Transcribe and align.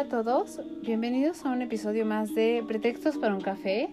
Hola 0.00 0.16
a 0.16 0.22
todos, 0.22 0.60
bienvenidos 0.80 1.44
a 1.44 1.50
un 1.50 1.60
episodio 1.60 2.06
más 2.06 2.34
de 2.34 2.64
Pretextos 2.66 3.18
para 3.18 3.34
un 3.34 3.42
café. 3.42 3.90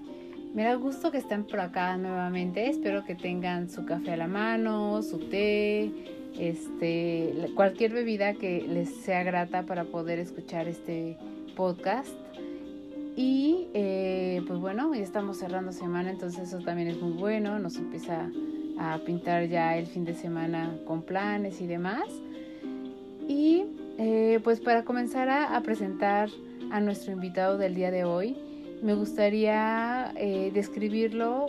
Me 0.54 0.64
da 0.64 0.74
gusto 0.76 1.12
que 1.12 1.18
estén 1.18 1.44
por 1.44 1.60
acá 1.60 1.98
nuevamente, 1.98 2.70
espero 2.70 3.04
que 3.04 3.14
tengan 3.14 3.70
su 3.70 3.84
café 3.84 4.14
a 4.14 4.16
la 4.16 4.30
mano, 4.30 5.02
su 5.02 5.20
té, 5.20 5.92
este, 6.40 7.52
cualquier 7.56 7.92
bebida 7.92 8.36
que 8.36 8.62
les 8.62 8.88
sea 8.88 9.24
grata 9.24 9.64
para 9.64 9.84
poder 9.84 10.18
escuchar 10.20 10.70
este 10.70 11.18
podcast. 11.58 12.16
Y 13.18 13.68
eh, 13.74 14.42
pues 14.48 14.60
bueno, 14.62 14.96
ya 14.96 15.04
estamos 15.04 15.36
cerrando 15.36 15.74
semana, 15.74 16.10
entonces 16.10 16.48
eso 16.48 16.60
también 16.60 16.88
es 16.88 17.02
muy 17.02 17.18
bueno, 17.18 17.60
nos 17.60 17.76
empieza 17.76 18.32
a 18.80 18.98
pintar 19.00 19.50
ya 19.50 19.76
el 19.76 19.88
fin 19.88 20.06
de 20.06 20.14
semana 20.14 20.74
con 20.86 21.02
planes 21.02 21.60
y 21.60 21.68
demás. 21.68 22.08
Y 23.28 23.66
eh, 23.98 24.40
pues 24.44 24.60
para 24.60 24.84
comenzar 24.84 25.30
a, 25.30 25.60
presentar 25.62 26.30
a 26.72 26.80
nuestro 26.80 27.12
invitado 27.12 27.58
del 27.58 27.76
día 27.76 27.92
de 27.92 28.04
hoy, 28.04 28.38
me 28.82 28.94
gustaría 28.94 30.14
eh, 30.16 30.52
describirlo 30.54 31.48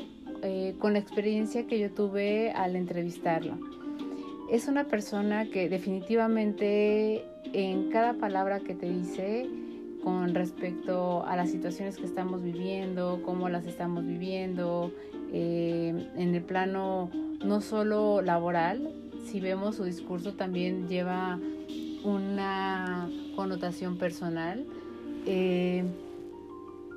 con 0.79 0.93
la 0.93 1.01
experiencia 1.01 1.67
que 1.67 1.81
yo 1.81 1.91
tuve 1.91 2.53
al 2.53 2.77
entrevistarlo. 2.77 3.59
Es 4.49 4.69
una 4.69 4.85
persona 4.85 5.51
que 5.51 5.69
definitivamente 5.69 7.25
en 7.53 7.91
cada 7.91 8.15
palabra 8.15 8.61
que 8.61 8.75
te 8.75 8.89
dice 8.89 9.49
con 10.03 10.35
respecto 10.35 11.25
a 11.27 11.37
las 11.37 11.51
situaciones 11.51 11.97
que 11.99 12.07
estamos 12.07 12.43
viviendo, 12.43 13.21
cómo 13.25 13.49
las 13.49 13.67
estamos 13.67 14.07
viviendo, 14.07 14.93
eh, 15.33 15.93
en 16.17 16.35
el 16.35 16.43
plano 16.43 17.11
no 17.45 17.61
solo 17.61 18.23
laboral, 18.23 18.91
si 19.27 19.41
vemos 19.41 19.77
su 19.77 19.85
discurso 19.85 20.33
también 20.35 20.89
lleva 20.89 21.39
una 22.05 23.09
connotación 23.37 23.99
personal. 23.99 24.67
Eh, 25.27 25.85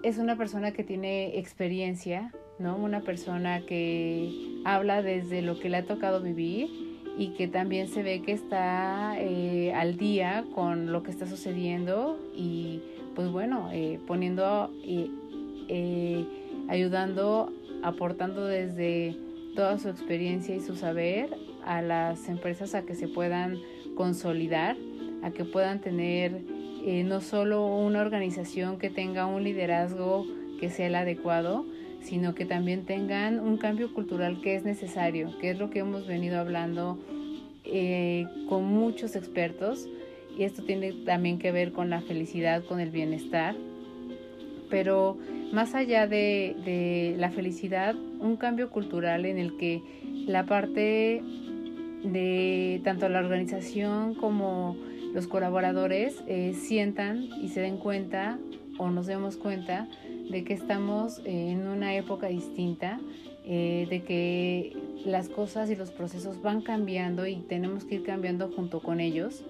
es 0.03 0.17
una 0.17 0.37
persona 0.37 0.71
que 0.71 0.83
tiene 0.83 1.37
experiencia, 1.37 2.33
¿no? 2.59 2.75
Una 2.77 3.01
persona 3.01 3.61
que 3.65 4.61
habla 4.65 5.01
desde 5.01 5.41
lo 5.41 5.59
que 5.59 5.69
le 5.69 5.77
ha 5.77 5.85
tocado 5.85 6.21
vivir 6.21 6.69
y 7.17 7.29
que 7.29 7.47
también 7.47 7.87
se 7.87 8.03
ve 8.03 8.21
que 8.21 8.31
está 8.31 9.15
eh, 9.19 9.73
al 9.73 9.97
día 9.97 10.45
con 10.55 10.91
lo 10.91 11.03
que 11.03 11.11
está 11.11 11.27
sucediendo 11.27 12.17
y 12.35 12.81
pues 13.15 13.29
bueno, 13.29 13.69
eh, 13.71 13.99
poniendo, 14.07 14.71
eh, 14.83 16.25
ayudando, 16.69 17.51
aportando 17.83 18.45
desde 18.45 19.15
toda 19.55 19.77
su 19.77 19.89
experiencia 19.89 20.55
y 20.55 20.61
su 20.61 20.75
saber 20.75 21.35
a 21.65 21.81
las 21.81 22.29
empresas 22.29 22.73
a 22.73 22.83
que 22.83 22.95
se 22.95 23.07
puedan 23.07 23.57
consolidar, 23.95 24.77
a 25.23 25.31
que 25.31 25.45
puedan 25.45 25.81
tener 25.81 26.41
no 27.05 27.21
solo 27.21 27.65
una 27.65 28.01
organización 28.01 28.79
que 28.79 28.89
tenga 28.89 29.27
un 29.27 29.43
liderazgo 29.43 30.25
que 30.59 30.69
sea 30.69 30.87
el 30.87 30.95
adecuado, 30.95 31.65
sino 32.01 32.33
que 32.33 32.45
también 32.45 32.85
tengan 32.85 33.39
un 33.39 33.57
cambio 33.57 33.93
cultural 33.93 34.41
que 34.41 34.55
es 34.55 34.63
necesario, 34.63 35.37
que 35.39 35.51
es 35.51 35.59
lo 35.59 35.69
que 35.69 35.79
hemos 35.79 36.07
venido 36.07 36.39
hablando 36.39 36.99
eh, 37.63 38.25
con 38.49 38.65
muchos 38.65 39.15
expertos. 39.15 39.87
Y 40.37 40.43
esto 40.43 40.63
tiene 40.63 40.93
también 41.05 41.37
que 41.39 41.51
ver 41.51 41.71
con 41.71 41.89
la 41.89 42.01
felicidad, 42.01 42.63
con 42.63 42.79
el 42.79 42.89
bienestar, 42.89 43.55
pero 44.69 45.17
más 45.51 45.75
allá 45.75 46.07
de, 46.07 46.55
de 46.65 47.15
la 47.17 47.29
felicidad, 47.29 47.95
un 47.95 48.37
cambio 48.37 48.69
cultural 48.69 49.25
en 49.25 49.37
el 49.37 49.57
que 49.57 49.81
la 50.25 50.45
parte 50.45 51.21
de 52.03 52.81
tanto 52.83 53.09
la 53.09 53.19
organización 53.19 54.15
como 54.15 54.75
los 55.13 55.27
colaboradores 55.27 56.23
eh, 56.27 56.53
sientan 56.53 57.23
y 57.41 57.49
se 57.49 57.61
den 57.61 57.77
cuenta 57.77 58.39
o 58.77 58.89
nos 58.89 59.05
demos 59.05 59.37
cuenta 59.37 59.87
de 60.29 60.43
que 60.43 60.53
estamos 60.53 61.21
en 61.25 61.67
una 61.67 61.95
época 61.95 62.27
distinta, 62.27 62.99
eh, 63.45 63.87
de 63.89 64.03
que 64.03 64.77
las 65.05 65.29
cosas 65.29 65.69
y 65.69 65.75
los 65.75 65.91
procesos 65.91 66.41
van 66.41 66.61
cambiando 66.61 67.27
y 67.27 67.37
tenemos 67.37 67.85
que 67.85 67.95
ir 67.95 68.03
cambiando 68.03 68.49
junto 68.49 68.79
con 68.79 68.99
ellos. 68.99 69.43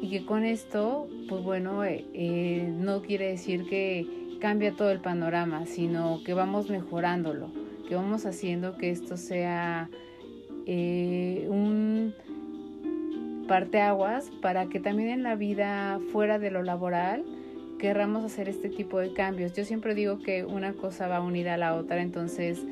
Y 0.00 0.10
que 0.10 0.24
con 0.24 0.44
esto, 0.44 1.08
pues 1.28 1.42
bueno, 1.44 1.84
eh, 1.84 2.04
eh, 2.12 2.68
no 2.74 3.02
quiere 3.02 3.28
decir 3.28 3.68
que 3.68 4.06
cambia 4.40 4.72
todo 4.72 4.90
el 4.90 5.00
panorama, 5.00 5.66
sino 5.66 6.22
que 6.24 6.34
vamos 6.34 6.70
mejorándolo, 6.70 7.52
que 7.88 7.94
vamos 7.94 8.26
haciendo 8.26 8.76
que 8.76 8.90
esto 8.90 9.16
sea 9.16 9.88
un 10.66 12.14
parteaguas 13.48 14.30
para 14.40 14.66
que 14.66 14.80
también 14.80 15.08
en 15.10 15.22
la 15.22 15.34
vida 15.34 16.00
fuera 16.12 16.38
de 16.38 16.50
lo 16.50 16.62
laboral 16.62 17.24
querramos 17.78 18.24
hacer 18.24 18.48
este 18.48 18.68
tipo 18.68 18.98
de 19.00 19.12
cambios. 19.12 19.52
Yo 19.54 19.64
siempre 19.64 19.94
digo 19.94 20.18
que 20.18 20.44
una 20.44 20.72
cosa 20.72 21.08
va 21.08 21.20
unida 21.20 21.54
a 21.54 21.56
la 21.56 21.74
otra, 21.74 22.00
entonces 22.00 22.64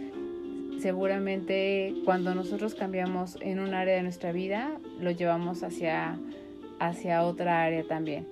seguramente 0.81 1.95
cuando 2.05 2.35
nosotros 2.35 2.75
cambiamos 2.75 3.37
en 3.41 3.59
un 3.61 3.75
área 3.75 3.97
de 3.97 4.03
nuestra 4.03 4.33
vida, 4.33 4.79
lo 5.01 5.11
llevamos 5.11 5.63
hacia, 5.63 6.19
hacia 6.79 7.25
otra 7.25 7.63
área 7.63 7.85
también. 7.85 8.27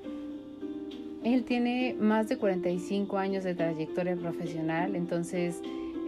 Él 1.25 1.45
tiene 1.45 1.97
más 1.99 2.29
de 2.29 2.39
45 2.39 3.19
años 3.19 3.45
de 3.45 3.55
trayectoria 3.55 4.17
profesional, 4.17 4.95
entonces 4.95 5.61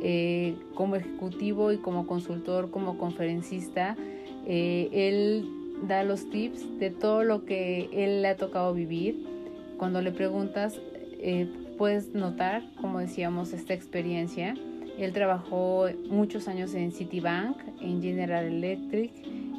eh, 0.02 0.56
como 0.74 0.96
ejecutivo 0.96 1.72
y 1.72 1.78
como 1.78 2.06
consultor, 2.06 2.70
como 2.70 2.98
conferencista, 2.98 3.96
eh, 4.46 4.88
él 4.92 5.48
da 5.86 6.02
los 6.04 6.28
tips 6.30 6.78
de 6.78 6.90
todo 6.90 7.24
lo 7.24 7.44
que 7.44 7.88
él 7.92 8.22
le 8.22 8.28
ha 8.28 8.36
tocado 8.36 8.74
vivir 8.74 9.26
cuando 9.80 10.02
le 10.02 10.12
preguntas, 10.12 10.78
eh, 11.22 11.48
puedes 11.78 12.14
notar, 12.14 12.62
como 12.82 12.98
decíamos, 12.98 13.54
esta 13.54 13.72
experiencia. 13.72 14.54
Él 14.98 15.14
trabajó 15.14 15.86
muchos 16.10 16.48
años 16.48 16.74
en 16.74 16.92
Citibank, 16.92 17.56
en 17.80 18.02
General 18.02 18.44
Electric, 18.44 19.10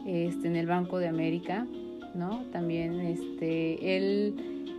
este, 0.06 0.48
en 0.48 0.56
el 0.56 0.68
Banco 0.68 1.00
de 1.00 1.08
América, 1.08 1.66
¿no? 2.14 2.44
También 2.52 3.00
este, 3.00 3.98
él 3.98 4.36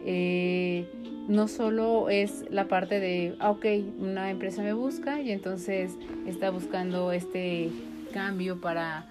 eh, 0.06 0.86
no 1.28 1.48
solo 1.48 2.08
es 2.08 2.44
la 2.50 2.68
parte 2.68 3.00
de, 3.00 3.36
ah, 3.38 3.50
ok, 3.50 3.66
una 3.98 4.30
empresa 4.30 4.62
me 4.62 4.72
busca 4.72 5.20
y 5.20 5.30
entonces 5.30 5.96
está 6.26 6.50
buscando 6.50 7.12
este 7.12 7.70
cambio 8.12 8.60
para, 8.60 9.06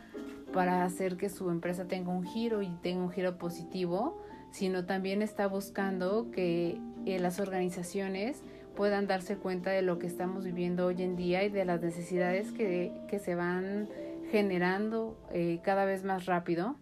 para 0.54 0.84
hacer 0.84 1.18
que 1.18 1.30
su 1.30 1.50
empresa 1.50 1.86
tenga 1.86 2.12
un 2.12 2.24
giro 2.24 2.62
y 2.62 2.70
tenga 2.82 3.02
un 3.02 3.12
giro 3.12 3.38
positivo, 3.38 4.22
sino 4.52 4.86
también 4.86 5.22
está 5.22 5.48
buscando 5.48 6.30
que 6.32 6.78
eh, 7.06 7.20
las 7.20 7.40
organizaciones 7.40 8.44
puedan 8.76 9.08
darse 9.08 9.38
cuenta 9.38 9.72
de 9.72 9.82
lo 9.82 9.98
que 9.98 10.08
estamos 10.08 10.44
viviendo 10.44 10.88
hoy 10.88 11.02
en 11.02 11.16
día 11.16 11.44
y 11.44 11.50
de 11.50 11.66
las 11.66 11.82
necesidades 11.82 12.52
que, 12.52 12.92
se 13.24 13.36
van 13.36 13.90
generando 14.32 15.18
eh, 15.34 15.60
cada 15.64 15.86
vez 15.86 16.04
más 16.04 16.26
rápido, 16.26 16.76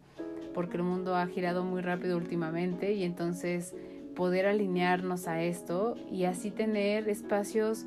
porque 0.53 0.77
el 0.77 0.83
mundo 0.83 1.15
ha 1.15 1.25
girado 1.27 1.63
muy 1.63 1.81
rápido 1.81 2.17
últimamente 2.17 2.93
y 2.93 3.03
entonces 3.03 3.75
poder 4.19 4.47
alinearnos 4.47 5.29
a 5.29 5.41
esto 5.41 5.95
y 6.11 6.25
así 6.25 6.51
tener 6.51 7.07
espacios 7.07 7.85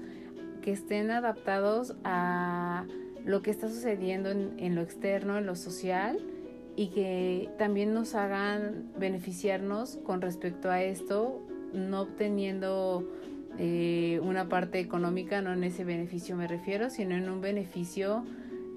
que 0.63 0.73
estén 0.73 1.11
adaptados 1.11 1.95
a 2.05 2.87
lo 3.27 3.43
que 3.43 3.51
está 3.51 3.69
sucediendo 3.69 4.31
en 4.31 4.75
lo 4.75 4.81
externo, 4.81 5.37
en 5.37 5.45
lo 5.45 5.57
social 5.57 6.19
y 6.75 6.89
que 6.89 7.51
también 7.59 7.93
nos 7.93 8.15
hagan 8.15 8.91
beneficiarnos 8.99 9.99
con 10.05 10.23
respecto 10.23 10.71
a 10.71 10.83
esto, 10.83 11.47
no 11.75 12.01
obteniendo 12.01 13.07
eh, 13.59 14.19
una 14.23 14.49
parte 14.49 14.81
económica, 14.81 15.43
no 15.43 15.53
en 15.53 15.65
ese 15.65 15.85
beneficio 15.85 16.35
me 16.35 16.49
refiero, 16.49 16.89
sino 16.89 17.15
en 17.15 17.29
un 17.29 17.43
beneficio 17.43 18.25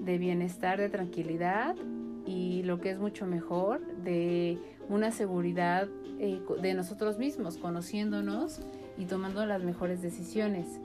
de 0.02 0.18
bienestar, 0.18 0.78
de 0.78 0.90
tranquilidad 0.90 1.78
y 2.26 2.64
lo 2.64 2.82
que 2.82 2.90
es 2.90 3.00
mucho 3.00 3.26
mejor, 3.26 3.80
de 4.04 4.60
una 4.90 5.12
seguridad 5.12 5.88
eh, 6.20 6.42
de 6.62 6.74
nosotros 6.74 7.18
mismos, 7.18 7.58
conociéndonos 7.58 8.60
y 8.98 9.06
tomando 9.06 9.46
las 9.46 9.64
mejores 9.64 10.02
decisiones. 10.02 10.80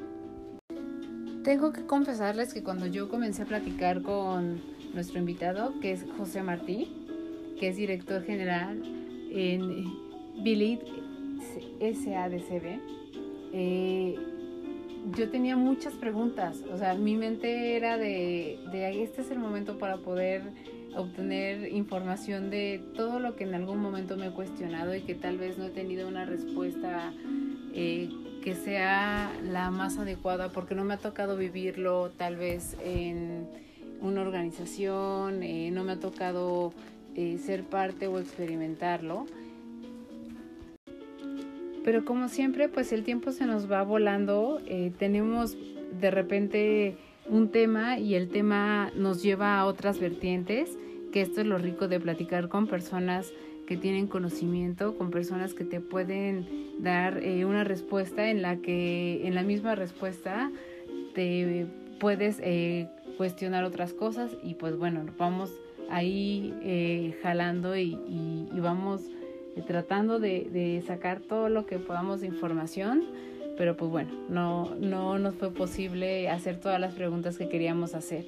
Tengo 1.45 1.73
que 1.73 1.87
confesarles 1.87 2.53
que 2.53 2.63
cuando 2.63 2.87
yo 2.87 3.09
comencé 3.09 3.43
a 3.43 3.47
platicar 3.47 4.03
con 4.03 4.61
nuestro 4.93 5.19
invitado, 5.19 5.79
que 5.81 5.93
es 5.93 6.05
José 6.19 6.43
Martí, 6.43 6.93
que 7.59 7.69
es 7.69 7.77
director 7.77 8.23
general 8.23 8.83
en 9.31 9.85
Billy 10.43 10.79
SADCB, 11.81 12.81
eh, 13.53 14.17
yo 15.17 15.31
tenía 15.31 15.57
muchas 15.57 15.95
preguntas. 15.95 16.63
O 16.73 16.79
sea, 16.79 16.95
mi 16.95 17.17
mente 17.17 17.77
era 17.77 17.99
de, 17.99 18.59
de 18.71 19.03
este 19.03 19.23
es 19.23 19.31
el 19.31 19.39
momento 19.39 19.79
para 19.79 19.99
poder 19.99 20.43
obtener 20.97 21.73
información 21.73 22.51
de 22.51 22.83
todo 22.95 23.21
lo 23.21 23.37
que 23.37 23.45
en 23.45 23.55
algún 23.55 23.79
momento 23.79 24.17
me 24.17 24.29
he 24.29 24.31
cuestionado 24.31 24.95
y 24.95 25.03
que 25.03 25.15
tal 25.15 25.39
vez 25.39 25.59
no 25.59 25.67
he 25.67 25.71
tenido 25.71 26.09
una 26.09 26.25
respuesta 26.25 27.13
eh, 27.73 28.09
que 28.43 28.55
sea 28.55 29.33
la 29.45 29.71
más 29.71 29.99
adecuada 29.99 30.51
porque 30.51 30.75
no 30.75 30.85
me 30.85 30.95
ha 30.95 30.99
tocado 30.99 31.37
vivirlo 31.37 32.11
tal 32.17 32.37
vez 32.37 32.77
en 32.83 33.49
una 34.01 34.23
organización, 34.23 35.43
eh, 35.43 35.71
no 35.71 35.85
me 35.85 35.93
ha 35.93 36.01
tocado 36.01 36.73
eh, 37.15 37.39
ser 37.39 37.65
parte 37.65 38.07
o 38.07 38.19
experimentarlo. 38.19 39.27
Pero 41.85 42.05
como 42.05 42.29
siempre, 42.29 42.69
pues 42.69 42.93
el 42.93 43.05
tiempo 43.05 43.33
se 43.33 43.47
nos 43.47 43.71
va 43.71 43.83
volando, 43.83 44.61
tenemos 44.99 45.57
de 45.99 46.11
repente 46.11 46.97
un 47.27 47.51
tema 47.51 47.99
y 47.99 48.15
el 48.15 48.29
tema 48.29 48.91
nos 48.95 49.23
lleva 49.23 49.59
a 49.59 49.67
otras 49.67 49.99
vertientes, 49.99 50.77
que 51.13 51.23
esto 51.23 51.41
es 51.41 51.47
lo 51.47 51.59
rico 51.59 51.89
de 51.89 52.01
platicar 52.01 52.49
con 52.49 52.67
personas 52.67 53.33
que 53.67 53.77
tienen 53.77 54.09
conocimiento, 54.09 54.97
con 54.97 55.11
personas 55.11 55.55
que 55.55 55.65
te 55.65 55.81
pueden 55.81 56.45
dar 56.81 57.23
eh, 57.23 57.45
una 57.45 57.63
respuesta 57.63 58.29
en 58.29 58.43
la 58.43 58.57
que 58.57 59.27
en 59.27 59.37
la 59.37 59.45
misma 59.45 59.77
respuesta 59.77 60.51
te 61.15 61.67
puedes 62.01 62.41
eh, 62.43 62.89
cuestionar 63.17 63.63
otras 63.63 63.93
cosas 63.93 64.37
y 64.43 64.55
pues 64.55 64.77
bueno, 64.77 65.05
vamos 65.17 65.53
ahí 65.89 66.53
eh, 66.63 67.17
jalando 67.23 67.77
y, 67.77 67.97
vamos 68.61 69.03
tratando 69.67 70.19
de, 70.19 70.49
de, 70.51 70.83
sacar 70.87 71.21
todo 71.21 71.49
lo 71.49 71.67
que 71.67 71.79
podamos 71.79 72.21
de 72.21 72.27
información, 72.27 73.05
pero 73.57 73.77
pues 73.77 73.91
bueno, 73.91 74.11
no, 74.29 74.75
no 74.77 75.19
nos 75.19 75.35
fue 75.35 75.53
posible 75.53 76.29
hacer 76.31 76.59
todas 76.61 76.81
las 76.81 76.95
preguntas 76.95 77.37
que 77.37 77.49
queríamos 77.49 77.95
hacer. 77.95 78.25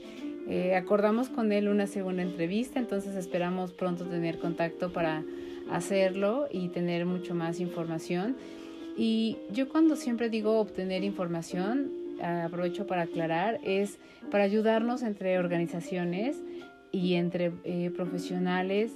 Eh, 0.48 0.74
acordamos 0.74 1.28
con 1.28 1.52
él 1.52 1.69
una 1.69 1.86
segunda 1.86 2.22
entrevista, 2.22 2.78
entonces 2.78 3.14
esperamos 3.14 3.72
pronto 3.72 4.04
tener 4.04 4.38
contacto 4.38 4.92
para 4.92 5.22
hacerlo 5.70 6.48
y 6.50 6.69
tener 6.69 7.06
mucho 7.06 7.34
más 7.34 7.60
información. 7.60 8.36
Y 8.96 9.38
yo 9.52 9.69
cuando 9.69 9.96
siempre 9.96 10.28
digo 10.28 10.58
obtener 10.58 11.04
información, 11.04 11.92
aprovecho 12.20 12.86
para 12.86 13.02
aclarar, 13.02 13.58
es 13.64 13.98
para 14.30 14.44
ayudarnos 14.44 15.02
entre 15.02 15.38
organizaciones 15.38 16.36
y 16.92 17.14
entre 17.14 17.52
eh, 17.64 17.90
profesionales 17.96 18.92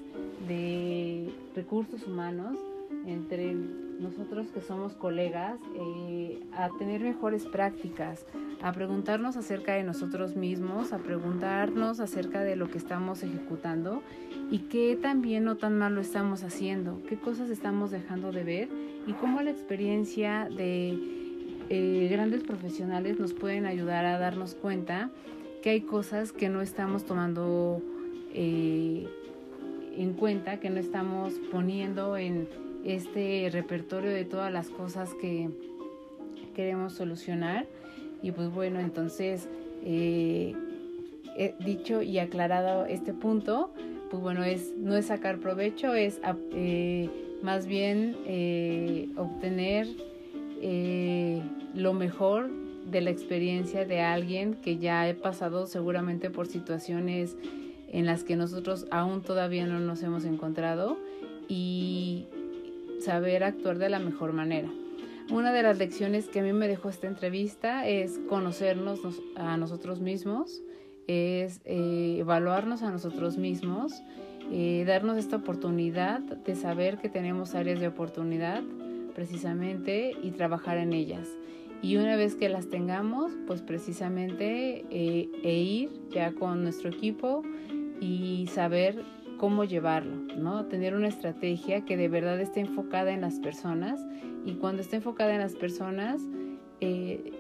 de 0.47 1.33
recursos 1.55 2.07
humanos 2.07 2.59
entre 3.07 3.55
nosotros 3.55 4.49
que 4.49 4.61
somos 4.61 4.95
colegas 4.95 5.59
eh, 5.75 6.41
a 6.53 6.69
tener 6.79 7.01
mejores 7.01 7.45
prácticas, 7.47 8.27
a 8.61 8.73
preguntarnos 8.73 9.37
acerca 9.37 9.75
de 9.75 9.85
nosotros 9.85 10.37
mismos, 10.37 10.93
a 10.93 10.99
preguntarnos 10.99 12.01
acerca 12.01 12.43
de 12.43 12.57
lo 12.57 12.69
que 12.69 12.79
estamos 12.79 13.23
ejecutando 13.23 14.03
y 14.51 14.61
qué 14.71 14.99
también 15.01 15.45
no 15.45 15.57
tan 15.57 15.79
mal 15.79 15.95
lo 15.95 16.01
estamos 16.01 16.43
haciendo, 16.43 17.01
qué 17.09 17.17
cosas 17.17 17.49
estamos 17.49 17.91
dejando 17.91 18.33
de 18.33 18.45
ver 18.45 18.69
y 19.07 19.13
cómo 19.15 19.41
la 19.41 19.51
experiencia 19.51 20.49
de 20.55 20.99
eh, 21.69 22.09
grandes 22.11 22.43
profesionales 22.43 23.19
nos 23.19 23.33
pueden 23.33 23.67
ayudar 23.67 24.05
a 24.05 24.19
darnos 24.19 24.55
cuenta 24.55 25.11
que 25.67 25.71
hay 25.71 25.81
cosas 25.81 26.31
que 26.31 26.49
no 26.49 26.63
estamos 26.63 27.05
tomando 27.07 27.83
eh, 28.33 29.05
en 29.97 30.13
cuenta, 30.13 30.61
que 30.61 30.71
no 30.71 30.79
estamos 30.79 31.33
poniendo 31.51 32.17
en 32.17 32.49
este 32.85 33.49
repertorio 33.51 34.11
de 34.13 34.25
todas 34.25 34.53
las 34.53 34.69
cosas 34.69 35.13
que 35.21 35.51
queremos 36.55 36.93
solucionar. 36.93 37.67
Y 38.23 38.31
pues 38.31 38.55
bueno, 38.55 38.79
entonces, 38.79 39.49
eh, 39.83 40.55
dicho 41.65 42.01
y 42.01 42.21
aclarado 42.21 42.87
este 42.87 43.13
punto, 43.13 43.75
pues 44.09 44.23
bueno, 44.23 44.45
es, 44.45 44.73
no 44.79 44.97
es 44.97 45.07
sacar 45.07 45.39
provecho, 45.39 45.95
es 45.95 46.21
eh, 46.53 47.11
más 47.43 47.67
bien 47.67 48.15
obtener 49.17 49.89
lo 51.75 51.93
mejor 51.93 52.51
de 52.87 53.01
la 53.01 53.11
experiencia 53.11 53.85
de 53.85 54.01
alguien 54.01 54.55
que 54.55 54.79
ya 54.79 55.09
he 55.09 55.15
pasado 55.15 55.67
seguramente 55.67 56.31
por 56.31 56.47
situaciones 56.47 57.37
en 57.89 58.07
las 58.07 58.25
que 58.25 58.37
nosotros 58.37 58.87
aún 58.91 59.23
todavía 59.23 59.67
no 59.67 59.81
nos 59.81 60.03
hemos 60.03 60.25
encontrado 60.25 60.97
y 61.49 62.27
saber 63.01 63.45
actuar 63.45 63.79
de 63.79 63.89
la 63.89 63.99
mejor 63.99 64.33
manera. 64.33 64.71
Una 65.31 65.53
de 65.53 65.63
las 65.63 65.79
lecciones 65.79 66.29
que 66.29 66.41
a 66.41 66.43
mí 66.43 66.53
me 66.53 66.69
dejó 66.69 66.89
esta 66.89 67.09
entrevista 67.09 67.87
es 67.87 68.21
conocernos 68.29 69.01
a 69.35 69.57
nosotros 69.57 70.01
mismos, 70.01 70.63
es 71.09 71.61
eh, 71.65 72.19
evaluarnos 72.21 72.83
a 72.83 72.91
nosotros 72.91 73.37
mismos, 73.37 73.93
eh, 74.53 74.85
darnos 74.87 75.19
esta 75.19 75.37
oportunidad 75.37 76.21
de 76.21 76.55
saber 76.55 76.99
que 76.99 77.09
tenemos 77.09 77.57
áreas 77.57 77.81
de 77.81 77.89
oportunidad 77.89 78.63
precisamente 79.15 80.13
y 80.23 80.31
trabajar 80.31 80.79
en 80.79 80.93
ellas. 80.93 81.27
Y 81.87 81.99
una 81.99 82.17
vez 82.17 82.35
que 82.35 82.49
las 82.49 82.69
tengamos, 82.69 83.31
pues 83.47 83.63
precisamente 83.63 84.85
eh, 84.91 85.31
e 85.45 85.55
ir 85.61 85.91
ya 86.11 86.33
con 86.33 86.65
nuestro 86.65 86.91
equipo 86.91 87.45
y 88.01 88.49
saber 88.53 89.05
cómo 89.39 89.63
llevarlo, 89.63 90.17
¿no? 90.37 90.67
Tener 90.67 90.97
una 90.97 91.07
estrategia 91.07 91.85
que 91.85 91.97
de 91.97 92.09
verdad 92.09 92.41
esté 92.41 92.59
enfocada 92.59 93.13
en 93.13 93.21
las 93.21 93.39
personas 93.39 94.05
y 94.45 94.55
cuando 94.55 94.83
esté 94.83 94.97
enfocada 94.97 95.33
en 95.35 95.39
las 95.39 95.55
personas, 95.55 96.21
eh, 96.81 97.31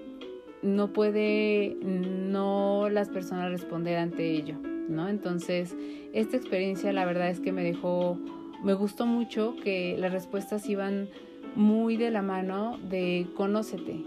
no 0.63 0.93
puede 0.93 1.77
no 1.83 2.89
las 2.89 3.09
personas 3.09 3.51
responder 3.51 3.99
ante 3.99 4.31
ello, 4.31 4.61
¿no? 4.89 5.09
Entonces, 5.09 5.77
esta 6.13 6.37
experiencia 6.37 6.93
la 6.93 7.05
verdad 7.05 7.31
es 7.31 7.41
que 7.41 7.51
me 7.51 7.65
dejó, 7.65 8.17
me 8.63 8.75
gustó 8.75 9.07
mucho 9.07 9.57
que 9.57 9.97
las 9.99 10.13
respuestas 10.13 10.69
iban 10.69 11.09
muy 11.57 11.97
de 11.97 12.13
la 12.13 12.23
mano 12.23 12.79
de 12.89 13.27
conócete, 13.35 14.05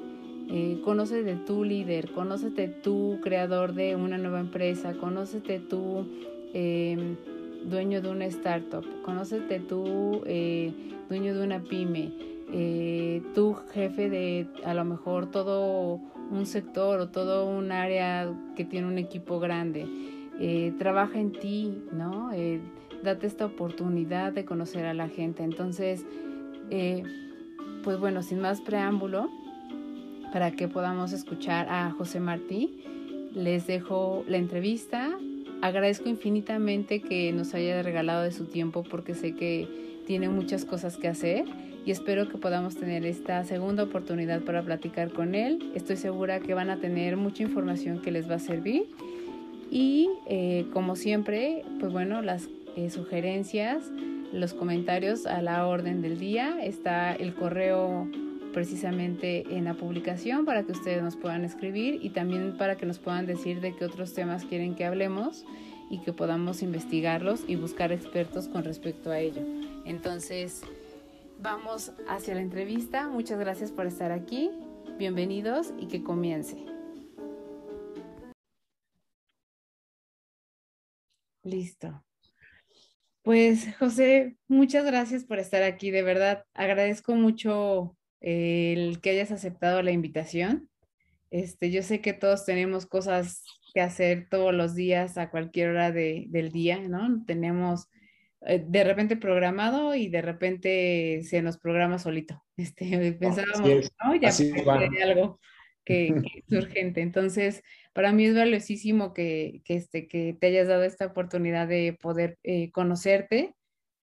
eh, 0.50 0.82
conócete 0.84 1.24
de 1.24 1.36
tu 1.36 1.64
líder, 1.64 2.12
conócete 2.12 2.68
tu 2.68 3.20
creador 3.22 3.74
de 3.74 3.96
una 3.96 4.18
nueva 4.18 4.40
empresa, 4.40 4.94
conócete 4.94 5.60
tú 5.60 6.06
eh, 6.54 7.16
dueño 7.64 8.02
de 8.02 8.10
una 8.10 8.26
startup, 8.26 8.86
conócete 9.04 9.60
tú, 9.60 10.22
eh, 10.26 10.74
dueño 11.10 11.36
de 11.36 11.44
una 11.44 11.62
pyme, 11.62 12.12
eh, 12.52 13.22
tú 13.36 13.56
jefe 13.72 14.10
de 14.10 14.48
a 14.64 14.74
lo 14.74 14.86
mejor 14.86 15.30
todo 15.30 16.00
un 16.32 16.46
sector 16.46 17.00
o 17.00 17.10
todo 17.10 17.48
un 17.48 17.72
área 17.72 18.32
que 18.56 18.66
tiene 18.66 18.88
un 18.88 18.98
equipo 18.98 19.40
grande. 19.40 19.88
Eh, 20.40 20.74
trabaja 20.78 21.20
en 21.20 21.34
ti, 21.34 21.84
¿no? 21.92 22.30
date 23.04 23.28
esta 23.28 23.46
oportunidad 23.46 24.34
de 24.34 24.46
conocer 24.46 24.86
a 24.86 24.94
la 24.94 25.08
gente. 25.10 25.44
Entonces, 25.44 26.06
pues 27.84 28.00
bueno, 28.00 28.24
sin 28.24 28.40
más 28.40 28.62
preámbulo, 28.62 29.30
para 30.32 30.52
que 30.52 30.68
podamos 30.68 31.12
escuchar 31.14 31.68
a 31.70 31.92
José 31.92 32.20
Martí, 32.20 32.84
les 33.34 33.68
dejo 33.68 34.24
la 34.28 34.38
entrevista 34.38 35.18
agradezco 35.62 36.10
infinitamente 36.10 37.02
que 37.02 37.32
nos 37.34 37.54
haya 37.54 37.82
regalado 37.84 38.24
de 38.24 38.32
su 38.32 38.46
tiempo 38.46 38.84
porque 38.84 39.14
sé 39.14 39.36
que 39.36 39.68
tiene 40.06 40.30
muchas 40.30 40.66
cosas 40.66 40.98
que 40.98 41.08
hacer 41.08 41.46
y 41.86 41.92
espero 41.92 42.30
que 42.30 42.38
podamos 42.38 42.76
tener 42.76 43.06
esta 43.06 43.44
segunda 43.44 43.84
oportunidad 43.84 44.42
para 44.42 44.62
platicar 44.62 45.12
con 45.12 45.36
él. 45.36 45.72
Estoy 45.76 45.98
segura 45.98 46.40
que 46.40 46.54
van 46.54 46.70
a 46.70 46.78
tener 46.78 47.18
mucha 47.18 47.44
información 47.44 48.02
que 48.02 48.12
les 48.12 48.30
va 48.30 48.36
a 48.36 48.40
servir 48.40 48.88
y 49.72 50.10
eh, 50.28 50.66
como 50.74 50.96
siempre, 50.96 51.64
pues 51.80 51.92
bueno, 51.92 52.22
las 52.22 52.50
eh, 52.76 52.90
sugerencias, 52.90 53.92
los 54.34 54.54
comentarios 54.54 55.26
a 55.26 55.42
la 55.42 55.68
orden 55.68 56.02
del 56.02 56.20
día. 56.20 56.64
Está 56.64 57.14
el 57.14 57.34
correo 57.34 58.08
precisamente 58.54 59.44
en 59.56 59.66
la 59.66 59.74
publicación 59.74 60.46
para 60.46 60.64
que 60.64 60.72
ustedes 60.72 61.02
nos 61.02 61.16
puedan 61.16 61.46
escribir 61.46 62.00
y 62.04 62.10
también 62.10 62.58
para 62.58 62.76
que 62.76 62.86
nos 62.86 63.00
puedan 63.00 63.26
decir 63.26 63.62
de 63.62 63.76
qué 63.76 63.86
otros 63.86 64.14
temas 64.14 64.46
quieren 64.46 64.76
que 64.76 64.86
hablemos 64.86 65.46
y 65.90 66.00
que 66.00 66.14
podamos 66.14 66.62
investigarlos 66.62 67.44
y 67.48 67.56
buscar 67.56 67.92
expertos 67.92 68.48
con 68.48 68.64
respecto 68.64 69.12
a 69.12 69.20
ello. 69.20 69.42
Entonces, 69.86 70.62
vamos 71.40 71.92
hacia 72.08 72.36
la 72.36 72.42
entrevista. 72.42 73.08
Muchas 73.08 73.40
gracias 73.40 73.72
por 73.72 73.86
estar 73.86 74.12
aquí. 74.12 74.52
Bienvenidos 74.98 75.74
y 75.80 75.88
que 75.88 76.04
comience. 76.04 76.58
Listo. 81.44 82.04
Pues 83.24 83.76
José, 83.78 84.38
muchas 84.48 84.86
gracias 84.86 85.24
por 85.24 85.40
estar 85.40 85.64
aquí. 85.64 85.92
De 85.92 86.04
verdad, 86.04 86.46
agradezco 86.54 87.16
mucho 87.16 87.96
el 88.22 89.00
que 89.02 89.12
hayas 89.12 89.32
aceptado 89.32 89.82
la 89.82 89.92
invitación. 89.92 90.70
Este, 91.32 91.72
yo 91.72 91.84
sé 91.84 92.02
que 92.02 92.14
todos 92.14 92.46
tenemos 92.46 92.86
cosas 92.86 93.44
que 93.74 93.82
hacer 93.82 94.28
todos 94.30 94.54
los 94.54 94.76
días 94.76 95.18
a 95.18 95.30
cualquier 95.30 95.70
hora 95.70 95.92
del 95.92 96.52
día, 96.52 96.80
¿no? 96.80 97.24
Tenemos 97.26 97.88
eh, 98.42 98.64
de 98.66 98.84
repente 98.84 99.16
programado 99.16 99.96
y 99.96 100.10
de 100.10 100.22
repente 100.22 101.22
se 101.24 101.42
nos 101.42 101.58
programa 101.58 102.00
solito. 102.00 102.44
Este, 102.58 103.14
pensábamos, 103.14 103.92
¿no? 104.04 104.16
Ya 104.16 104.30
hay 104.30 105.02
algo 105.02 105.40
que, 105.86 106.08
es 106.08 106.52
urgente. 106.52 107.00
Entonces, 107.00 107.64
para 107.94 108.12
mí 108.12 108.26
es 108.26 108.36
valiosísimo 108.36 109.14
que, 109.14 109.62
que, 109.64 109.76
este, 109.76 110.10
que 110.10 110.36
te 110.38 110.48
hayas 110.48 110.68
dado 110.68 110.84
esta 110.84 111.06
oportunidad 111.06 111.70
de 111.70 111.98
poder 112.00 112.38
eh, 112.44 112.70
conocerte, 112.72 113.56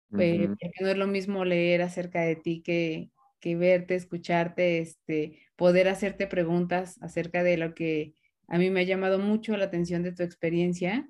porque 0.09 0.71
no 0.81 0.89
es 0.89 0.97
lo 0.97 1.07
mismo 1.07 1.45
leer 1.45 1.83
acerca 1.83 2.23
de 2.23 2.37
ti 2.37 2.63
que, 2.63 3.11
que 3.47 3.55
verte, 3.55 3.95
escucharte, 3.95 4.81
este, 4.81 5.39
poder 5.55 5.87
hacerte 5.87 6.27
preguntas 6.27 7.01
acerca 7.01 7.45
de 7.45 7.57
lo 7.57 7.77
que 7.77 8.15
a 8.49 8.59
mí 8.59 8.71
me 8.71 8.81
ha 8.81 8.83
llamado 8.83 9.21
mucho 9.21 9.57
la 9.57 9.67
atención 9.67 10.03
de 10.03 10.11
tu 10.11 10.25
experiencia. 10.25 11.09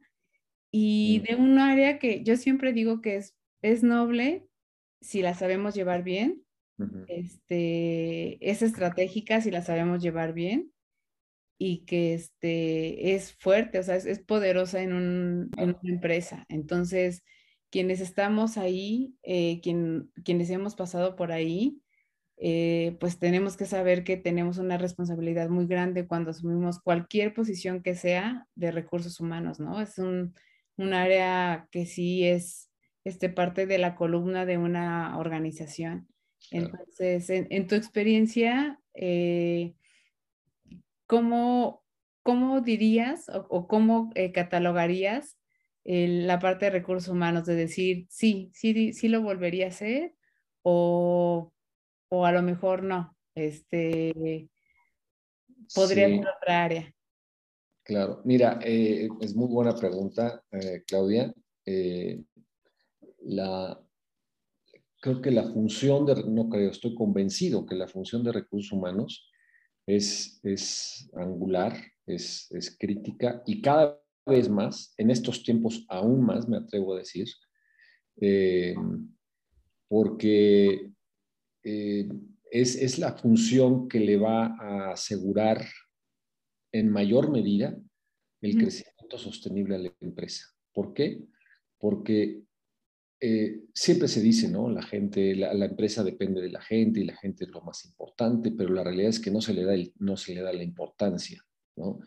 Y 0.70 1.20
de 1.20 1.36
un 1.36 1.58
área 1.58 1.98
que 1.98 2.22
yo 2.24 2.36
siempre 2.36 2.74
digo 2.74 3.00
que 3.00 3.16
es, 3.16 3.34
es 3.62 3.82
noble 3.82 4.46
si 5.00 5.22
la 5.22 5.32
sabemos 5.32 5.74
llevar 5.74 6.02
bien, 6.02 6.42
este, 7.08 8.36
es 8.46 8.60
estratégica 8.60 9.40
si 9.40 9.50
la 9.50 9.62
sabemos 9.62 10.02
llevar 10.02 10.34
bien 10.34 10.70
y 11.56 11.86
que 11.86 12.12
este, 12.12 13.14
es 13.14 13.32
fuerte, 13.32 13.78
o 13.78 13.82
sea, 13.82 13.96
es, 13.96 14.18
poderosa 14.18 14.82
en, 14.82 14.92
un, 14.92 15.50
en, 15.56 15.70
una 15.70 15.94
empresa. 15.94 16.44
Entonces, 16.50 17.22
quienes 17.70 18.02
estamos 18.02 18.58
ahí, 18.58 19.14
eh, 19.22 19.62
quien, 19.62 20.12
quienes 20.22 20.50
hemos 20.50 20.74
pasado 20.74 21.16
por 21.16 21.32
ahí, 21.32 21.80
eh, 22.38 22.96
pues 23.00 23.18
tenemos 23.18 23.56
que 23.56 23.64
saber 23.64 24.04
que 24.04 24.18
tenemos 24.18 24.58
una 24.58 24.76
responsabilidad 24.76 25.48
muy 25.48 25.66
grande 25.66 26.06
cuando 26.06 26.30
asumimos 26.30 26.80
cualquier 26.80 27.32
posición 27.32 27.82
que 27.82 27.94
sea 27.94 28.46
de 28.54 28.72
recursos 28.72 29.20
humanos, 29.20 29.58
¿no? 29.58 29.80
Es 29.80 29.98
un, 29.98 30.34
un 30.76 30.92
área 30.92 31.66
que 31.70 31.86
sí 31.86 32.26
es 32.26 32.70
este, 33.04 33.30
parte 33.30 33.66
de 33.66 33.78
la 33.78 33.94
columna 33.94 34.44
de 34.44 34.58
una 34.58 35.16
organización. 35.18 36.08
Entonces, 36.50 37.30
en, 37.30 37.66
tu 37.66 37.74
experiencia, 37.74 38.78
eh, 38.94 39.74
¿cómo, 41.06 41.82
¿cómo, 42.22 42.60
dirías 42.60 43.26
o, 43.28 43.66
cómo 43.66 44.10
eh, 44.14 44.30
catalogarías 44.32 45.38
la 45.84 46.38
parte 46.38 46.66
de 46.66 46.72
recursos 46.72 47.08
humanos? 47.08 47.46
De 47.46 47.54
decir, 47.54 48.06
sí, 48.10 48.50
sí, 48.52 48.92
sí 48.92 49.08
lo 49.08 49.22
volvería 49.22 49.66
a 49.66 49.70
hacer 49.70 50.14
o, 50.62 51.52
o 52.08 52.24
a 52.24 52.32
lo 52.32 52.42
mejor 52.42 52.82
no. 52.82 53.16
Este, 53.34 54.48
podría 55.74 56.08
ser 56.08 56.20
otra 56.20 56.64
área. 56.64 56.94
Claro, 57.84 58.22
mira, 58.24 58.58
eh, 58.64 59.08
es 59.20 59.34
muy 59.34 59.48
buena 59.48 59.74
pregunta, 59.74 60.42
Claudia 60.86 61.32
la, 63.26 63.80
creo 65.00 65.20
que 65.20 65.30
la 65.30 65.44
función 65.44 66.06
de, 66.06 66.22
no 66.24 66.48
creo, 66.48 66.70
estoy 66.70 66.94
convencido 66.94 67.66
que 67.66 67.74
la 67.74 67.88
función 67.88 68.24
de 68.24 68.32
recursos 68.32 68.72
humanos 68.72 69.30
es, 69.86 70.40
es 70.42 71.10
angular, 71.14 71.76
es, 72.06 72.50
es 72.52 72.76
crítica 72.78 73.42
y 73.46 73.60
cada 73.60 74.00
vez 74.24 74.48
más, 74.48 74.94
en 74.96 75.10
estos 75.10 75.42
tiempos 75.42 75.84
aún 75.88 76.24
más, 76.24 76.48
me 76.48 76.56
atrevo 76.56 76.94
a 76.94 76.98
decir, 76.98 77.28
eh, 78.20 78.74
porque 79.88 80.90
eh, 81.68 82.08
es, 82.52 82.76
es, 82.76 83.00
la 83.00 83.12
función 83.12 83.88
que 83.88 83.98
le 83.98 84.16
va 84.16 84.56
a 84.56 84.92
asegurar 84.92 85.66
en 86.72 86.88
mayor 86.88 87.30
medida 87.30 87.76
el 88.40 88.56
crecimiento 88.56 89.18
sostenible 89.18 89.74
a 89.74 89.78
la 89.78 89.92
empresa. 90.00 90.44
¿Por 90.72 90.94
qué? 90.94 91.24
Porque 91.76 92.42
eh, 93.18 93.62
siempre 93.74 94.06
se 94.06 94.20
dice, 94.20 94.48
¿no? 94.48 94.70
La 94.70 94.82
gente, 94.82 95.34
la, 95.34 95.64
empresa 95.64 96.04
depende 96.04 96.40
de 96.40 96.50
la 96.50 96.60
gente 96.60 97.00
y 97.00 97.04
la 97.04 97.16
gente 97.16 97.44
es 97.44 97.50
lo 97.50 97.62
más 97.62 97.84
importante, 97.84 98.52
pero 98.52 98.72
la 98.72 98.84
realidad 98.84 99.10
es 99.10 99.18
que 99.18 99.32
no 99.32 99.40
se 99.40 99.54
le 99.54 99.64
da, 99.64 99.74
no 99.98 100.16
se 100.16 100.34
le 100.34 100.42
da 100.42 100.52
la 100.52 100.62
importancia, 100.62 101.42
¿no? 101.76 101.98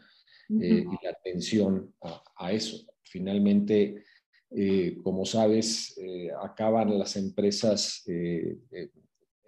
Eh, 0.62 0.86
y 0.86 1.06
la 1.06 1.12
atención 1.12 1.94
a, 2.38 2.54
eso. 2.54 2.86
Finalmente, 3.04 4.04
eh, 4.52 4.98
como 5.04 5.26
sabes, 5.26 6.00
acaban 6.42 6.98
las 6.98 7.18
empresas 7.18 8.04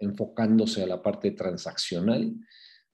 enfocándose 0.02 0.82
a 0.82 0.86
la 0.86 1.02
parte 1.02 1.30
transaccional, 1.30 2.34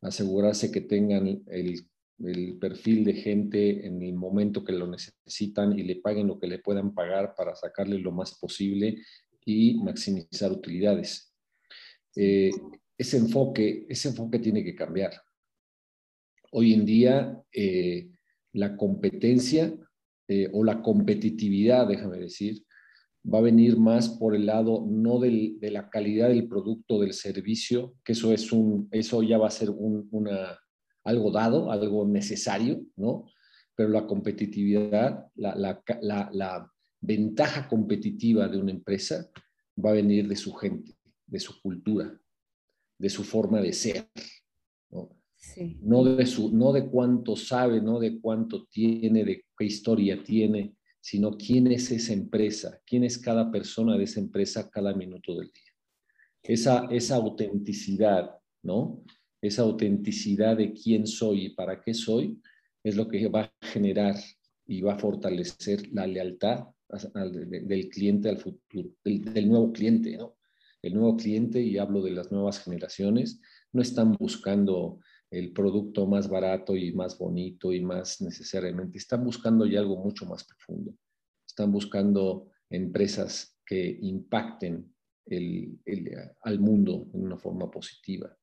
asegurarse 0.01 0.71
que 0.71 0.83
tengan 0.83 1.43
el 1.47 1.85
el 2.25 2.59
perfil 2.59 3.05
de 3.05 3.15
gente 3.15 3.87
en 3.87 4.03
el 4.03 4.15
momento 4.15 4.65
que 4.65 4.73
lo 4.73 4.87
necesitan 4.89 5.79
y 5.79 5.83
le 5.83 5.97
paguen 5.97 6.27
lo 6.27 6.39
que 6.39 6.49
le 6.49 6.59
puedan 6.59 6.93
pagar 6.95 7.35
para 7.37 7.55
sacarle 7.55 7.99
lo 7.99 8.11
más 8.11 8.39
posible 8.39 9.03
y 9.45 9.75
maximizar 9.79 10.51
utilidades. 10.51 11.33
Eh, 12.17 12.51
ese, 12.97 13.19
enfoque, 13.19 13.87
ese 13.89 14.09
enfoque 14.09 14.41
tiene 14.41 14.65
que 14.65 14.75
cambiar. 14.75 15.13
Hoy 16.51 16.73
en 16.73 16.85
día, 16.85 17.41
eh, 17.53 18.11
la 18.53 18.77
competencia 18.77 19.73
eh, 20.27 20.51
o 20.53 20.65
la 20.65 20.83
competitividad, 20.83 21.87
déjame 21.87 22.19
decir, 22.19 22.65
va 23.33 23.39
a 23.39 23.43
venir 23.43 23.77
más 23.77 24.09
por 24.09 24.35
el 24.35 24.47
lado 24.47 24.87
no 24.89 25.19
de 25.19 25.71
la 25.71 25.91
calidad 25.91 26.29
del 26.29 26.49
producto, 26.49 27.01
del 27.01 27.13
servicio, 27.13 27.95
que 28.05 28.13
eso, 28.13 28.33
es 28.33 28.53
un, 28.53 28.89
eso 28.91 29.23
ya 29.23 29.39
va 29.39 29.49
a 29.49 29.51
ser 29.51 29.71
una, 29.71 30.59
algo 31.05 31.31
dado, 31.31 31.71
algo 31.71 32.07
necesario, 32.07 32.83
¿no? 32.97 33.27
Pero 33.75 33.91
la 33.91 34.07
competitividad, 34.07 35.27
la, 35.35 36.71
ventaja 37.01 37.69
competitiva 37.69 38.49
de 38.49 38.59
una 38.59 38.73
empresa 38.73 39.31
va 39.85 39.91
a 39.91 39.95
venir 39.95 40.27
de 40.27 40.35
su 40.35 40.53
gente, 40.55 40.97
de 41.27 41.39
su 41.39 41.61
cultura, 41.61 42.21
de 42.99 43.09
su 43.09 43.23
forma 43.23 43.61
de 43.61 43.73
ser, 43.73 44.09
¿no? 44.91 45.11
No, 45.81 46.03
de 46.05 46.27
su, 46.27 46.53
no 46.53 46.73
de 46.73 46.89
cuánto 46.89 47.37
sabe, 47.37 47.81
no 47.81 48.01
de 48.01 48.21
cuánto 48.21 48.67
tiene, 48.67 49.25
de 49.25 49.45
qué 49.57 49.65
historia 49.65 50.23
tiene, 50.23 50.75
sino 51.01 51.37
quién 51.37 51.67
es 51.69 51.91
esa 51.91 52.13
empresa, 52.13 52.81
quién 52.87 53.05
es 53.05 53.19
cada 53.19 53.51
persona 53.51 53.97
de 53.97 54.05
esa 54.05 54.21
empresa 54.21 54.69
cada 54.71 54.95
minuto 54.95 55.37
del 55.37 55.51
día. 55.53 55.73
Esa, 56.43 56.87
esa 56.91 57.17
autenticidad, 57.17 58.37
¿no? 58.63 59.05
esa 59.41 59.63
autenticidad 59.63 60.57
de 60.57 60.73
quién 60.73 61.07
soy 61.07 61.47
y 61.47 61.51
para 61.51 61.81
qué 61.81 61.95
soy, 61.95 62.41
es 62.83 62.97
lo 62.97 63.09
que 63.09 63.29
va 63.29 63.43
a 63.43 63.67
generar 63.67 64.17
y 64.67 64.81
va 64.81 64.95
a 64.95 64.99
fortalecer 64.99 65.89
la 65.93 66.07
lealtad 66.07 66.67
del 67.15 67.89
cliente 67.89 68.29
al 68.29 68.39
futuro, 68.39 68.91
del, 69.05 69.49
nuevo 69.49 69.73
cliente, 69.73 70.17
¿no? 70.17 70.37
El 70.81 70.95
nuevo 70.95 71.17
cliente, 71.17 71.61
y 71.61 71.77
hablo 71.77 72.03
de 72.03 72.13
las 72.13 72.31
nuevas 72.31 72.61
generaciones, 72.61 73.41
no 73.73 73.83
están 73.83 74.13
buscando 74.13 75.01
el 75.31 75.53
producto 75.53 76.07
más 76.07 76.29
barato 76.29 76.77
y 76.77 76.93
más 76.93 77.19
bonito 77.19 77.73
y 77.73 77.81
más 77.81 78.21
necesariamente, 78.21 78.99
están 78.99 79.25
buscando 79.25 79.67
ya 79.67 79.81
algo 79.81 79.97
mucho 79.97 80.27
más 80.27 80.45
profundo. 80.45 80.95
Están 81.47 81.71
buscando 81.73 82.51
empresas 82.71 83.57
que 83.65 83.99
impacten 84.01 84.95
al 86.43 86.59
mundo 86.59 87.07
en 87.13 87.25
una 87.25 87.37
forma 87.37 87.71
positiva. 87.71 88.35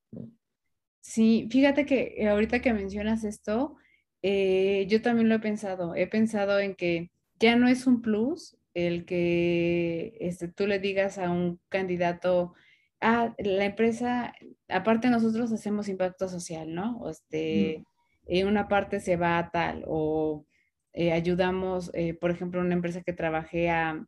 Sí, 1.01 1.47
fíjate 1.51 1.85
que 1.85 2.15
eh, 2.17 2.27
ahorita 2.27 2.61
que 2.61 2.73
mencionas 2.73 3.23
esto, 3.23 3.77
eh, 4.21 4.85
yo 4.89 5.01
también 5.01 5.29
lo 5.29 5.35
he 5.35 5.39
pensado. 5.39 5.95
He 5.95 6.07
pensado 6.07 6.59
en 6.59 6.75
que 6.75 7.11
ya 7.39 7.55
no 7.55 7.67
es 7.67 7.85
un 7.87 8.01
plus 8.01 8.57
el 8.73 9.05
que 9.05 10.17
este, 10.19 10.47
tú 10.47 10.67
le 10.67 10.79
digas 10.79 11.17
a 11.17 11.31
un 11.31 11.59
candidato, 11.69 12.53
ah, 13.01 13.33
la 13.37 13.65
empresa, 13.65 14.33
aparte 14.69 15.09
nosotros 15.09 15.51
hacemos 15.51 15.87
impacto 15.87 16.27
social, 16.27 16.73
¿no? 16.73 16.97
O 16.99 17.09
este, 17.09 17.83
en 18.27 18.47
una 18.47 18.67
parte 18.67 18.99
se 18.99 19.15
va 19.15 19.37
a 19.37 19.51
tal, 19.51 19.83
o 19.87 20.45
eh, 20.93 21.11
ayudamos, 21.11 21.91
por 22.19 22.31
ejemplo, 22.31 22.61
una 22.61 22.73
empresa 22.73 23.01
que 23.01 23.13
trabajé 23.13 23.69
a, 23.69 24.05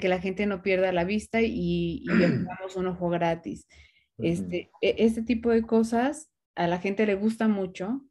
que 0.00 0.08
la 0.08 0.20
gente 0.20 0.46
no 0.46 0.62
pierda 0.62 0.92
la 0.92 1.04
vista 1.04 1.40
y, 1.42 2.02
y 2.02 2.06
le 2.18 2.28
damos 2.28 2.76
un 2.76 2.88
ojo 2.88 3.08
gratis. 3.08 3.66
Este, 4.18 4.70
e, 4.80 4.94
este 4.98 5.22
tipo 5.22 5.50
de 5.50 5.62
cosas 5.62 6.30
a 6.54 6.66
la 6.66 6.78
gente 6.78 7.06
le 7.06 7.14
gusta 7.14 7.48
mucho, 7.48 8.04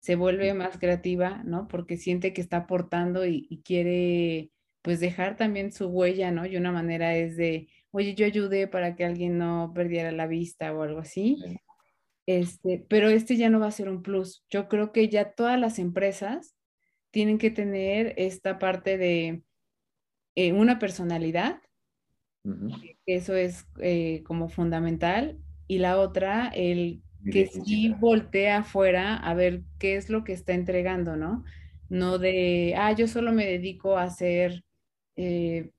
se 0.00 0.16
vuelve 0.16 0.52
más 0.54 0.78
creativa, 0.78 1.42
¿no? 1.44 1.68
Porque 1.68 1.96
siente 1.96 2.32
que 2.32 2.40
está 2.40 2.58
aportando 2.58 3.24
y, 3.26 3.62
quiere 3.64 4.50
pues 4.82 5.00
dejar 5.00 5.36
también 5.36 5.72
su 5.72 5.86
huella, 5.86 6.30
¿no? 6.30 6.44
Y 6.44 6.56
una 6.56 6.72
manera 6.72 7.16
es 7.16 7.36
de, 7.36 7.68
oye, 7.94 8.14
yo 8.14 8.26
ayudé 8.26 8.66
para 8.66 8.96
que 8.96 9.04
alguien 9.04 9.38
no 9.38 9.72
perdiera 9.74 10.10
la 10.12 10.26
vista 10.26 10.74
o 10.74 10.82
algo 10.82 11.00
así. 11.00 11.38
Este, 12.26 12.84
pero 12.88 13.08
este 13.08 13.36
ya 13.36 13.50
no 13.50 13.60
va 13.60 13.68
a 13.68 13.70
ser 13.70 13.88
un 13.88 14.02
plus. 14.02 14.44
Yo 14.50 14.68
creo 14.68 14.92
que 14.92 15.08
ya 15.08 15.32
todas 15.32 15.58
las 15.58 15.78
empresas 15.78 16.56
tienen 17.10 17.38
que 17.38 17.50
tener 17.50 18.14
esta 18.16 18.58
parte 18.58 18.98
de 18.98 19.42
eh, 20.34 20.52
una 20.52 20.80
personalidad, 20.80 21.60
eso 23.06 23.34
es 23.36 23.66
eh, 23.78 24.22
como 24.24 24.48
fundamental. 24.48 25.38
Y 25.68 25.78
la 25.78 25.98
otra, 25.98 26.48
el 26.48 27.02
que 27.30 27.46
sí 27.46 27.90
voltea 27.90 28.58
afuera 28.58 29.16
a 29.16 29.32
ver 29.34 29.62
qué 29.78 29.96
es 29.96 30.10
lo 30.10 30.24
que 30.24 30.32
está 30.32 30.52
entregando, 30.52 31.16
¿no? 31.16 31.44
No 31.88 32.18
de, 32.18 32.74
ah, 32.76 32.92
yo 32.92 33.06
solo 33.06 33.32
me 33.32 33.46
dedico 33.46 33.96
a 33.96 34.02
hacer, 34.02 34.64
eh, 35.16 35.70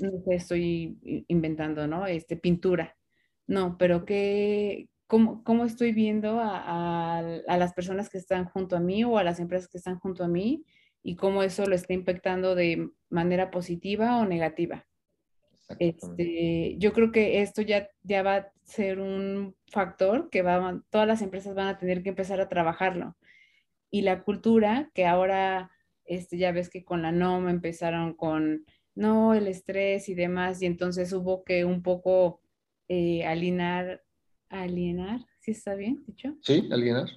no 0.00 0.10
sé, 0.24 0.34
estoy 0.34 1.24
inventando, 1.28 1.86
¿no? 1.86 2.06
Este, 2.06 2.36
pintura. 2.36 2.96
No, 3.46 3.76
pero 3.78 4.04
¿qué, 4.04 4.88
cómo, 5.06 5.44
cómo 5.44 5.64
estoy 5.64 5.92
viendo 5.92 6.40
a, 6.40 7.18
a, 7.18 7.56
las 7.56 7.74
personas 7.74 8.08
que 8.08 8.18
están 8.18 8.46
junto 8.46 8.76
a 8.76 8.80
mí 8.80 9.04
o 9.04 9.18
a 9.18 9.24
las 9.24 9.40
empresas 9.40 9.68
que 9.68 9.78
están 9.78 9.98
junto 9.98 10.24
a 10.24 10.28
mí 10.28 10.64
y 11.02 11.16
cómo 11.16 11.42
eso 11.42 11.66
lo 11.66 11.74
está 11.74 11.92
impactando 11.92 12.54
de 12.54 12.90
manera 13.10 13.50
positiva 13.50 14.18
o 14.18 14.26
negativa? 14.26 14.86
Este, 15.78 16.76
yo 16.78 16.92
creo 16.92 17.10
que 17.10 17.40
esto 17.40 17.62
ya, 17.62 17.88
ya 18.02 18.22
va 18.22 18.36
a 18.36 18.52
ser 18.64 19.00
un 19.00 19.56
factor 19.68 20.28
que 20.30 20.42
va, 20.42 20.82
todas 20.90 21.06
las 21.06 21.22
empresas 21.22 21.54
van 21.54 21.68
a 21.68 21.78
tener 21.78 22.02
que 22.02 22.10
empezar 22.10 22.40
a 22.40 22.48
trabajarlo. 22.48 23.16
Y 23.90 24.02
la 24.02 24.22
cultura, 24.22 24.90
que 24.94 25.06
ahora 25.06 25.70
este, 26.04 26.36
ya 26.38 26.52
ves 26.52 26.68
que 26.68 26.84
con 26.84 27.02
la 27.02 27.12
NOM 27.12 27.48
empezaron 27.48 28.14
con, 28.14 28.64
no, 28.94 29.34
el 29.34 29.48
estrés 29.48 30.08
y 30.08 30.14
demás, 30.14 30.62
y 30.62 30.66
entonces 30.66 31.12
hubo 31.12 31.44
que 31.44 31.64
un 31.64 31.82
poco 31.82 32.40
eh, 32.88 33.24
alienar, 33.24 34.02
alienar, 34.48 35.20
¿sí 35.40 35.52
está 35.52 35.74
bien 35.74 36.04
dicho? 36.06 36.36
Sí, 36.42 36.68
alienar. 36.70 37.08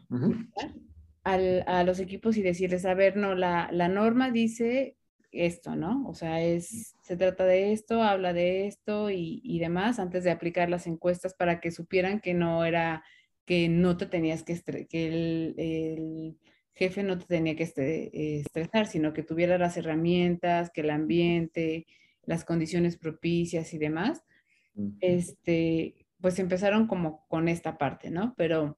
a 1.24 1.84
los 1.84 2.00
equipos 2.00 2.38
y 2.38 2.42
decirles, 2.42 2.86
a 2.86 2.94
ver, 2.94 3.18
no, 3.18 3.36
la, 3.36 3.70
la 3.72 3.90
norma 3.90 4.32
dice 4.32 4.98
esto, 5.32 5.76
¿no? 5.76 6.08
O 6.08 6.14
sea, 6.14 6.42
es, 6.42 6.96
se 7.02 7.18
trata 7.18 7.46
de 7.46 7.74
esto, 7.74 8.02
habla 8.02 8.34
de 8.34 8.68
esto 8.68 9.10
y, 9.10 9.42
y, 9.44 9.60
demás, 9.60 10.00
antes 10.00 10.24
de 10.24 10.32
aplicar 10.32 10.70
las 10.70 10.88
encuestas 10.88 11.34
para 11.34 11.60
que 11.60 11.72
supieran 11.72 12.22
que 12.22 12.34
no 12.34 12.66
era, 12.66 13.04
que 13.46 13.70
no 13.70 13.98
te 13.98 14.06
tenías 14.06 14.44
que, 14.44 14.62
que 14.90 15.08
el, 15.08 15.56
el, 15.58 16.38
jefe 16.78 17.04
no 17.04 17.18
te 17.18 17.26
tenía 17.26 17.56
que 17.56 17.64
este, 17.64 18.38
estresar, 18.40 18.88
sino 18.88 19.14
que 19.14 19.24
tuviera 19.24 19.58
las 19.58 19.78
herramientas, 19.78 20.70
que 20.72 20.82
el 20.82 20.92
ambiente, 20.92 21.88
las 22.24 22.46
condiciones 22.46 22.98
propicias 22.98 23.74
y 23.74 23.78
demás. 23.78 24.24
Este, 25.00 25.96
pues 26.22 26.38
empezaron 26.38 26.88
como 26.88 27.26
con 27.28 27.48
esta 27.48 27.78
parte, 27.78 28.12
¿no? 28.12 28.36
Pero 28.38 28.78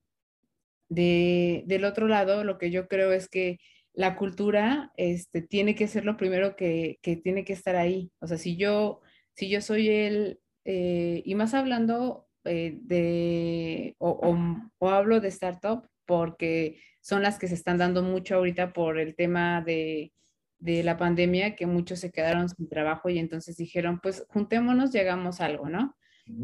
de, 0.87 1.63
del 1.67 1.83
otro 1.83 2.07
lado, 2.07 2.43
lo 2.43 2.57
que 2.57 2.71
yo 2.71 2.87
creo 2.87 3.11
es 3.11 3.27
que 3.27 3.59
la 3.93 4.15
cultura 4.15 4.93
este, 4.95 5.41
tiene 5.41 5.75
que 5.75 5.87
ser 5.87 6.05
lo 6.05 6.15
primero 6.15 6.55
que, 6.55 6.99
que, 7.01 7.17
tiene 7.17 7.43
que 7.43 7.53
estar 7.53 7.75
ahí. 7.75 8.11
O 8.19 8.27
sea, 8.27 8.37
si 8.37 8.55
yo, 8.55 9.01
si 9.33 9.49
yo 9.49 9.59
soy 9.61 9.89
el, 9.89 10.39
eh, 10.63 11.21
y 11.25 11.35
más 11.35 11.53
hablando 11.53 12.29
eh, 12.45 12.79
de, 12.81 13.95
o, 13.97 14.09
o, 14.09 14.37
o, 14.77 14.89
hablo 14.89 15.19
de 15.19 15.27
startup, 15.27 15.85
porque 16.09 16.81
son 16.99 17.21
las 17.21 17.37
que 17.37 17.47
se 17.47 17.53
están 17.53 17.77
dando 17.77 18.01
mucho 18.01 18.35
ahorita 18.35 18.73
por 18.73 18.99
el 18.99 19.15
tema 19.15 19.61
de, 19.61 20.11
de 20.57 20.83
la 20.83 20.97
pandemia, 20.97 21.55
que 21.55 21.67
muchos 21.67 21.99
se 21.99 22.11
quedaron 22.11 22.49
sin 22.49 22.67
trabajo 22.67 23.09
y 23.09 23.19
entonces 23.19 23.55
dijeron, 23.55 23.99
pues 24.01 24.25
juntémonos, 24.29 24.91
llegamos 24.91 25.39
a 25.39 25.45
algo, 25.45 25.69
¿no? 25.69 25.95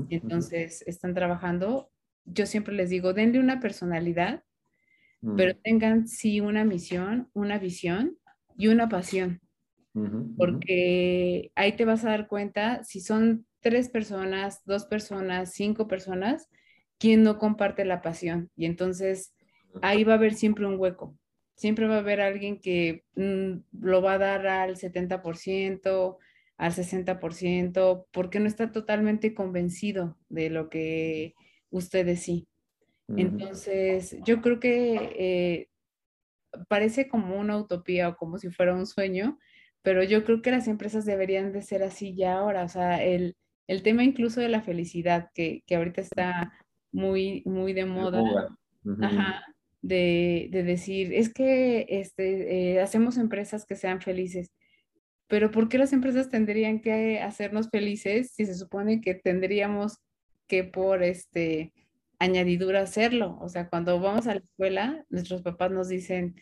Entonces 0.10 0.84
están 0.88 1.14
trabajando. 1.14 1.92
Yo 2.26 2.46
siempre 2.46 2.76
les 2.76 2.90
digo, 2.90 3.14
denle 3.14 3.40
una 3.40 3.60
personalidad 3.60 4.44
pero 5.36 5.54
mm. 5.54 5.62
tengan 5.64 6.08
sí 6.08 6.40
una 6.40 6.64
misión, 6.64 7.30
una 7.34 7.58
visión 7.58 8.18
y 8.58 8.68
una 8.68 8.90
pasión. 8.90 9.42
Porque 10.36 11.54
ahí 11.56 11.78
te 11.78 11.86
vas 11.86 12.04
a 12.04 12.10
dar 12.10 12.28
cuenta 12.28 12.84
si 12.84 13.00
son 13.00 13.46
tres 13.62 13.88
personas, 13.88 14.62
dos 14.66 14.86
personas, 14.86 15.54
cinco 15.54 15.88
personas, 15.88 16.50
quién 17.00 17.24
no 17.24 17.38
comparte 17.38 17.86
la 17.86 18.02
pasión. 18.02 18.52
Y 18.58 18.66
entonces 18.66 19.34
ahí 19.82 20.04
va 20.04 20.14
a 20.14 20.18
haber 20.18 20.34
siempre 20.34 20.66
un 20.66 20.80
hueco. 20.80 21.18
Siempre 21.56 21.88
va 21.88 21.96
a 21.96 22.00
haber 22.00 22.22
alguien 22.22 22.60
que 22.60 23.06
mm, 23.16 23.82
lo 23.82 24.02
va 24.02 24.14
a 24.14 24.18
dar 24.18 24.48
al 24.48 24.76
70%, 24.76 26.18
al 26.58 26.72
60%, 26.74 28.08
porque 28.12 28.40
no 28.40 28.48
está 28.48 28.72
totalmente 28.72 29.34
convencido 29.34 30.18
de 30.30 30.50
lo 30.50 30.70
que 30.70 31.36
ustedes 31.70 32.22
sí. 32.22 32.48
Entonces, 33.08 34.18
yo 34.24 34.42
creo 34.42 34.60
que 34.60 34.96
eh, 35.20 35.70
parece 36.68 37.08
como 37.08 37.40
una 37.40 37.58
utopía 37.58 38.10
o 38.10 38.18
como 38.18 38.40
si 38.40 38.50
fuera 38.50 38.74
un 38.74 38.88
sueño, 38.88 39.38
pero 39.84 40.04
yo 40.04 40.24
creo 40.24 40.42
que 40.42 40.52
las 40.52 40.68
empresas 40.68 41.06
deberían 41.06 41.52
de 41.52 41.62
ser 41.62 41.84
así 41.84 42.16
ya 42.16 42.40
ahora. 42.40 42.64
O 42.64 42.68
sea, 42.68 43.04
el, 43.04 43.38
el 43.68 43.84
tema 43.84 44.04
incluso 44.04 44.42
de 44.42 44.50
la 44.50 44.62
felicidad, 44.62 45.30
que, 45.36 45.64
que 45.68 45.76
ahorita 45.76 46.02
está 46.02 46.54
muy, 46.92 47.44
muy 47.46 47.74
de 47.74 47.86
moda. 47.86 48.24
Ajá, 49.02 49.44
de, 49.88 50.48
de, 50.52 50.64
decir, 50.64 51.14
es 51.14 51.34
que 51.34 51.86
este, 51.90 52.74
eh, 52.74 52.82
hacemos 52.82 53.18
empresas 53.18 53.66
que 53.66 53.76
sean 53.76 54.02
felices. 54.02 54.52
Pero 55.28 55.52
¿por 55.52 55.70
qué 55.70 55.78
las 55.78 55.94
empresas 55.94 56.30
tendrían 56.30 56.82
que 56.82 57.20
hacernos 57.20 57.70
felices 57.70 58.32
si 58.36 58.46
se 58.46 58.56
supone 58.56 59.02
que 59.02 59.16
tendríamos 59.16 60.00
que 60.48 60.64
por 60.64 61.04
este 61.04 61.74
añadidura 62.20 62.82
hacerlo. 62.82 63.38
O 63.42 63.50
sea, 63.50 63.70
cuando 63.70 64.00
vamos 64.00 64.28
a 64.28 64.36
la 64.36 64.42
escuela, 64.42 65.06
nuestros 65.10 65.42
papás 65.42 65.72
nos 65.72 65.90
dicen, 65.90 66.36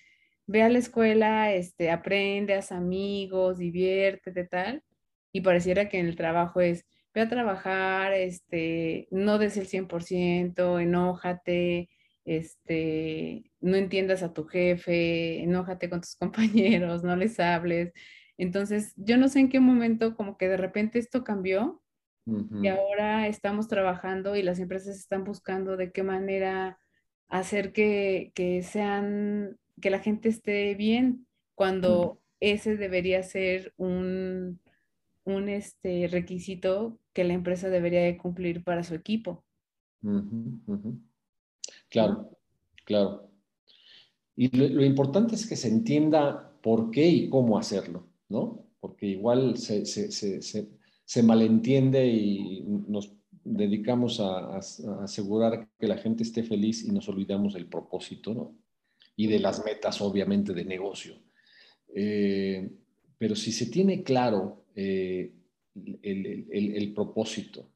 ve 0.48 0.64
a 0.64 0.70
la 0.70 0.80
escuela, 0.80 1.54
este, 1.54 1.92
aprende, 1.92 2.56
haz 2.56 2.72
amigos, 2.72 3.58
diviértete, 3.58 4.46
tal. 4.46 4.84
Y 5.32 5.42
pareciera 5.42 5.90
que 5.90 6.00
en 6.00 6.08
el 6.08 6.16
trabajo 6.16 6.62
es, 6.62 6.86
ve 7.14 7.22
a 7.22 7.30
trabajar, 7.30 8.14
este, 8.14 9.08
no 9.12 9.38
des 9.38 9.58
el 9.58 9.68
100%, 9.68 10.82
enójate, 10.82 11.90
este, 12.26 13.52
no 13.60 13.76
entiendas 13.76 14.24
a 14.24 14.34
tu 14.34 14.46
jefe, 14.46 15.42
enójate 15.42 15.90
con 15.90 16.02
tus 16.02 16.16
compañeros, 16.20 17.04
no 17.04 17.16
les 17.16 17.40
hables. 17.40 17.94
Entonces, 18.38 18.94
yo 18.96 19.18
no 19.18 19.28
sé 19.28 19.40
en 19.40 19.50
qué 19.50 19.60
momento 19.60 20.16
como 20.16 20.38
que 20.38 20.48
de 20.48 20.58
repente 20.58 21.00
esto 21.00 21.24
cambió 21.24 21.82
y 22.26 22.68
ahora 22.70 23.28
estamos 23.28 23.68
trabajando 23.68 24.38
y 24.38 24.44
las 24.44 24.58
empresas 24.60 24.96
están 24.98 25.26
buscando 25.26 25.76
de 25.76 25.92
qué 25.92 26.04
manera 26.04 26.80
hacer 27.28 27.74
que, 27.74 28.32
que 28.34 28.64
sean, 28.64 29.58
que 29.82 29.90
la 29.90 30.00
gente 30.00 30.30
esté 30.30 30.74
bien 30.76 31.28
cuando 31.54 32.22
ese 32.40 32.78
debería 32.78 33.24
ser 33.24 33.74
un, 33.76 34.62
un 35.26 35.50
este, 35.50 36.08
requisito 36.08 36.98
que 37.12 37.24
la 37.24 37.34
empresa 37.34 37.70
debería 37.70 38.02
de 38.04 38.18
cumplir 38.18 38.64
para 38.64 38.84
su 38.84 38.96
equipo. 38.96 39.44
Claro, 41.90 42.30
claro. 42.86 43.30
Y 44.36 44.56
lo, 44.56 44.68
lo, 44.68 44.84
importante 44.84 45.36
es 45.36 45.48
que 45.48 45.56
se 45.56 45.68
entienda 45.68 46.52
por 46.62 46.90
qué 46.92 47.08
y 47.08 47.30
cómo 47.30 47.58
hacerlo, 47.58 48.08
¿no? 48.30 48.66
Porque 48.80 49.06
igual 49.06 49.58
se, 49.58 49.86
se, 49.86 50.12
se, 50.12 50.70
se 51.06 51.24
malentiende 51.24 52.08
y 52.08 52.64
nos 52.88 53.14
dedicamos 53.44 54.20
a, 54.20 54.58
asegurar 55.04 55.68
que 55.80 55.88
la 55.88 55.98
gente 55.98 56.24
esté 56.24 56.44
feliz 56.44 56.84
y 56.84 56.92
nos 56.92 57.08
olvidamos 57.10 57.54
del 57.54 57.68
propósito, 57.68 58.34
¿no? 58.34 58.56
Y 59.16 59.28
de 59.28 59.40
las 59.40 59.64
metas, 59.64 60.02
obviamente, 60.02 60.54
de 60.54 60.66
negocio. 60.66 61.16
Eh, 61.94 62.72
pero 63.18 63.36
si 63.36 63.52
se 63.52 63.68
tiene 63.68 64.04
claro 64.04 64.66
eh, 64.76 65.34
el, 66.02 66.94
propósito, 66.96 67.70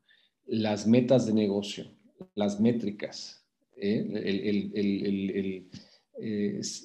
las 0.48 0.88
metas 0.88 1.28
de 1.28 1.34
negocio, 1.34 1.86
las 2.34 2.60
métricas, 2.60 3.37
eh, 3.80 5.72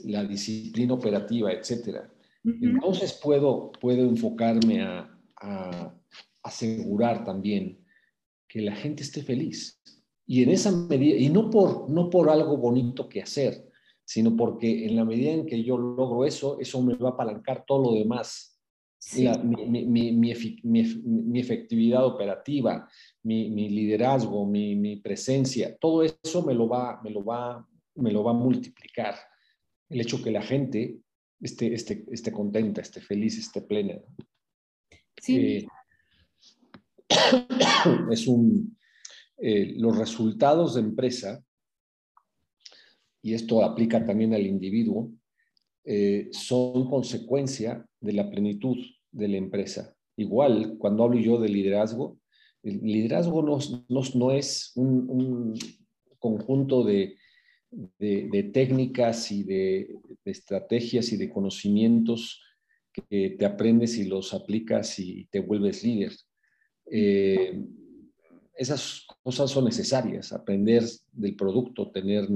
la 0.04 0.24
disciplina 0.24 0.94
operativa, 0.94 1.52
etcétera, 1.52 2.12
entonces 2.44 3.18
puedo, 3.22 3.70
puedo 3.80 4.02
enfocarme 4.02 4.82
a 4.82 5.08
asegurar 6.42 7.24
también 7.24 7.78
que 8.48 8.60
la 8.60 8.74
gente 8.74 9.02
esté 9.02 9.22
feliz. 9.22 9.80
Y 10.26 10.42
en 10.42 10.50
esa 10.50 10.70
medida, 10.70 11.16
y 11.16 11.28
no 11.28 11.50
por, 11.50 11.88
no 11.90 12.10
por 12.10 12.28
algo 12.28 12.56
bonito 12.56 13.08
que 13.08 13.22
hacer, 13.22 13.68
sino 14.04 14.36
porque 14.36 14.86
en 14.86 14.96
la 14.96 15.04
medida 15.04 15.32
en 15.32 15.46
que 15.46 15.62
yo 15.62 15.78
logro 15.78 16.24
eso, 16.24 16.58
eso 16.60 16.82
me 16.82 16.94
va 16.94 17.10
a 17.10 17.12
apalancar 17.12 17.64
todo 17.66 17.82
lo 17.82 17.98
demás. 17.98 18.51
Mi, 19.42 19.84
mi, 19.86 20.12
mi, 20.12 21.40
efectividad 21.40 22.06
operativa, 22.06 22.88
mi, 23.24 23.68
liderazgo, 23.68 24.46
mi, 24.46 24.96
presencia, 24.96 25.76
todo 25.78 26.02
eso 26.02 26.44
me 26.44 26.54
lo, 26.54 26.68
va, 26.68 27.00
me, 27.02 27.10
lo 27.10 27.24
va, 27.24 27.66
me 27.96 28.12
lo 28.12 28.22
va 28.22 28.30
a 28.30 28.34
multiplicar. 28.34 29.16
El 29.88 30.00
hecho 30.00 30.22
que 30.22 30.30
la 30.30 30.42
gente 30.42 31.00
esté, 31.40 31.74
esté, 31.74 32.04
esté 32.10 32.32
contenta, 32.32 32.80
esté 32.80 33.00
feliz, 33.00 33.38
esté 33.38 33.62
plena. 33.62 34.00
Sí. 35.20 35.36
Eh, 35.36 35.66
es 38.10 38.26
un, 38.26 38.76
eh, 39.38 39.74
los 39.76 39.98
resultados 39.98 40.74
de 40.74 40.80
empresa, 40.80 41.44
y 43.20 43.34
esto 43.34 43.64
aplica 43.64 44.04
también 44.04 44.34
al 44.34 44.46
individuo, 44.46 45.12
eh, 45.84 46.28
son 46.32 46.88
consecuencia 46.88 47.84
de 48.00 48.12
la 48.12 48.30
plenitud 48.30 48.76
de 49.10 49.28
la 49.28 49.36
empresa. 49.36 49.94
Igual, 50.16 50.76
cuando 50.78 51.04
hablo 51.04 51.18
yo 51.18 51.40
de 51.40 51.48
liderazgo, 51.48 52.18
el 52.62 52.80
liderazgo 52.80 53.42
no, 53.42 54.30
es 54.30 54.72
un, 54.76 55.58
conjunto 56.18 56.84
de, 56.84 57.16
técnicas 58.52 59.32
y 59.32 59.42
de, 59.42 59.96
estrategias 60.24 61.12
y 61.12 61.16
de 61.16 61.28
conocimientos 61.28 62.40
que 62.92 63.30
te 63.30 63.44
aprendes 63.44 63.98
y 63.98 64.04
los 64.04 64.32
aplicas 64.34 64.98
y 64.98 65.24
te 65.30 65.40
vuelves 65.40 65.82
líder 65.82 66.12
Eh, 66.86 67.64
esas 68.54 69.06
cosas 69.22 69.50
son 69.50 69.64
necesarias, 69.64 70.32
aprender 70.32 70.84
del 71.10 71.34
producto, 71.34 71.90
tener 71.90 72.28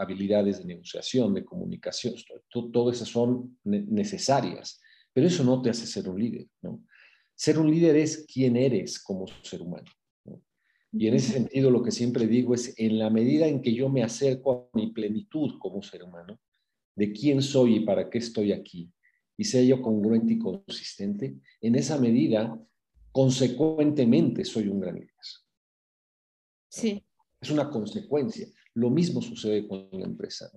habilidades 0.00 0.58
de 0.58 0.64
negociación, 0.64 1.34
de 1.34 1.44
comunicación, 1.44 2.14
todo, 2.50 2.90
eso 2.90 3.04
son 3.04 3.58
necesarias, 3.64 4.80
pero 5.12 5.26
eso 5.26 5.44
no 5.44 5.60
te 5.60 5.70
hace 5.70 5.86
ser 5.86 6.08
un 6.08 6.18
líder. 6.18 6.48
¿no? 6.62 6.82
Ser 7.34 7.58
un 7.58 7.70
líder 7.70 7.96
es 7.96 8.26
quién 8.32 8.56
eres 8.56 8.98
como 9.02 9.26
ser 9.42 9.62
humano. 9.62 9.90
Y 10.92 11.06
en 11.06 11.14
ese 11.14 11.32
sentido 11.32 11.70
lo 11.70 11.82
que 11.82 11.92
siempre 11.92 12.26
digo 12.26 12.54
es, 12.54 12.74
en 12.76 12.98
la 12.98 13.10
medida 13.10 13.46
en 13.46 13.62
que 13.62 13.72
yo 13.72 13.88
me 13.88 14.02
acerco 14.02 14.70
a 14.72 14.76
mi 14.76 14.92
plenitud 14.92 15.58
como 15.60 15.82
ser 15.82 16.02
humano, 16.02 16.40
de 16.96 17.12
quién 17.12 17.42
soy 17.42 17.76
y 17.76 17.80
para 17.80 18.10
qué 18.10 18.18
estoy 18.18 18.52
aquí, 18.52 18.92
y 19.36 19.44
sea 19.44 19.62
yo 19.62 19.80
congruente 19.80 20.32
y 20.32 20.38
consistente, 20.38 21.36
en 21.60 21.76
esa 21.76 21.96
medida, 21.98 22.60
consecuentemente, 23.12 24.44
soy 24.44 24.68
un 24.68 24.80
gran 24.80 24.96
líder. 24.96 25.10
Sí. 26.68 27.04
Es 27.40 27.50
una 27.50 27.70
consecuencia. 27.70 28.48
Lo 28.74 28.90
mismo 28.90 29.20
sucede 29.22 29.66
con 29.66 29.88
la 29.92 30.06
empresa. 30.06 30.50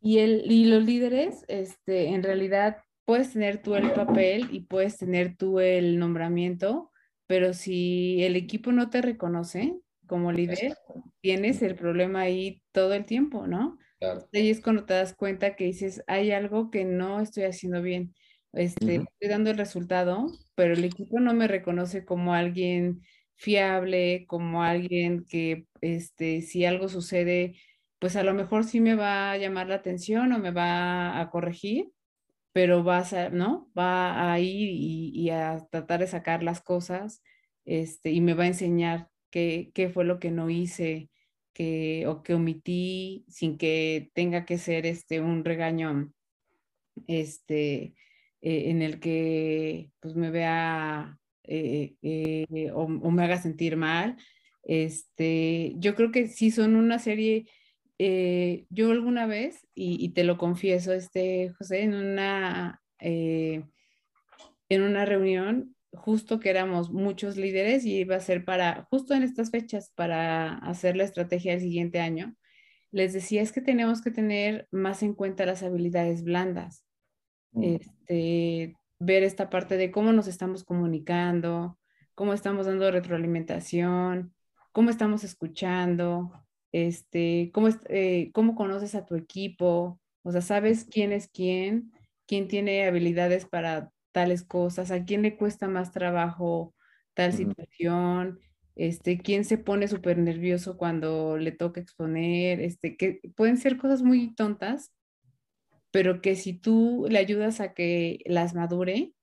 Y, 0.00 0.18
el, 0.18 0.50
y 0.50 0.66
los 0.66 0.84
líderes, 0.84 1.44
este, 1.48 2.08
en 2.08 2.22
realidad, 2.22 2.78
puedes 3.04 3.32
tener 3.32 3.62
tú 3.62 3.74
el 3.74 3.92
papel 3.92 4.48
y 4.50 4.60
puedes 4.60 4.98
tener 4.98 5.36
tú 5.36 5.60
el 5.60 5.98
nombramiento, 5.98 6.90
pero 7.26 7.54
si 7.54 8.22
el 8.22 8.36
equipo 8.36 8.72
no 8.72 8.90
te 8.90 9.02
reconoce 9.02 9.78
como 10.06 10.32
líder, 10.32 10.74
tienes 11.20 11.62
el 11.62 11.74
problema 11.74 12.20
ahí 12.20 12.62
todo 12.72 12.92
el 12.92 13.06
tiempo, 13.06 13.46
¿no? 13.46 13.78
Claro. 13.98 14.28
Ahí 14.32 14.50
es 14.50 14.60
cuando 14.60 14.84
te 14.84 14.94
das 14.94 15.14
cuenta 15.14 15.56
que 15.56 15.64
dices, 15.64 16.02
hay 16.06 16.30
algo 16.32 16.70
que 16.70 16.84
no 16.84 17.20
estoy 17.20 17.44
haciendo 17.44 17.80
bien. 17.80 18.14
Este, 18.52 18.96
Estoy 18.96 19.28
dando 19.28 19.50
el 19.50 19.58
resultado, 19.58 20.26
pero 20.54 20.74
el 20.74 20.84
equipo 20.84 21.18
no 21.20 21.34
me 21.34 21.48
reconoce 21.48 22.04
como 22.04 22.34
alguien 22.34 23.00
fiable, 23.36 24.26
como 24.26 24.62
alguien 24.62 25.24
que, 25.24 25.66
este, 25.80 26.42
si 26.42 26.64
algo 26.64 26.88
sucede, 26.88 27.56
pues 27.98 28.16
a 28.16 28.24
lo 28.24 28.34
mejor 28.34 28.64
sí 28.64 28.80
me 28.80 28.94
va 28.94 29.32
a 29.32 29.38
llamar 29.38 29.68
la 29.68 29.76
atención 29.76 30.32
o 30.32 30.38
me 30.38 30.50
va 30.50 31.20
a 31.20 31.30
corregir, 31.30 31.90
pero 32.52 32.84
va 32.84 33.00
a, 33.00 33.30
¿no? 33.30 33.70
Va 33.78 34.32
a 34.32 34.40
ir 34.40 34.68
y, 34.70 35.30
a 35.30 35.66
tratar 35.70 36.00
de 36.00 36.06
sacar 36.08 36.42
las 36.42 36.62
cosas, 36.62 37.22
este, 37.64 38.10
y 38.12 38.20
me 38.20 38.34
va 38.34 38.44
a 38.44 38.48
enseñar 38.48 39.10
qué, 39.30 39.72
qué 39.74 39.88
fue 39.90 40.04
lo 40.04 40.20
que 40.20 40.30
no 40.30 40.50
hice, 40.50 41.10
que, 41.54 42.06
o 42.08 42.22
que 42.22 42.34
omití 42.34 43.24
sin 43.28 43.58
que 43.58 44.10
tenga 44.14 44.44
que 44.44 44.58
ser 44.58 44.86
este, 44.86 45.20
un 45.20 45.44
regaño 45.44 46.12
este, 47.06 47.94
eh, 48.42 48.70
en 48.70 48.82
el 48.82 49.00
que 49.00 49.90
pues, 50.00 50.14
me 50.16 50.30
vea 50.30 51.18
eh, 51.44 51.94
eh, 52.02 52.70
o, 52.72 52.86
me 52.88 53.24
haga 53.24 53.40
sentir 53.40 53.76
mal. 53.76 54.16
Este, 54.62 55.74
yo 55.76 55.94
creo 55.94 56.10
que 56.10 56.28
sí 56.28 56.50
son 56.50 56.76
una 56.76 56.98
serie, 56.98 57.46
yo 57.98 58.90
alguna 58.90 59.26
vez, 59.26 59.66
y, 59.74 60.10
te 60.10 60.24
lo 60.24 60.38
confieso, 60.38 60.92
este, 60.92 61.50
José, 61.50 61.82
en 61.82 61.94
una, 61.94 62.82
en 62.98 63.62
una 64.70 65.04
reunión, 65.04 65.74
justo 65.92 66.40
que 66.40 66.50
éramos 66.50 66.90
muchos 66.90 67.36
líderes 67.36 67.84
y 67.84 67.98
iba 67.98 68.16
a 68.16 68.20
ser 68.20 68.44
para, 68.44 68.86
justo 68.90 69.14
en 69.14 69.22
estas 69.22 69.50
fechas, 69.50 69.92
para 69.94 70.54
hacer 70.58 70.96
la 70.96 71.04
estrategia 71.04 71.52
del 71.52 71.60
siguiente 71.60 72.00
año, 72.00 72.34
les 72.90 73.12
decía 73.12 73.42
es 73.42 73.52
que 73.52 73.60
tenemos 73.60 74.02
que 74.02 74.10
tener 74.10 74.68
más 74.70 75.02
en 75.02 75.14
cuenta 75.14 75.46
las 75.46 75.62
habilidades 75.62 76.22
blandas. 76.22 76.84
Mm. 77.52 77.62
Este, 77.64 78.76
ver 78.98 79.22
esta 79.22 79.50
parte 79.50 79.76
de 79.76 79.90
cómo 79.90 80.12
nos 80.12 80.26
estamos 80.26 80.64
comunicando, 80.64 81.78
cómo 82.14 82.32
estamos 82.32 82.66
dando 82.66 82.90
retroalimentación, 82.90 84.34
cómo 84.72 84.90
estamos 84.90 85.24
escuchando, 85.24 86.32
este, 86.72 87.50
cómo, 87.52 87.68
eh, 87.88 88.30
cómo 88.32 88.54
conoces 88.54 88.94
a 88.94 89.04
tu 89.06 89.14
equipo, 89.14 90.00
o 90.22 90.32
sea, 90.32 90.40
sabes 90.40 90.86
quién 90.90 91.12
es 91.12 91.28
quién, 91.28 91.92
quién 92.26 92.48
tiene 92.48 92.86
habilidades 92.86 93.46
para 93.46 93.90
tales 94.12 94.44
cosas, 94.44 94.90
a 94.90 95.04
quién 95.04 95.22
le 95.22 95.36
cuesta 95.36 95.68
más 95.68 95.92
trabajo 95.92 96.74
tal 97.14 97.32
situación, 97.32 98.40
este, 98.74 99.18
quién 99.18 99.44
se 99.44 99.58
pone 99.58 99.88
súper 99.88 100.18
nervioso 100.18 100.76
cuando 100.76 101.36
le 101.36 101.52
toca 101.52 101.80
exponer, 101.80 102.60
este, 102.60 102.96
que 102.96 103.20
pueden 103.36 103.56
ser 103.56 103.76
cosas 103.76 104.02
muy 104.02 104.34
tontas, 104.34 104.92
pero 105.94 106.20
que 106.20 106.34
si 106.34 106.54
tú 106.54 107.06
le 107.08 107.20
ayudas 107.20 107.60
a 107.60 107.72
que 107.72 108.18
las 108.26 108.52
madure, 108.52 109.14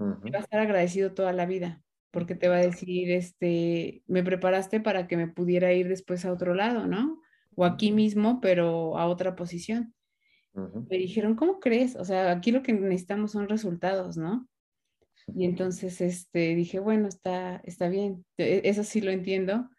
va 0.00 0.38
a 0.38 0.40
estar 0.40 0.58
agradecido 0.58 1.14
toda 1.14 1.32
la 1.32 1.46
vida, 1.46 1.84
porque 2.10 2.34
te 2.34 2.48
va 2.48 2.56
a 2.56 2.66
decir, 2.66 3.12
este, 3.12 4.02
me 4.08 4.24
preparaste 4.24 4.80
para 4.80 5.06
que 5.06 5.16
me 5.16 5.28
pudiera 5.28 5.72
ir 5.72 5.86
después 5.86 6.24
a 6.24 6.32
otro 6.32 6.52
lado, 6.52 6.88
¿no? 6.88 7.22
O 7.54 7.64
aquí 7.64 7.92
mismo, 7.92 8.40
pero 8.40 8.98
a 8.98 9.06
otra 9.06 9.36
posición. 9.36 9.94
Me 10.52 10.98
dijeron, 10.98 11.36
¿cómo 11.36 11.60
crees? 11.60 11.94
O 11.94 12.04
sea, 12.04 12.32
aquí 12.32 12.50
lo 12.50 12.64
que 12.64 12.72
necesitamos 12.72 13.30
son 13.30 13.48
resultados, 13.48 14.16
¿no? 14.16 14.48
Y 15.28 15.44
entonces 15.44 16.00
este, 16.00 16.56
dije, 16.56 16.80
bueno, 16.80 17.06
está, 17.06 17.58
está 17.62 17.88
bien, 17.88 18.26
e, 18.36 18.62
eso 18.64 18.82
sí 18.82 19.00
lo 19.00 19.12
entiendo, 19.12 19.70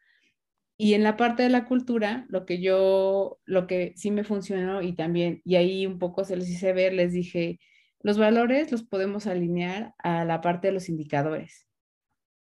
y 0.78 0.94
en 0.94 1.04
la 1.04 1.18
parte 1.18 1.44
de 1.44 1.50
la 1.50 1.66
cultura, 1.66 2.26
lo 2.30 2.46
que 2.46 2.62
yo, 2.62 3.40
lo 3.46 3.66
que 3.66 3.94
sí 3.96 4.12
me 4.12 4.24
funcionó 4.24 4.82
y 4.84 4.94
también, 4.94 5.42
y 5.44 5.56
ahí 5.56 5.88
un 5.88 5.98
poco 5.98 6.24
se 6.24 6.38
les 6.38 6.50
hice 6.50 6.72
ver, 6.72 6.94
les 6.94 7.14
dije, 7.14 7.60
los 8.02 8.20
valores 8.20 8.72
los 8.72 8.84
podemos 8.84 9.26
alinear 9.26 9.96
a 9.98 10.24
la 10.24 10.40
parte 10.42 10.68
de 10.68 10.74
los 10.74 10.88
indicadores. 10.88 11.68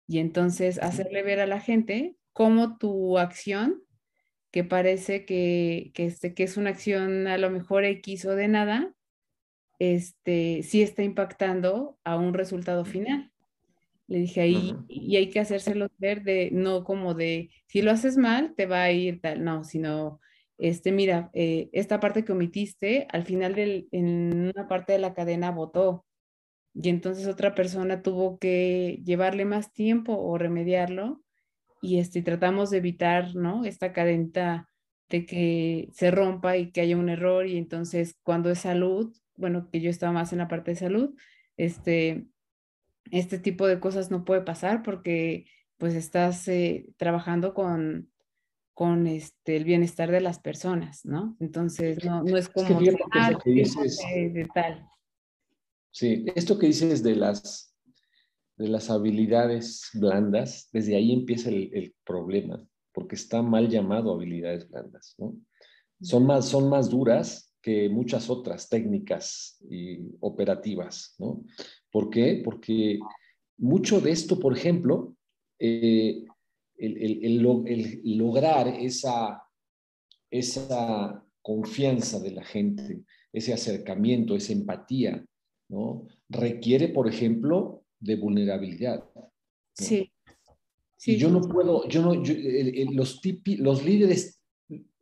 Y 0.07 0.19
entonces 0.19 0.79
hacerle 0.79 1.23
ver 1.23 1.41
a 1.41 1.47
la 1.47 1.61
gente 1.61 2.17
cómo 2.35 2.77
tu 2.79 3.19
acción, 3.19 3.83
que 4.51 4.65
parece 4.65 5.25
que, 5.25 5.91
que, 5.95 6.07
este, 6.07 6.35
que 6.35 6.43
es 6.45 6.57
una 6.57 6.71
acción 6.71 7.27
a 7.27 7.39
lo 7.39 7.51
mejor 7.51 7.85
X 7.85 8.25
o 8.27 8.35
de 8.35 8.49
nada, 8.49 8.95
este, 9.79 10.63
sí 10.63 10.83
está 10.83 11.03
impactando 11.03 11.99
a 12.05 12.17
un 12.17 12.35
resultado 12.35 12.85
final. 12.85 13.33
Le 14.09 14.21
dije 14.21 14.41
ahí, 14.41 14.75
y 14.89 15.17
hay 15.17 15.29
que 15.29 15.39
hacérselo 15.39 15.89
ver 15.99 16.23
de, 16.23 16.49
no 16.51 16.83
como 16.83 17.13
de, 17.13 17.51
si 17.67 17.83
lo 17.83 17.91
haces 17.91 18.17
mal, 18.17 18.55
te 18.57 18.65
va 18.65 18.83
a 18.83 18.91
ir 18.91 19.21
tal, 19.21 19.45
no, 19.45 19.65
sino, 19.65 20.19
este, 20.57 20.93
mira, 20.93 21.31
eh, 21.35 21.69
esta 21.73 22.01
parte 22.01 22.25
que 22.25 22.33
omitiste, 22.33 23.07
al 23.11 23.25
final 23.25 23.55
del, 23.55 23.87
en 23.93 24.51
una 24.57 24.67
parte 24.67 24.95
de 24.95 24.99
la 24.99 25.13
cadena 25.13 25.51
votó, 25.51 26.07
y 26.73 26.89
entonces 26.89 27.27
otra 27.27 27.55
persona 27.55 28.01
tuvo 28.03 28.39
que 28.39 29.01
llevarle 29.05 29.45
más 29.45 29.75
tiempo 29.75 30.17
o 30.17 30.39
remediarlo, 30.39 31.23
y 31.83 31.99
este, 31.99 32.23
tratamos 32.23 32.71
de 32.71 32.79
evitar, 32.79 33.37
¿no? 33.37 33.67
Esta 33.67 33.93
cadena 33.93 34.69
de 35.11 35.27
que 35.27 35.91
se 35.93 36.11
rompa 36.11 36.57
y 36.57 36.71
que 36.71 36.81
haya 36.81 36.97
un 36.97 37.11
error, 37.11 37.47
y 37.47 37.59
entonces 37.59 38.17
cuando 38.23 38.51
es 38.51 38.61
salud, 38.61 39.15
bueno, 39.37 39.69
que 39.71 39.83
yo 39.83 39.91
estaba 39.91 40.13
más 40.13 40.33
en 40.33 40.39
la 40.39 40.49
parte 40.49 40.71
de 40.71 40.77
salud, 40.77 41.15
este, 41.59 42.25
este 43.13 43.39
tipo 43.39 43.67
de 43.67 43.81
cosas 43.81 44.11
no 44.11 44.25
puede 44.25 44.43
pasar 44.43 44.83
porque 44.83 45.47
pues 45.77 45.95
estás 45.95 46.47
eh, 46.49 46.87
trabajando 46.97 47.55
con, 47.55 48.11
con 48.75 49.07
este, 49.07 49.57
el 49.57 49.65
bienestar 49.65 50.11
de 50.11 50.21
las 50.21 50.39
personas, 50.39 51.05
¿no? 51.05 51.37
Entonces 51.41 52.05
no, 52.05 52.25
es 52.37 52.49
como 52.49 52.81
de, 52.81 52.97
tal. 54.55 54.87
Sí, 55.91 56.27
esto 56.35 56.59
que 56.59 56.67
dices 56.67 57.03
de 57.03 57.17
las, 57.17 57.75
de 58.57 58.69
las 58.69 58.91
habilidades 58.91 59.89
blandas, 59.95 60.69
desde 60.73 60.97
ahí 60.97 61.13
empieza 61.13 61.49
el, 61.49 61.71
el 61.73 61.95
problema, 62.05 62.65
porque 62.93 63.15
está 63.15 63.43
mal 63.43 63.69
llamado 63.69 64.13
habilidades 64.13 64.69
blandas, 64.69 65.15
¿no? 65.19 65.35
Son 66.01 66.27
más, 66.27 66.47
son 66.49 66.69
más 66.69 66.89
duras 66.89 67.49
que 67.61 67.89
muchas 67.89 68.31
otras 68.31 68.69
técnicas 68.69 69.59
y 69.69 69.99
operativas, 70.21 71.15
¿no? 71.19 71.45
¿Por 71.91 72.11
qué? 72.11 72.41
Porque 72.45 72.99
mucho 73.59 74.01
de 74.01 74.11
esto, 74.11 74.39
por 74.39 74.57
ejemplo, 74.57 75.15
eh, 75.59 76.25
el, 76.77 77.43
lograr 78.17 78.69
esa, 78.69 79.43
esa 80.31 81.25
confianza 81.43 82.21
de 82.21 82.31
la 82.31 82.45
gente, 82.45 83.03
ese 83.33 83.53
acercamiento, 83.53 84.37
esa 84.37 84.53
empatía, 84.53 85.25
¿no? 85.69 86.07
Requiere, 86.29 86.89
por 86.89 87.09
ejemplo, 87.09 87.85
de 87.99 88.17
vulnerabilidad. 88.17 89.05
Sí. 89.75 90.13
sí. 90.97 91.13
Y 91.13 91.17
yo 91.17 91.31
no 91.31 91.41
puedo, 91.41 91.89
yo 91.89 92.03
no, 92.03 92.15
los, 92.15 93.21
los 93.45 93.85
líderes, 93.85 94.41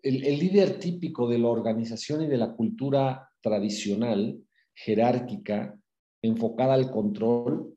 el 0.02 0.38
líder 0.38 0.78
típico 0.78 1.28
de 1.28 1.38
la 1.38 1.48
organización 1.48 2.22
y 2.22 2.26
de 2.26 2.38
la 2.38 2.54
cultura 2.54 3.28
tradicional, 3.42 4.40
jerárquica, 4.72 5.78
enfocada 6.26 6.74
al 6.74 6.90
control, 6.90 7.76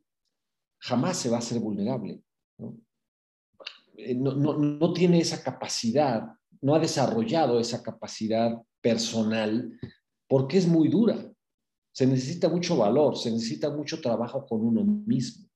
jamás 0.81 1.17
se 1.17 1.29
va 1.29 1.37
a 1.37 1.41
ser 1.41 1.59
vulnerable. 1.59 2.21
Eh, 3.97 4.15
¿no? 4.15 4.33
No, 4.33 4.93
tiene 4.93 5.19
esa 5.19 5.43
capacidad, 5.43 6.27
no 6.61 6.75
ha 6.75 6.79
desarrollado 6.79 7.59
esa 7.59 7.83
capacidad 7.83 8.61
personal 8.81 9.77
porque 10.27 10.57
es 10.57 10.67
muy 10.67 10.87
dura. 10.87 11.31
Se 11.91 12.05
necesita 12.05 12.47
mucho 12.49 12.77
valor, 12.77 13.17
se 13.17 13.31
necesita 13.31 13.69
mucho 13.69 13.99
trabajo 13.99 14.45
con 14.45 14.65
uno 14.65 14.83
mismo. 14.83 15.49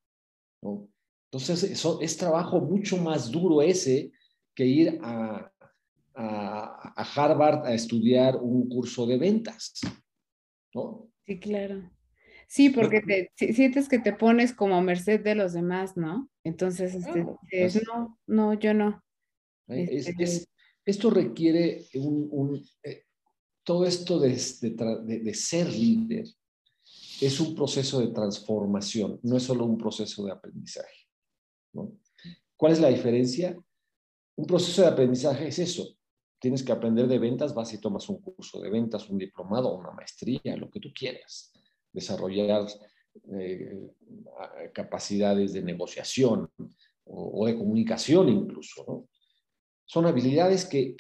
Entonces, 1.32 1.64
eso 1.64 2.00
es 2.02 2.18
trabajo 2.18 2.60
mucho 2.60 2.98
más 2.98 3.32
duro 3.32 3.62
ese 3.62 4.12
que 4.56 4.66
ir 4.66 5.00
a, 5.02 5.52
a, 6.16 7.04
Harvard 7.16 7.66
a 7.66 7.74
estudiar 7.74 8.38
un 8.38 8.70
curso 8.70 9.06
de 9.06 9.18
ventas, 9.18 9.74
¿no? 10.74 11.10
Sí, 11.26 11.40
claro. 11.40 11.90
Sí, 12.54 12.70
porque 12.70 13.02
te, 13.02 13.32
sientes 13.52 13.90
que 13.90 13.98
te 13.98 14.14
pones 14.14 14.54
como 14.54 14.76
a 14.76 14.82
merced 14.82 15.24
de 15.24 15.34
los 15.34 15.54
demás, 15.54 15.98
¿no? 15.98 16.30
Entonces, 16.44 16.94
este, 16.94 17.26
no, 17.88 18.20
no, 18.28 18.54
yo 18.54 18.76
no. 18.76 19.04
Este, 19.68 20.46
esto 20.86 21.10
requiere 21.10 21.88
un, 21.96 22.64
eh, 22.84 23.06
todo 23.64 23.88
esto 23.88 24.20
de, 24.20 24.30
de, 24.30 25.34
ser 25.34 25.68
líder 25.68 26.28
es 27.22 27.40
un 27.40 27.56
proceso 27.56 28.00
de 28.02 28.14
transformación, 28.14 29.20
no 29.24 29.38
es 29.38 29.42
solo 29.42 29.66
un 29.66 29.80
proceso 29.80 30.24
de 30.24 30.34
aprendizaje. 30.34 31.08
¿no? 31.74 31.92
¿Cuál 32.56 32.74
es 32.74 32.80
la 32.80 32.90
diferencia? 32.90 33.58
Un 34.36 34.46
proceso 34.46 34.84
de 34.84 34.90
aprendizaje 34.90 35.48
es 35.48 35.58
eso. 35.58 35.98
Tienes 36.38 36.62
que 36.62 36.72
aprender 36.72 37.08
de 37.08 37.18
ventas, 37.18 37.56
vas 37.56 37.74
y 37.74 37.82
tomas 37.82 38.08
un 38.10 38.22
curso 38.22 38.62
de 38.62 38.70
ventas, 38.70 39.10
un 39.10 39.18
diplomado, 39.18 39.76
una 39.76 39.90
maestría, 39.90 40.56
lo 40.56 40.70
que 40.70 40.80
tú 40.80 40.90
quieras. 40.94 41.52
Desarrollar 41.94 42.68
eh, 43.32 43.92
capacidades 44.74 45.54
de 45.54 45.62
negociación 45.62 46.50
o, 47.06 47.46
de 47.46 47.58
comunicación 47.58 48.30
incluso. 48.30 49.08
Son 49.86 50.06
habilidades 50.06 50.66
que, 50.66 50.96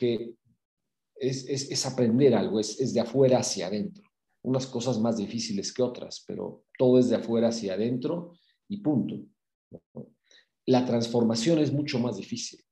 es, 1.16 1.86
aprender 1.86 2.36
algo, 2.36 2.60
es, 2.60 2.80
es 2.80 2.94
de 2.94 3.02
afuera 3.02 3.40
hacia 3.40 3.68
adentro. 3.68 4.04
Unas 4.44 4.68
cosas 4.68 5.00
más 5.00 5.18
difíciles 5.18 5.74
que 5.74 5.82
otras, 5.82 6.24
pero 6.28 6.66
todo 6.78 7.00
es 7.00 7.10
de 7.10 7.16
afuera 7.16 7.48
hacia 7.48 7.74
adentro 7.74 8.34
y 8.68 8.78
punto. 8.82 9.26
La 10.66 10.86
transformación 10.86 11.60
es 11.60 11.74
mucho 11.74 12.00
más 12.00 12.18
difícil 12.18 12.64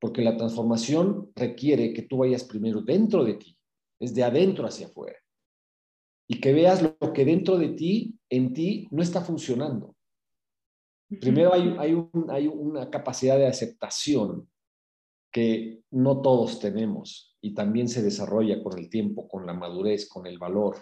porque 0.00 0.22
la 0.22 0.36
transformación 0.36 1.32
requiere 1.34 1.92
que 1.92 2.02
tú 2.02 2.18
vayas 2.18 2.44
primero 2.44 2.82
dentro 2.82 3.24
de 3.24 3.34
ti, 3.34 3.58
es 3.98 4.14
de 4.14 4.22
adentro 4.22 4.66
hacia 4.66 4.86
afuera, 4.86 5.18
y 6.28 6.40
que 6.40 6.52
veas 6.52 6.82
lo 6.82 7.12
que 7.12 7.24
dentro 7.24 7.56
de 7.56 7.70
ti, 7.70 8.14
en 8.28 8.52
ti, 8.52 8.86
no 8.90 9.02
está 9.02 9.22
funcionando. 9.22 9.96
Primero 11.08 11.54
hay, 11.54 11.74
hay, 12.28 12.46
una 12.46 12.90
capacidad 12.90 13.38
de 13.38 13.46
aceptación 13.46 14.46
que 15.32 15.80
no 15.90 16.20
todos 16.20 16.60
tenemos 16.60 17.34
y 17.40 17.54
también 17.54 17.88
se 17.88 18.02
desarrolla 18.02 18.62
con 18.62 18.78
el 18.78 18.90
tiempo, 18.90 19.26
con 19.26 19.46
la 19.46 19.54
madurez, 19.54 20.06
con 20.06 20.26
el 20.26 20.38
valor, 20.38 20.76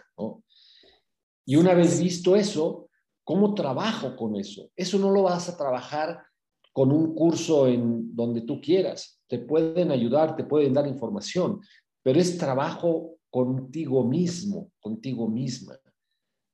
Y 1.44 1.54
una 1.54 1.74
vez 1.74 2.00
visto 2.00 2.34
eso, 2.34 2.88
¿cómo 3.22 3.54
trabajo 3.54 4.16
con 4.16 4.34
eso? 4.34 4.68
Eso 4.74 4.98
no 4.98 5.12
lo 5.12 5.22
vas 5.22 5.48
a 5.48 5.56
trabajar 5.56 6.24
con 6.72 6.90
un 6.90 7.14
curso 7.14 7.68
en 7.68 8.16
donde 8.16 8.40
tú 8.40 8.60
quieras. 8.60 9.22
Te 9.28 9.38
pueden 9.38 9.92
ayudar, 9.92 10.34
te 10.34 10.42
pueden 10.42 10.74
dar 10.74 10.88
información, 10.88 11.60
pero 12.02 12.18
es 12.18 12.36
trabajo 12.36 13.15
contigo 13.36 14.02
mismo, 14.02 14.72
contigo 14.80 15.28
misma, 15.28 15.78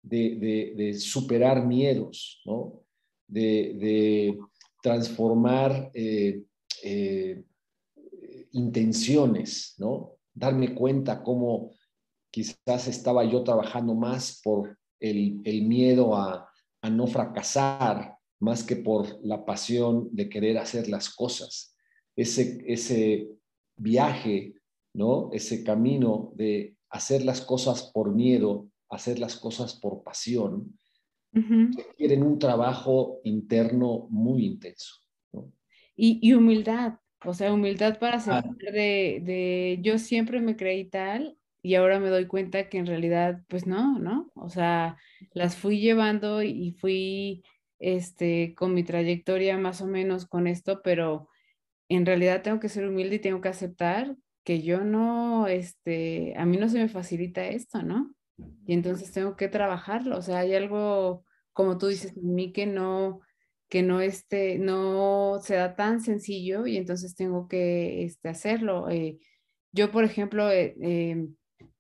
de, 0.03 0.97
superar 0.99 1.65
miedos, 1.65 2.43
¿no? 2.45 2.83
de, 3.29 4.37
transformar 4.83 5.93
eh, 5.95 6.43
eh, 6.83 7.45
intenciones, 8.51 9.77
¿no? 9.79 10.17
darme 10.35 10.75
cuenta 10.75 11.23
cómo 11.23 11.71
quizás 12.33 12.89
estaba 12.89 13.25
yo 13.27 13.45
trabajando 13.45 13.95
más 13.95 14.41
por 14.43 14.77
el, 14.99 15.41
miedo 15.63 16.17
a, 16.17 16.51
a 16.81 16.91
no 16.91 17.07
fracasar 17.07 18.17
más 18.41 18.65
que 18.65 18.75
por 18.75 19.25
la 19.25 19.45
pasión 19.45 20.09
de 20.11 20.29
querer 20.29 20.59
hacer 20.59 20.89
las 20.89 21.15
cosas. 21.15 21.77
Ese, 22.17 22.65
ese 22.67 23.29
viaje, 23.77 24.55
¿no? 24.95 25.31
Ese 25.33 25.65
camino 25.65 26.33
de 26.35 26.77
hacer 26.91 27.25
las 27.25 27.41
cosas 27.41 27.91
por 27.93 28.15
miedo, 28.15 28.69
hacer 28.89 29.19
las 29.19 29.37
cosas 29.37 29.75
por 29.75 30.03
pasión, 30.03 30.79
requieren 31.33 32.23
un 32.23 32.39
trabajo 32.39 33.21
interno 33.25 34.07
muy 34.11 34.45
intenso. 34.45 34.97
Y, 35.97 36.33
humildad, 36.35 36.95
o 37.25 37.33
sea, 37.33 37.53
humildad 37.53 37.99
para 37.99 38.17
ah. 38.17 38.21
ser 38.21 38.43
de, 38.73 39.23
de, 39.25 39.79
yo 39.83 39.99
siempre 39.99 40.41
me 40.41 40.57
creí 40.57 40.85
tal 40.89 41.39
y 41.63 41.77
ahora 41.77 42.01
me 42.01 42.09
doy 42.09 42.27
cuenta 42.27 42.69
que 42.69 42.79
en 42.79 42.87
realidad, 42.87 43.43
pues 43.49 43.67
no, 43.67 43.99
¿no? 43.99 44.31
O 44.35 44.49
sea, 44.49 44.99
las 45.33 45.57
fui 45.57 45.81
llevando 45.81 46.43
y 46.43 46.73
fui 46.73 47.45
este, 47.79 48.55
con 48.55 48.75
mi 48.75 48.83
trayectoria 48.83 49.57
más 49.59 49.81
o 49.81 49.87
menos 49.87 50.27
con 50.27 50.47
esto, 50.47 50.83
pero 50.83 51.29
en 51.89 52.05
realidad 52.05 52.43
tengo 52.43 52.59
que 52.59 52.69
ser 52.69 52.89
humilde 52.89 53.17
y 53.17 53.21
tengo 53.21 53.41
que 53.41 53.49
aceptar 53.49 54.17
que 54.45 54.63
yo 54.63 54.85
no, 54.85 55.47
este, 55.47 56.35
a 56.37 56.45
mí 56.47 56.57
no 56.57 56.69
se 56.69 56.79
me 56.79 56.89
facilita 56.89 57.47
esto, 57.47 57.83
¿no? 57.83 58.15
Y 58.67 58.75
entonces 58.75 59.13
tengo 59.13 59.37
que 59.37 59.49
trabajarlo, 59.49 60.19
o 60.19 60.23
sea, 60.23 60.39
hay 60.41 60.55
algo, 60.55 61.25
como 61.53 61.79
tú 61.79 61.89
dices, 61.89 62.17
en 62.17 62.35
mí 62.35 62.53
que 62.53 62.67
no, 62.67 63.21
que 63.69 63.83
no, 63.83 64.01
este, 64.01 64.59
no 64.59 65.39
se 65.43 65.55
da 65.57 65.77
tan 65.77 66.01
sencillo 66.01 66.67
y 66.67 66.77
entonces 66.77 67.15
tengo 67.15 67.49
que 67.49 68.05
este, 68.05 68.29
hacerlo. 68.29 68.91
Eh, 68.91 69.19
yo, 69.73 69.91
por 69.91 70.05
ejemplo, 70.05 70.51
eh, 70.51 70.75
em, 70.81 71.35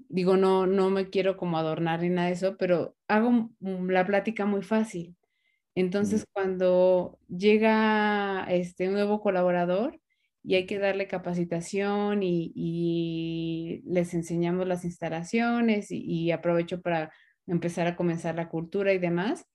digo, 0.09 0.37
no, 0.37 0.67
no 0.67 0.91
me 0.91 1.11
quiero 1.11 1.37
como 1.37 1.59
adornar 1.59 2.01
ni 2.03 2.11
nada 2.11 2.29
de 2.29 2.35
eso, 2.35 2.57
pero 2.59 2.97
hago 3.09 3.51
la 3.61 4.07
plática 4.07 4.47
muy 4.47 4.63
fácil. 4.63 5.17
Entonces, 5.75 6.27
cuando 6.33 7.19
llega 7.29 8.47
este, 8.51 8.89
un 8.89 8.95
nuevo 8.95 9.21
colaborador 9.21 10.02
y 10.43 10.55
hay 10.57 10.67
que 10.67 10.79
darle 10.79 11.07
capacitación 11.07 12.23
y, 12.23 13.83
les 13.87 14.15
enseñamos 14.15 14.67
las 14.67 14.85
instalaciones 14.85 15.89
y, 15.91 16.31
aprovecho 16.31 16.81
para 16.81 17.13
empezar 17.47 17.87
a 17.87 17.97
comenzar 17.97 18.35
la 18.35 18.49
cultura 18.49 18.93
y 18.93 18.99
demás, 18.99 19.47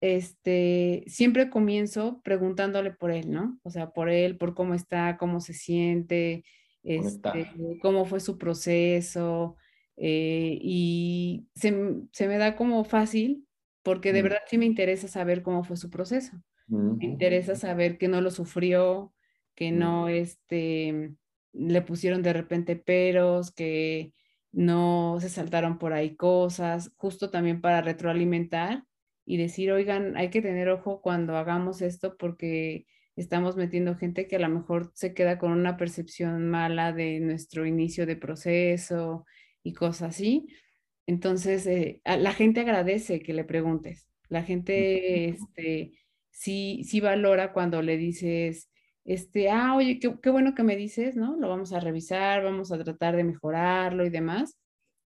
este, 0.00 1.04
siempre 1.06 1.50
comienzo 1.50 2.20
preguntándole 2.24 2.90
por 2.90 3.10
él, 3.10 3.30
¿no? 3.30 3.58
O 3.62 3.70
sea, 3.70 3.90
por 3.90 4.08
él, 4.08 4.38
por 4.38 4.54
cómo 4.54 4.74
está, 4.74 5.16
cómo 5.18 5.40
se 5.40 5.52
siente, 5.52 6.44
este, 6.82 7.52
cómo 7.82 8.06
fue 8.06 8.20
su 8.20 8.38
proceso. 8.38 9.56
Eh, 9.96 10.58
y 10.62 11.46
se, 11.54 11.74
se 12.12 12.26
me 12.26 12.38
da 12.38 12.56
como 12.56 12.82
fácil 12.84 13.46
porque 13.82 14.12
de 14.12 14.20
mm. 14.20 14.24
verdad 14.24 14.40
sí 14.46 14.58
me 14.58 14.66
interesa 14.66 15.08
saber 15.08 15.42
cómo 15.42 15.64
fue 15.64 15.76
su 15.76 15.90
proceso. 15.90 16.32
Me 16.68 17.04
interesa 17.04 17.56
saber 17.56 17.98
que 17.98 18.06
no 18.06 18.20
lo 18.20 18.30
sufrió, 18.30 19.12
que 19.60 19.72
mm. 19.72 19.78
no 19.78 20.08
este, 20.08 21.12
le 21.52 21.82
pusieron 21.82 22.22
de 22.22 22.32
repente 22.32 22.76
peros, 22.76 23.52
que 23.52 24.14
no 24.52 25.18
se 25.20 25.28
saltaron 25.28 25.78
por 25.78 25.92
ahí 25.92 26.16
cosas, 26.16 26.92
justo 26.96 27.30
también 27.30 27.60
para 27.60 27.82
retroalimentar 27.82 28.84
y 29.26 29.36
decir, 29.36 29.70
oigan, 29.70 30.16
hay 30.16 30.30
que 30.30 30.40
tener 30.40 30.70
ojo 30.70 31.02
cuando 31.02 31.36
hagamos 31.36 31.82
esto 31.82 32.16
porque 32.16 32.86
estamos 33.16 33.56
metiendo 33.56 33.96
gente 33.96 34.26
que 34.26 34.36
a 34.36 34.40
lo 34.40 34.48
mejor 34.48 34.92
se 34.94 35.12
queda 35.12 35.38
con 35.38 35.52
una 35.52 35.76
percepción 35.76 36.48
mala 36.48 36.94
de 36.94 37.20
nuestro 37.20 37.66
inicio 37.66 38.06
de 38.06 38.16
proceso 38.16 39.26
y 39.62 39.74
cosas 39.74 40.14
así. 40.14 40.48
Entonces, 41.06 41.66
eh, 41.66 42.00
la 42.06 42.32
gente 42.32 42.60
agradece 42.60 43.20
que 43.20 43.34
le 43.34 43.44
preguntes. 43.44 44.08
La 44.30 44.42
gente 44.42 45.28
este, 45.28 45.92
sí, 46.30 46.82
sí 46.84 47.00
valora 47.00 47.52
cuando 47.52 47.82
le 47.82 47.98
dices, 47.98 48.70
este, 49.04 49.50
ah, 49.50 49.74
oye, 49.76 49.98
qué, 49.98 50.30
bueno 50.30 50.54
que 50.54 50.62
me 50.62 50.76
dices, 50.76 51.16
¿no? 51.16 51.36
Lo 51.36 51.48
vamos 51.48 51.72
a 51.72 51.80
revisar, 51.80 52.44
vamos 52.44 52.72
a 52.72 52.82
tratar 52.82 53.16
de 53.16 53.24
mejorarlo 53.24 54.04
y 54.04 54.10
demás. 54.10 54.58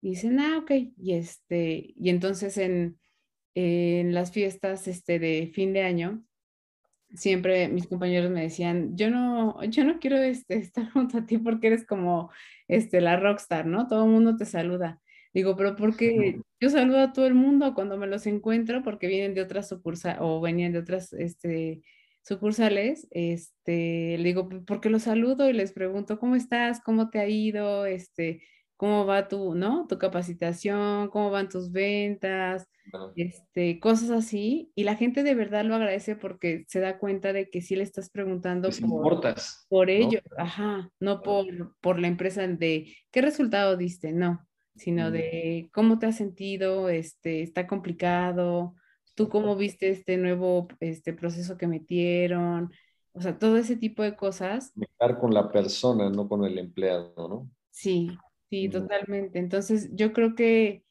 Y 0.02 0.12
dicen, 0.12 0.40
ah, 0.40 0.60
ok. 0.60 0.72
Y, 0.98 1.14
este, 1.14 1.94
y 1.96 2.10
entonces 2.10 2.58
en, 2.58 3.00
en 3.56 4.14
las 4.14 4.32
fiestas 4.32 4.88
este, 4.88 5.20
de 5.20 5.52
fin 5.54 5.74
de 5.74 5.84
año, 5.84 6.24
siempre 7.14 7.68
mis 7.70 7.88
compañeros 7.88 8.32
me 8.32 8.42
decían, 8.42 8.98
yo 8.98 9.10
no, 9.10 9.64
yo 9.66 9.86
no 9.86 10.00
quiero 10.00 10.18
este, 10.18 10.56
estar 10.58 10.90
junto 10.92 11.20
a 11.20 11.26
ti 11.26 11.38
porque 11.38 11.68
eres 11.68 11.86
como 11.86 12.32
este, 12.68 13.02
la 13.02 13.18
rockstar, 13.18 13.66
¿no? 13.66 13.88
Todo 13.88 14.06
el 14.06 14.12
mundo 14.12 14.36
te 14.36 14.46
saluda. 14.46 15.00
Digo, 15.34 15.56
pero 15.56 15.76
porque 15.76 16.40
yo 16.60 16.70
saludo 16.70 17.00
a 17.00 17.14
todo 17.14 17.26
el 17.26 17.34
mundo 17.36 17.74
cuando 17.74 17.98
me 17.98 18.08
los 18.08 18.28
encuentro 18.28 18.84
porque 18.84 19.08
vienen 19.08 19.34
de 19.34 19.42
otras 19.42 19.70
sucursales 19.70 20.20
o 20.22 20.42
venían 20.42 20.74
de 20.74 20.80
otras 20.80 21.14
este, 21.14 21.82
sucursales, 22.24 23.08
este, 23.12 24.18
le 24.18 24.24
digo, 24.24 24.50
porque 24.66 24.90
los 24.90 25.04
saludo 25.04 25.50
y 25.50 25.54
les 25.54 25.74
pregunto, 25.74 26.20
¿cómo 26.20 26.36
estás? 26.36 26.82
¿Cómo 26.82 27.10
te 27.10 27.20
ha 27.20 27.28
ido? 27.28 27.86
Este, 27.86 28.42
¿Cómo 28.78 29.06
va 29.06 29.28
tu, 29.28 29.56
no? 29.56 29.86
Tu 29.88 29.98
capacitación, 29.98 31.10
¿cómo 31.10 31.30
van 31.30 31.50
tus 31.50 31.72
ventas? 31.72 32.68
Este, 33.16 33.80
cosas 33.80 34.10
así. 34.10 34.72
Y 34.76 34.84
la 34.84 34.96
gente 34.96 35.24
de 35.24 35.36
verdad 35.36 35.64
lo 35.64 35.76
agradece 35.76 36.16
porque 36.16 36.66
se 36.68 36.80
da 36.80 36.98
cuenta 36.98 37.34
de 37.34 37.50
que 37.50 37.62
sí 37.62 37.76
le 37.76 37.84
estás 37.84 38.10
preguntando 38.10 38.70
por, 38.88 39.22
por 39.70 39.90
ello, 39.90 40.20
ajá, 40.38 40.90
no 41.00 41.22
por, 41.22 41.46
por 41.80 42.00
la 42.00 42.08
empresa 42.08 42.48
de 42.48 42.94
qué 43.12 43.22
resultado 43.22 43.78
diste, 43.78 44.12
no 44.12 44.46
sino 44.76 45.12
de 45.12 45.70
cómo 45.72 46.00
te 46.00 46.08
has 46.08 46.18
sentido, 46.18 46.90
este, 46.90 47.44
está 47.44 47.68
complicado, 47.68 48.76
¿Tú 49.16 49.30
cómo 49.30 49.56
viste 49.56 49.90
este 49.90 50.18
nuevo 50.18 50.68
este 50.80 51.14
proceso 51.14 51.58
que 51.58 51.68
metieron? 51.68 52.72
O 53.14 53.22
sea, 53.22 53.38
todo 53.38 53.58
ese 53.58 53.76
tipo 53.76 54.02
de 54.02 54.16
cosas. 54.16 54.74
Estar 54.76 55.20
con 55.20 55.34
la 55.34 55.52
persona, 55.52 56.10
no 56.10 56.28
con 56.28 56.44
el 56.46 56.58
empleado, 56.58 57.14
¿no? 57.16 57.50
Sí, 57.70 58.10
sí, 58.50 58.70
totalmente. 58.70 59.38
Entonces, 59.38 59.92
yo 59.94 60.14
creo 60.14 60.34
que, 60.34 60.84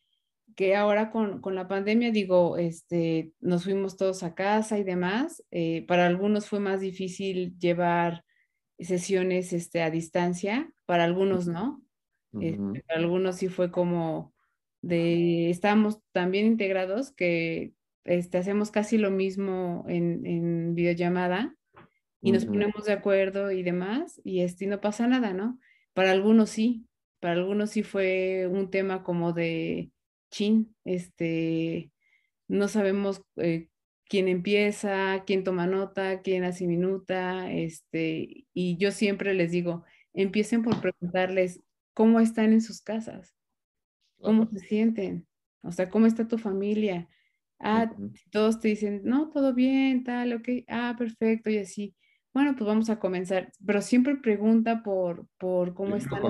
que 0.54 0.76
ahora 0.76 1.10
con, 1.10 1.40
con, 1.40 1.56
la 1.56 1.66
pandemia, 1.66 2.12
digo, 2.12 2.56
este, 2.58 3.32
nos 3.40 3.64
fuimos 3.64 3.96
todos 3.96 4.22
a 4.22 4.34
casa 4.34 4.78
y 4.78 4.84
demás. 4.84 5.42
Eh, 5.50 5.84
para 5.88 6.06
algunos 6.06 6.46
fue 6.46 6.60
más 6.60 6.80
difícil 6.80 7.58
llevar 7.58 8.24
sesiones 8.78 9.52
este, 9.52 9.82
a 9.82 9.90
distancia, 9.90 10.72
para 10.86 11.04
algunos 11.04 11.48
no. 11.48 11.82
Este, 12.40 12.82
para 12.86 13.00
algunos 13.00 13.36
sí 13.36 13.48
fue 13.48 13.70
como 13.70 14.32
de, 14.80 15.50
estamos 15.50 16.00
tan 16.12 16.30
bien 16.30 16.46
integrados 16.46 17.12
que 17.12 17.74
este, 18.04 18.38
hacemos 18.38 18.70
casi 18.70 18.98
lo 18.98 19.10
mismo 19.10 19.84
en, 19.88 20.26
en 20.26 20.74
videollamada 20.74 21.56
y 22.20 22.30
nos 22.30 22.44
ponemos 22.46 22.84
de 22.84 22.92
acuerdo 22.92 23.50
y 23.50 23.64
demás, 23.64 24.20
y 24.24 24.42
este, 24.42 24.66
no 24.66 24.80
pasa 24.80 25.08
nada, 25.08 25.32
¿no? 25.32 25.58
Para 25.92 26.12
algunos 26.12 26.50
sí, 26.50 26.86
para 27.18 27.34
algunos 27.34 27.70
sí 27.70 27.82
fue 27.82 28.46
un 28.48 28.70
tema 28.70 29.02
como 29.02 29.32
de 29.32 29.90
chin, 30.30 30.74
este, 30.84 31.90
no 32.46 32.68
sabemos 32.68 33.22
eh, 33.36 33.68
quién 34.08 34.28
empieza, 34.28 35.24
quién 35.26 35.42
toma 35.42 35.66
nota, 35.66 36.22
quién 36.22 36.44
hace 36.44 36.66
minuta, 36.66 37.50
este, 37.52 38.46
y 38.54 38.76
yo 38.76 38.92
siempre 38.92 39.34
les 39.34 39.50
digo, 39.50 39.84
empiecen 40.12 40.62
por 40.62 40.80
preguntarles 40.80 41.60
cómo 41.92 42.20
están 42.20 42.52
en 42.52 42.60
sus 42.60 42.82
casas, 42.82 43.34
cómo 44.20 44.46
se 44.46 44.60
sienten, 44.60 45.26
o 45.62 45.72
sea, 45.72 45.90
cómo 45.90 46.06
está 46.06 46.28
tu 46.28 46.38
familia. 46.38 47.08
Ah, 47.64 47.90
todos 48.32 48.58
te 48.58 48.68
dicen, 48.68 49.02
no, 49.04 49.30
todo 49.30 49.54
bien, 49.54 50.02
tal, 50.02 50.32
ok, 50.32 50.48
ah, 50.68 50.96
perfecto, 50.98 51.48
y 51.48 51.58
así. 51.58 51.94
Bueno, 52.34 52.56
pues 52.56 52.66
vamos 52.66 52.90
a 52.90 52.98
comenzar, 52.98 53.52
pero 53.64 53.80
siempre 53.82 54.16
pregunta 54.16 54.82
por, 54.82 55.28
por 55.38 55.72
cómo 55.74 55.94
están 55.94 56.22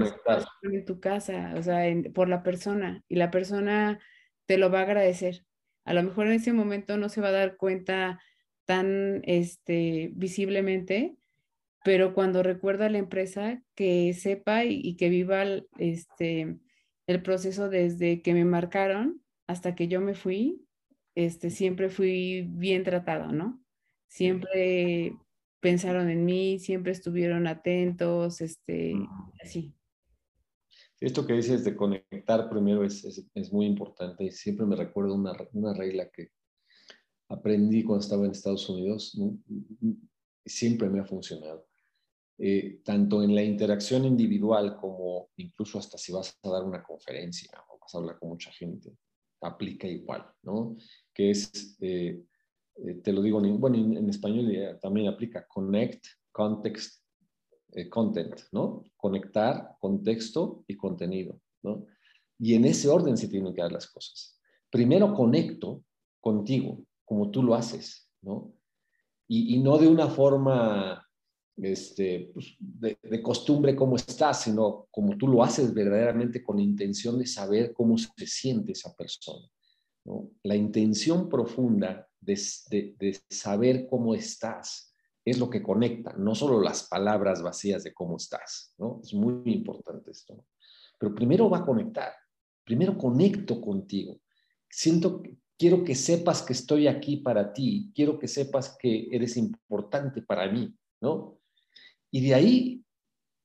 en 0.62 0.85
tu 0.85 1.01
casa, 1.01 1.55
o 1.57 1.62
sea, 1.62 1.83
por 2.12 2.29
la 2.29 2.42
persona, 2.42 3.03
y 3.09 3.16
la 3.16 3.31
persona 3.31 3.99
te 4.47 4.59
lo 4.59 4.71
va 4.71 4.81
a 4.81 4.83
agradecer. 4.83 5.47
A 5.85 5.95
lo 5.95 6.03
mejor 6.03 6.27
en 6.27 6.35
ese 6.35 6.53
momento 6.53 6.99
no 6.99 7.09
se 7.09 7.23
va 7.23 7.29
a 7.29 7.33
dar 7.33 7.57
cuenta 7.57 8.21
tan 8.66 9.23
este, 9.25 10.11
visiblemente, 10.14 11.16
pero 11.83 12.12
cuando 12.12 12.42
recuerda 12.42 12.87
a 12.87 12.90
la 12.90 12.99
empresa, 12.99 13.62
que 13.75 14.12
sepa 14.12 14.64
y, 14.64 14.97
que 14.97 15.09
viva 15.09 15.45
este, 15.79 16.59
el 17.07 17.23
proceso 17.23 17.71
desde 17.71 18.21
que 18.21 18.35
me 18.35 18.45
marcaron 18.45 19.23
hasta 19.47 19.75
que 19.75 19.88
yo 19.88 20.01
me 20.01 20.14
fui, 20.14 20.64
este, 21.14 21.51
siempre 21.51 21.88
fui 21.88 22.42
bien 22.48 22.85
tratado, 22.85 23.33
¿no? 23.33 23.62
Siempre 24.09 25.16
pensaron 25.61 26.11
en 26.11 26.25
mí, 26.25 26.59
siempre 26.59 26.92
estuvieron 26.92 27.46
atentos, 27.46 28.40
este, 28.40 28.94
así. 29.42 29.75
Esto 31.01 31.27
que 31.27 31.35
dices 31.35 31.64
de 31.64 31.75
conectar 31.75 32.48
primero 32.48 32.85
es, 32.85 33.05
es, 33.35 33.53
muy 33.53 33.66
importante 33.66 34.25
y 34.25 34.31
siempre 34.31 34.66
me 34.66 34.77
recuerdo 34.77 35.14
una, 35.14 35.33
una, 35.53 35.75
regla 35.75 36.09
que 36.11 36.31
aprendí 37.29 37.83
cuando 37.83 38.03
estaba 38.03 38.25
en 38.25 38.31
Estados 38.31 38.68
Unidos, 38.68 39.18
y 39.18 39.98
siempre 40.44 40.88
me 40.88 41.01
ha 41.01 41.05
funcionado. 41.05 41.66
Eh, 42.38 42.81
tanto 42.85 43.22
en 43.22 43.35
la 43.35 43.42
interacción 43.42 44.05
individual 44.05 44.77
como 44.77 45.31
incluso 45.37 45.79
hasta 45.79 45.98
si 45.98 46.12
vas 46.12 46.37
a 46.42 46.48
dar 46.48 46.64
una 46.64 46.83
conferencia 46.83 47.51
o 47.68 47.79
vas 47.79 47.94
a 47.94 47.98
hablar 47.98 48.18
con 48.18 48.31
mucha 48.31 48.51
gente, 48.51 48.96
aplica 49.42 49.87
igual, 49.87 50.24
¿no? 50.42 50.76
Que 51.12 51.31
es 51.31 51.76
eh, 51.81 52.22
eh, 52.76 52.94
te 53.02 53.12
lo 53.12 53.22
digo, 53.22 53.44
en, 53.44 53.61
bueno, 53.61 53.76
en, 53.76 54.09
español 54.09 54.78
también 54.81 55.09
aplica 55.09 55.46
connect, 55.46 56.05
context, 56.31 57.05
eh, 57.72 57.88
content, 57.88 58.40
¿no? 58.52 58.85
Conectar, 58.96 59.76
contexto 59.81 60.64
y 60.66 60.76
contenido, 60.76 61.40
¿no? 61.62 61.87
Y 62.38 62.55
en 62.55 62.64
ese 62.64 62.88
orden 62.88 63.16
se 63.16 63.28
tienen 63.28 63.55
que 63.55 63.62
dar 63.62 63.72
las 63.72 63.90
cosas. 63.90 64.38
Primero 64.70 65.14
conecto 65.14 65.85
contigo, 66.20 66.85
como 67.05 67.31
tú 67.31 67.42
lo 67.42 67.55
haces, 67.55 68.11
¿no? 68.22 68.55
Y, 69.28 69.59
no 69.61 69.78
de 69.78 69.88
una 69.88 70.09
forma 70.09 71.02
este, 71.57 72.31
pues, 72.33 72.57
de, 72.59 72.99
de, 73.03 73.23
costumbre 73.23 73.77
cómo 73.77 73.97
estás, 73.97 74.43
sino 74.43 74.88
como 74.91 75.17
tú 75.17 75.29
lo 75.29 75.43
haces 75.43 75.73
verdaderamente 75.75 76.43
con 76.43 76.59
intención 76.59 77.19
de 77.19 77.27
saber 77.27 77.73
cómo 77.73 77.97
se 77.99 78.27
siente 78.27 78.73
esa 78.73 78.95
persona. 78.95 79.47
¿no? 80.05 80.31
La 80.43 80.57
intención 80.57 81.29
profunda 81.29 82.09
de, 82.21 83.21
saber 83.29 83.87
cómo 83.88 84.15
estás 84.15 84.95
es 85.25 85.38
lo 85.38 85.49
que 85.51 85.62
conecta, 85.62 86.15
no 86.15 86.35
solo 86.35 86.61
las 86.61 86.88
palabras 86.88 87.43
vacías 87.43 87.85
de 87.85 87.95
cómo 87.95 88.17
estás, 88.17 88.75
¿no? 88.79 89.01
Es 89.03 89.15
muy 89.15 89.53
importante 89.53 90.11
esto. 90.11 90.45
Pero 90.99 91.15
primero 91.15 91.49
va 91.49 91.59
a 91.59 91.65
conectar, 91.65 92.12
primero 92.65 92.99
conecto 92.99 93.61
contigo. 93.61 94.21
Siento, 94.69 95.23
quiero 95.57 95.85
que 95.85 95.95
sepas 95.95 96.43
que 96.43 96.55
estoy 96.55 96.88
aquí 96.88 97.19
para 97.19 97.53
ti, 97.53 97.93
quiero 97.95 98.19
que 98.19 98.27
sepas 98.27 98.77
que 98.77 99.09
eres 99.12 99.37
importante 99.37 100.23
para 100.23 100.51
mí, 100.51 100.75
¿no? 101.01 101.38
Y 102.12 102.20
de 102.20 102.35
ahí 102.35 102.85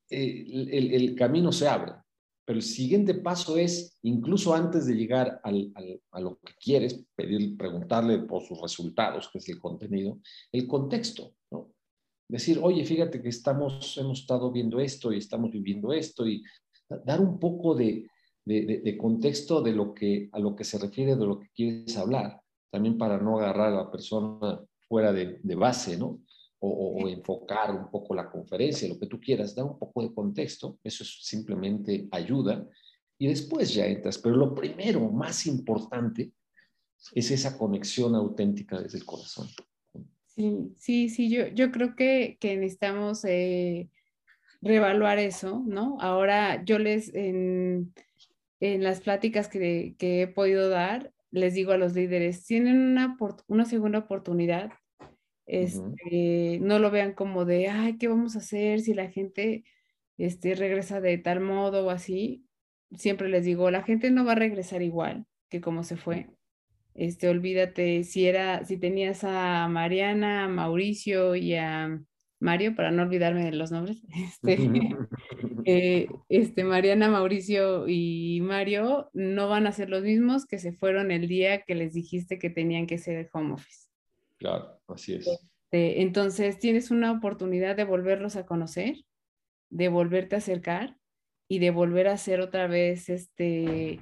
eh, 0.10 0.46
el, 0.72 0.94
el, 0.94 1.16
camino 1.16 1.52
se 1.52 1.68
abre. 1.68 1.94
Pero 2.46 2.60
el 2.60 2.64
siguiente 2.64 3.14
paso 3.14 3.58
es, 3.58 3.98
incluso 4.04 4.54
antes 4.54 4.86
de 4.86 4.96
llegar 4.96 5.42
al, 5.44 5.74
a 6.12 6.20
lo 6.22 6.38
que 6.40 6.54
quieres, 6.60 7.04
pedir, 7.16 7.58
preguntarle 7.58 8.20
por 8.20 8.44
sus 8.44 8.62
resultados, 8.62 9.30
que 9.30 9.40
es 9.40 9.50
el 9.50 9.60
contenido, 9.60 10.20
el 10.52 10.68
contexto, 10.68 11.34
¿no? 11.52 11.74
Decir, 12.30 12.60
oye, 12.62 12.86
fíjate 12.86 13.22
que 13.22 13.30
estamos, 13.30 13.98
hemos 13.98 14.20
estado 14.20 14.52
viendo 14.52 14.80
esto 14.80 15.14
y 15.14 15.18
estamos 15.18 15.52
viviendo 15.52 15.94
esto 15.94 16.28
y 16.28 16.44
dar 17.06 17.22
un 17.22 17.40
poco 17.40 17.74
de, 17.74 18.10
de, 18.46 18.82
de, 18.84 18.98
contexto 18.98 19.62
de 19.62 19.74
lo 19.74 19.94
que, 19.94 20.30
a 20.32 20.40
lo 20.40 20.56
que 20.56 20.66
se 20.66 20.78
refiere, 20.78 21.16
de 21.16 21.26
lo 21.26 21.40
que 21.40 21.50
quieres 21.54 21.98
hablar, 21.98 22.42
también 22.70 22.98
para 22.98 23.18
no 23.18 23.40
agarrar 23.40 23.74
a 23.74 23.84
la 23.84 23.92
persona 23.92 24.62
fuera 24.88 25.12
de, 25.12 25.40
de 25.42 25.56
base, 25.56 25.98
¿no? 25.98 26.22
O, 26.60 27.08
enfocar 27.08 27.74
un 27.74 27.90
poco 27.90 28.16
la 28.16 28.30
conferencia, 28.30 28.88
lo 28.88 29.00
que 29.00 29.08
tú 29.08 29.20
quieras, 29.20 29.56
da 29.56 29.64
un 29.64 29.78
poco 29.78 30.02
de 30.02 30.14
contexto, 30.14 30.80
eso 30.84 31.04
simplemente 31.04 32.08
ayuda 32.12 32.68
y 33.18 33.28
después 33.28 33.74
ya 33.74 33.86
entras. 33.86 34.18
Pero 34.18 34.36
lo 34.36 34.54
primero, 34.54 35.10
más 35.12 35.46
importante, 35.46 36.32
es 37.14 37.32
esa 37.32 37.58
conexión 37.58 38.16
auténtica 38.16 38.82
desde 38.82 38.98
el 38.98 39.06
corazón. 39.06 39.48
Sí, 40.26 40.74
sí, 40.78 41.10
sí, 41.10 41.30
yo, 41.30 41.48
yo 41.48 41.72
creo 41.72 41.96
que, 41.96 42.38
que 42.40 42.56
necesitamos 42.58 43.24
eh, 43.26 43.90
reevaluar 44.62 45.20
eso, 45.20 45.64
¿no? 45.66 45.98
Ahora 46.00 46.64
yo 46.64 46.80
les, 46.80 47.14
en, 47.14 47.94
en 48.60 48.84
las 48.84 49.02
pláticas 49.02 49.48
que, 49.48 49.96
que, 49.98 50.24
he 50.24 50.28
podido 50.28 50.70
dar, 50.70 51.12
les 51.32 51.54
digo 51.54 51.72
a 51.72 51.78
los 51.78 51.94
líderes, 51.94 52.46
tienen 52.46 52.80
una, 52.80 53.18
una 53.48 53.66
segunda 53.66 54.00
oportunidad 54.00 54.72
este, 55.48 56.60
no 56.62 56.78
lo 56.78 56.92
vean 56.92 57.14
como 57.14 57.46
de, 57.46 57.70
ay, 57.70 57.98
¿qué 57.98 58.08
vamos 58.10 58.36
a 58.36 58.40
hacer 58.40 58.82
si 58.82 58.94
la 58.94 59.10
gente 59.10 59.64
este, 60.18 60.56
regresa 60.56 61.02
de 61.02 61.18
tal 61.18 61.40
modo 61.40 61.86
o 61.86 61.90
así? 61.90 62.46
Siempre 62.92 63.30
les 63.30 63.46
digo, 63.46 63.72
la 63.72 63.84
gente 63.84 64.12
no 64.12 64.26
va 64.26 64.34
a 64.34 64.36
regresar 64.36 64.82
igual 64.82 65.26
que 65.50 65.62
como 65.62 65.84
se 65.84 65.96
fue. 65.98 66.30
Este, 66.94 67.30
olvídate, 67.30 68.04
si 68.04 68.28
era, 68.28 68.66
si 68.66 68.78
tenías 68.78 69.24
a 69.24 69.68
Mariana, 69.70 70.46
a 70.46 70.48
Mauricio 70.48 71.36
y 71.36 71.56
a 71.56 72.02
Mario, 72.40 72.76
para 72.76 72.92
no 72.92 73.04
olvidarme 73.04 73.46
de 73.46 73.52
los 73.52 73.72
nombres, 73.72 74.02
este, 74.14 74.58
eh, 75.66 76.08
este, 76.28 76.64
Mariana, 76.64 77.10
Mauricio 77.10 77.88
y 77.88 78.42
Mario 78.42 79.10
no 79.14 79.48
van 79.48 79.68
a 79.68 79.72
ser 79.72 79.90
los 79.90 80.04
mismos 80.04 80.46
que 80.46 80.60
se 80.60 80.74
fueron 80.74 81.12
el 81.12 81.28
día 81.28 81.62
que 81.62 81.76
les 81.76 81.94
dijiste 81.94 82.38
que 82.38 82.50
tenían 82.50 82.88
que 82.88 82.98
ser 82.98 83.30
home 83.32 83.54
office. 83.54 83.87
Claro, 84.38 84.80
así 84.88 85.16
es. 85.16 85.28
Este, 85.28 86.02
entonces 86.02 86.60
tienes 86.60 86.92
una 86.92 87.12
oportunidad 87.12 87.76
de 87.76 87.84
volverlos 87.84 88.36
a 88.36 88.46
conocer, 88.46 88.96
de 89.70 89.90
volverte 89.90 90.36
a 90.36 90.40
acercar 90.40 90.98
y 91.50 91.60
de 91.60 91.72
volver 91.72 92.08
a 92.08 92.14
hacer 92.14 92.40
otra 92.42 92.68
vez 92.68 93.10
este, 93.10 94.00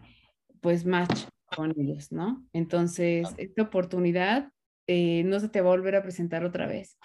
pues 0.61 0.85
match 0.85 1.25
con 1.55 1.73
ellos, 1.79 2.11
¿no? 2.11 2.45
Entonces, 2.53 3.29
esta 3.37 3.63
oportunidad 3.63 4.51
eh, 4.87 5.23
no 5.25 5.39
se 5.39 5.49
te 5.49 5.61
va 5.61 5.69
a 5.69 5.75
volver 5.75 5.95
a 5.95 6.03
presentar 6.03 6.43
otra 6.43 6.67
vez. 6.67 6.97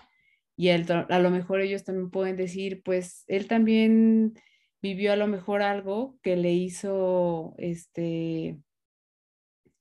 Y 0.57 0.69
a 0.69 1.19
lo 1.21 1.31
mejor 1.31 1.61
ellos 1.61 1.85
también 1.85 2.11
pueden 2.11 2.37
decir, 2.37 2.83
pues 2.83 3.25
él 3.29 3.47
también 3.47 4.35
vivió 4.83 5.13
a 5.13 5.17
lo 5.17 5.27
mejor 5.27 5.63
algo 5.63 6.19
que 6.23 6.37
le 6.37 6.53
hizo, 6.53 7.55
este, 7.57 8.59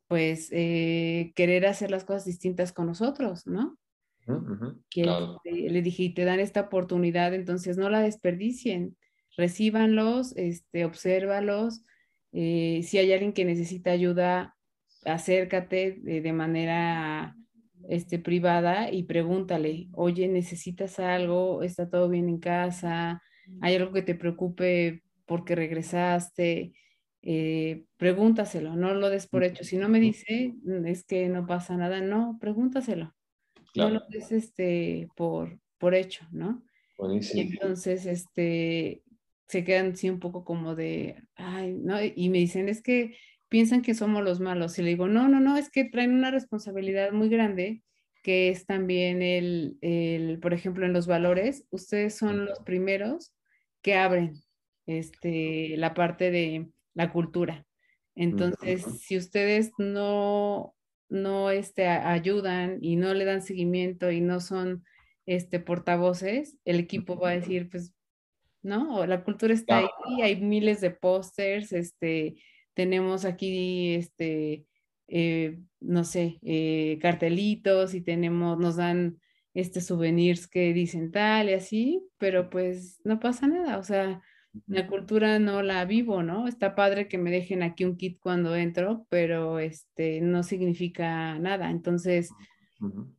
pues, 0.09 0.49
eh, 0.51 1.31
querer 1.35 1.67
hacer 1.67 1.91
las 1.91 2.03
cosas 2.03 2.25
distintas 2.25 2.73
con 2.73 2.87
nosotros, 2.87 3.47
¿no? 3.47 3.77
que 4.89 5.01
este, 5.01 5.69
le 5.69 5.81
dije, 5.81 6.11
te 6.15 6.25
dan 6.25 6.39
esta 6.39 6.61
oportunidad, 6.61 7.33
entonces 7.33 7.77
no 7.77 7.89
la 7.89 8.01
desperdicien, 8.01 8.95
recíbanlos, 9.37 10.35
este, 10.35 10.85
obsérvalos, 10.85 11.83
eh, 12.31 12.81
si 12.83 12.97
hay 12.97 13.11
alguien 13.11 13.33
que 13.33 13.45
necesita 13.45 13.91
ayuda, 13.91 14.55
acércate 15.05 15.99
de, 16.01 16.33
manera 16.33 17.35
este, 17.87 18.19
privada 18.19 18.91
y 18.91 19.03
pregúntale, 19.03 19.87
oye, 19.93 20.27
¿necesitas 20.27 20.99
algo? 20.99 21.63
¿Está 21.63 21.89
todo 21.89 22.09
bien 22.09 22.29
en 22.29 22.39
casa? 22.39 23.21
¿Hay 23.61 23.75
algo 23.75 23.93
que 23.93 24.03
te 24.03 24.15
preocupe 24.15 25.01
porque 25.25 25.55
regresaste? 25.55 26.73
Eh, 27.21 27.85
pregúntaselo, 27.97 28.75
no 28.75 28.93
lo 28.93 29.09
des 29.09 29.27
por 29.27 29.43
hecho. 29.43 29.63
Si 29.63 29.77
no 29.77 29.89
me 29.89 29.99
dice, 29.99 30.53
mm, 30.63 30.85
es 30.85 31.03
que 31.03 31.27
no 31.27 31.45
pasa 31.45 31.75
nada, 31.75 32.01
no, 32.01 32.37
pregúntaselo. 32.39 33.13
No 33.75 33.89
lo 33.89 34.01
des 34.09 34.31
este, 34.31 35.07
por, 35.15 35.59
por 35.77 35.95
hecho, 35.95 36.25
¿no? 36.31 36.63
Y 37.33 37.39
entonces, 37.39 38.05
este, 38.05 39.03
se 39.47 39.63
quedan 39.63 39.93
así 39.93 40.09
un 40.09 40.19
poco 40.19 40.43
como 40.43 40.75
de, 40.75 41.23
ay, 41.35 41.73
¿no? 41.73 41.97
Y 42.03 42.29
me 42.29 42.39
dicen, 42.39 42.69
es 42.69 42.81
que 42.81 43.15
piensan 43.47 43.81
que 43.81 43.95
somos 43.95 44.23
los 44.23 44.39
malos. 44.39 44.77
Y 44.79 44.83
le 44.83 44.89
digo, 44.89 45.07
no, 45.07 45.27
no, 45.27 45.39
no, 45.39 45.57
es 45.57 45.69
que 45.69 45.85
traen 45.85 46.13
una 46.13 46.31
responsabilidad 46.31 47.11
muy 47.11 47.29
grande, 47.29 47.81
que 48.21 48.49
es 48.49 48.65
también 48.65 49.21
el, 49.21 49.77
el 49.81 50.39
por 50.39 50.53
ejemplo, 50.53 50.85
en 50.85 50.93
los 50.93 51.07
valores, 51.07 51.65
ustedes 51.69 52.15
son 52.15 52.45
los 52.45 52.59
primeros 52.59 53.33
que 53.81 53.95
abren 53.95 54.33
este, 54.85 55.77
la 55.77 55.93
parte 55.93 56.31
de 56.31 56.69
la 56.93 57.11
cultura. 57.11 57.65
Entonces, 58.15 58.83
si 59.01 59.17
ustedes 59.17 59.71
no, 59.77 60.75
no 61.07 61.51
este, 61.51 61.87
ayudan 61.87 62.79
y 62.81 62.95
no 62.95 63.13
le 63.13 63.25
dan 63.25 63.41
seguimiento 63.41 64.11
y 64.11 64.21
no 64.21 64.39
son 64.39 64.83
este, 65.25 65.59
portavoces, 65.59 66.57
el 66.65 66.79
equipo 66.79 67.17
va 67.17 67.29
a 67.29 67.39
decir, 67.39 67.69
pues, 67.69 67.93
¿no? 68.61 69.05
La 69.05 69.23
cultura 69.23 69.53
está 69.53 69.79
ahí, 69.79 70.21
hay 70.21 70.41
miles 70.41 70.81
de 70.81 70.91
pósters, 70.91 71.71
este, 71.71 72.35
tenemos 72.73 73.25
aquí, 73.25 73.95
este, 73.95 74.65
eh, 75.07 75.59
no 75.79 76.03
sé, 76.03 76.39
eh, 76.41 76.99
cartelitos 77.01 77.93
y 77.93 78.01
tenemos, 78.01 78.57
nos 78.57 78.75
dan 78.75 79.19
este 79.53 79.81
souvenirs 79.81 80.47
que 80.47 80.73
dicen 80.73 81.11
tal 81.11 81.49
y 81.49 81.53
así, 81.53 82.03
pero 82.17 82.49
pues 82.49 82.99
no 83.03 83.19
pasa 83.19 83.47
nada, 83.47 83.77
o 83.77 83.83
sea, 83.83 84.21
la 84.67 84.87
cultura 84.87 85.39
no 85.39 85.61
la 85.61 85.85
vivo, 85.85 86.23
¿no? 86.23 86.47
Está 86.47 86.75
padre 86.75 87.07
que 87.07 87.17
me 87.17 87.31
dejen 87.31 87.63
aquí 87.63 87.85
un 87.85 87.97
kit 87.97 88.19
cuando 88.19 88.55
entro, 88.55 89.05
pero 89.09 89.59
este 89.59 90.21
no 90.21 90.43
significa 90.43 91.37
nada. 91.39 91.69
Entonces, 91.69 92.31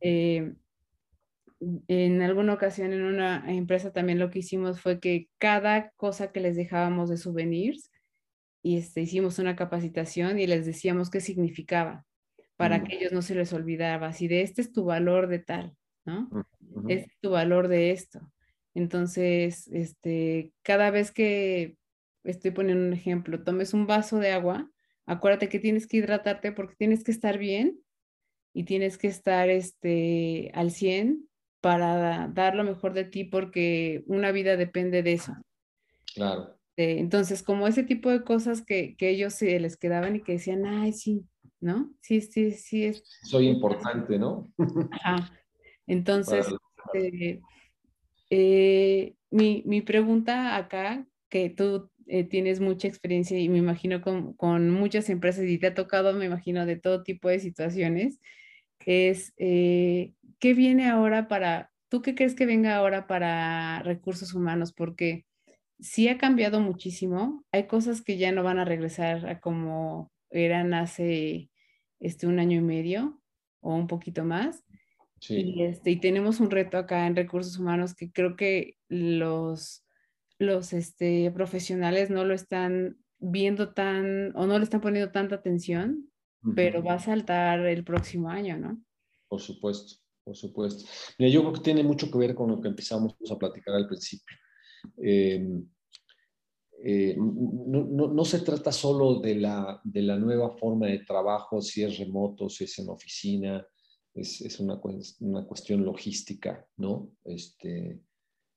eh, 0.01 0.53
en 1.87 2.21
alguna 2.21 2.53
ocasión 2.53 2.91
en 2.91 3.03
una 3.03 3.43
empresa 3.47 3.93
también 3.93 4.19
lo 4.19 4.29
que 4.29 4.39
hicimos 4.39 4.81
fue 4.81 4.99
que 4.99 5.29
cada 5.37 5.91
cosa 5.91 6.31
que 6.31 6.39
les 6.39 6.55
dejábamos 6.55 7.09
de 7.09 7.17
souvenirs, 7.17 7.91
y 8.63 8.77
este, 8.77 9.01
hicimos 9.01 9.39
una 9.39 9.55
capacitación 9.55 10.39
y 10.39 10.47
les 10.47 10.65
decíamos 10.65 11.09
qué 11.09 11.19
significaba 11.19 12.05
para 12.55 12.79
mm. 12.79 12.83
que 12.83 12.95
ellos 12.95 13.11
no 13.11 13.21
se 13.21 13.35
les 13.35 13.53
olvidara, 13.53 14.13
si 14.13 14.27
de 14.27 14.41
este 14.41 14.61
es 14.61 14.71
tu 14.71 14.85
valor 14.85 15.27
de 15.27 15.39
tal, 15.39 15.75
¿no? 16.05 16.29
Este 16.87 17.11
es 17.11 17.19
tu 17.19 17.31
valor 17.31 17.67
de 17.67 17.91
esto. 17.91 18.19
Entonces, 18.73 19.67
este, 19.67 20.53
cada 20.61 20.91
vez 20.91 21.11
que 21.11 21.77
estoy 22.23 22.51
poniendo 22.51 22.85
un 22.85 22.93
ejemplo, 22.93 23.43
tomes 23.43 23.73
un 23.73 23.87
vaso 23.87 24.19
de 24.19 24.31
agua, 24.31 24.69
acuérdate 25.05 25.49
que 25.49 25.59
tienes 25.59 25.87
que 25.87 25.97
hidratarte 25.97 26.51
porque 26.51 26.75
tienes 26.75 27.03
que 27.03 27.11
estar 27.11 27.37
bien 27.37 27.79
y 28.53 28.63
tienes 28.63 28.97
que 28.97 29.07
estar 29.07 29.49
este, 29.49 30.51
al 30.53 30.71
100 30.71 31.27
para 31.61 32.27
dar 32.33 32.55
lo 32.55 32.63
mejor 32.63 32.93
de 32.93 33.05
ti 33.05 33.23
porque 33.23 34.03
una 34.07 34.31
vida 34.31 34.57
depende 34.57 35.03
de 35.03 35.13
eso. 35.13 35.33
Claro. 36.15 36.57
Eh, 36.77 36.97
entonces, 36.99 37.43
como 37.43 37.67
ese 37.67 37.83
tipo 37.83 38.09
de 38.09 38.23
cosas 38.23 38.63
que, 38.63 38.95
que, 38.95 39.09
ellos 39.09 39.33
se 39.33 39.59
les 39.59 39.77
quedaban 39.77 40.15
y 40.15 40.21
que 40.21 40.33
decían, 40.33 40.65
ay, 40.65 40.93
sí, 40.93 41.25
¿no? 41.59 41.93
Sí, 42.01 42.21
sí, 42.21 42.51
sí. 42.51 42.85
Es, 42.85 43.03
Soy 43.23 43.47
importante, 43.47 44.17
¿no? 44.17 44.51
Ajá. 44.91 45.31
Entonces, 45.87 46.47
eh, 48.31 49.15
mi, 49.29 49.61
mi, 49.65 49.81
pregunta 49.81 50.55
acá, 50.55 51.05
que 51.29 51.49
tú 51.49 51.91
eh, 52.07 52.23
tienes 52.23 52.61
mucha 52.61 52.87
experiencia 52.87 53.37
y 53.37 53.49
me 53.49 53.57
imagino 53.57 54.01
con, 54.01 54.33
con, 54.33 54.69
muchas 54.71 55.09
empresas 55.09 55.45
y 55.45 55.57
te 55.59 55.67
ha 55.67 55.73
tocado, 55.73 56.13
me 56.13 56.25
imagino, 56.25 56.65
de 56.65 56.77
todo 56.77 57.03
tipo 57.03 57.29
de 57.29 57.39
situaciones, 57.39 58.19
es, 58.85 59.33
eh, 59.37 60.13
¿qué 60.39 60.53
viene 60.53 60.89
ahora 60.89 61.27
para, 61.27 61.71
tú 61.89 62.01
qué 62.01 62.15
crees 62.15 62.33
que 62.35 62.45
venga 62.45 62.75
ahora 62.75 63.05
para 63.05 63.81
recursos 63.83 64.33
humanos? 64.33 64.73
Porque 64.73 65.25
sí 65.79 66.07
ha 66.07 66.17
cambiado 66.17 66.61
muchísimo, 66.61 67.43
hay 67.51 67.67
cosas 67.67 68.01
que 68.01 68.17
ya 68.17 68.31
no 68.31 68.43
van 68.43 68.59
a 68.59 68.65
regresar 68.65 69.27
a 69.27 69.41
como 69.41 70.11
eran 70.29 70.73
hace 70.73 71.49
este, 71.99 72.27
un 72.27 72.39
año 72.39 72.59
y 72.59 72.61
medio 72.61 73.21
o 73.59 73.75
un 73.75 73.87
poquito 73.87 74.23
más. 74.23 74.63
Y, 75.29 75.63
este, 75.63 75.91
y 75.91 75.99
tenemos 75.99 76.39
un 76.39 76.49
reto 76.49 76.77
acá 76.77 77.05
en 77.05 77.15
recursos 77.15 77.59
humanos 77.59 77.93
que 77.93 78.11
creo 78.11 78.35
que 78.35 78.77
los, 78.87 79.85
los 80.39 80.73
este, 80.73 81.31
profesionales 81.31 82.09
no 82.09 82.25
lo 82.25 82.33
están 82.33 82.97
viendo 83.19 83.73
tan 83.73 84.35
o 84.35 84.47
no 84.47 84.57
le 84.57 84.63
están 84.63 84.81
poniendo 84.81 85.11
tanta 85.11 85.35
atención, 85.35 86.09
pero 86.55 86.83
va 86.83 86.95
a 86.95 86.99
saltar 86.99 87.59
el 87.67 87.83
próximo 87.83 88.29
año, 88.29 88.57
¿no? 88.57 88.83
Por 89.27 89.39
supuesto, 89.39 90.01
por 90.23 90.35
supuesto. 90.35 90.89
Mira, 91.19 91.31
yo 91.31 91.41
creo 91.41 91.53
que 91.53 91.61
tiene 91.61 91.83
mucho 91.83 92.09
que 92.09 92.17
ver 92.17 92.33
con 92.33 92.49
lo 92.49 92.59
que 92.59 92.69
empezamos 92.69 93.15
a 93.29 93.37
platicar 93.37 93.75
al 93.75 93.87
principio. 93.87 94.35
Em, 94.97 95.63
eh, 96.83 97.15
no, 97.15 97.85
no, 97.85 98.07
no, 98.07 98.25
se 98.25 98.39
trata 98.39 98.71
solo 98.71 99.19
de 99.19 99.35
la, 99.35 99.79
de 99.83 100.01
la 100.01 100.17
nueva 100.17 100.57
forma 100.57 100.87
de 100.87 100.99
trabajo, 101.05 101.61
si 101.61 101.83
es 101.83 101.99
remoto, 101.99 102.49
si 102.49 102.63
es 102.63 102.79
en 102.79 102.89
oficina, 102.89 103.63
es, 104.13 104.41
es 104.41 104.59
una, 104.59 104.79
una, 105.19 105.45
cuestión 105.45 105.83
logística, 105.83 106.67
¿no? 106.77 107.11
Este, 107.23 108.01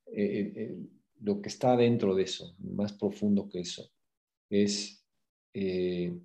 eh, 0.06 0.52
eh, 0.56 0.78
lo 1.20 1.40
que 1.40 1.48
está 1.48 1.76
dentro 1.76 2.14
de 2.14 2.24
eso, 2.24 2.54
más 2.58 2.92
profundo 2.92 3.48
que 3.48 3.60
eso, 3.60 3.90
es, 4.50 5.04
eh, 5.54 6.16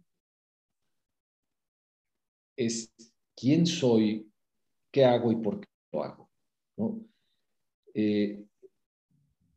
es 2.58 2.92
quién 3.36 3.66
soy, 3.66 4.30
qué 4.92 5.06
hago 5.06 5.32
y 5.32 5.36
por 5.38 5.60
qué 5.60 5.68
lo 5.92 6.04
hago, 6.04 6.30
¿no? 6.78 7.06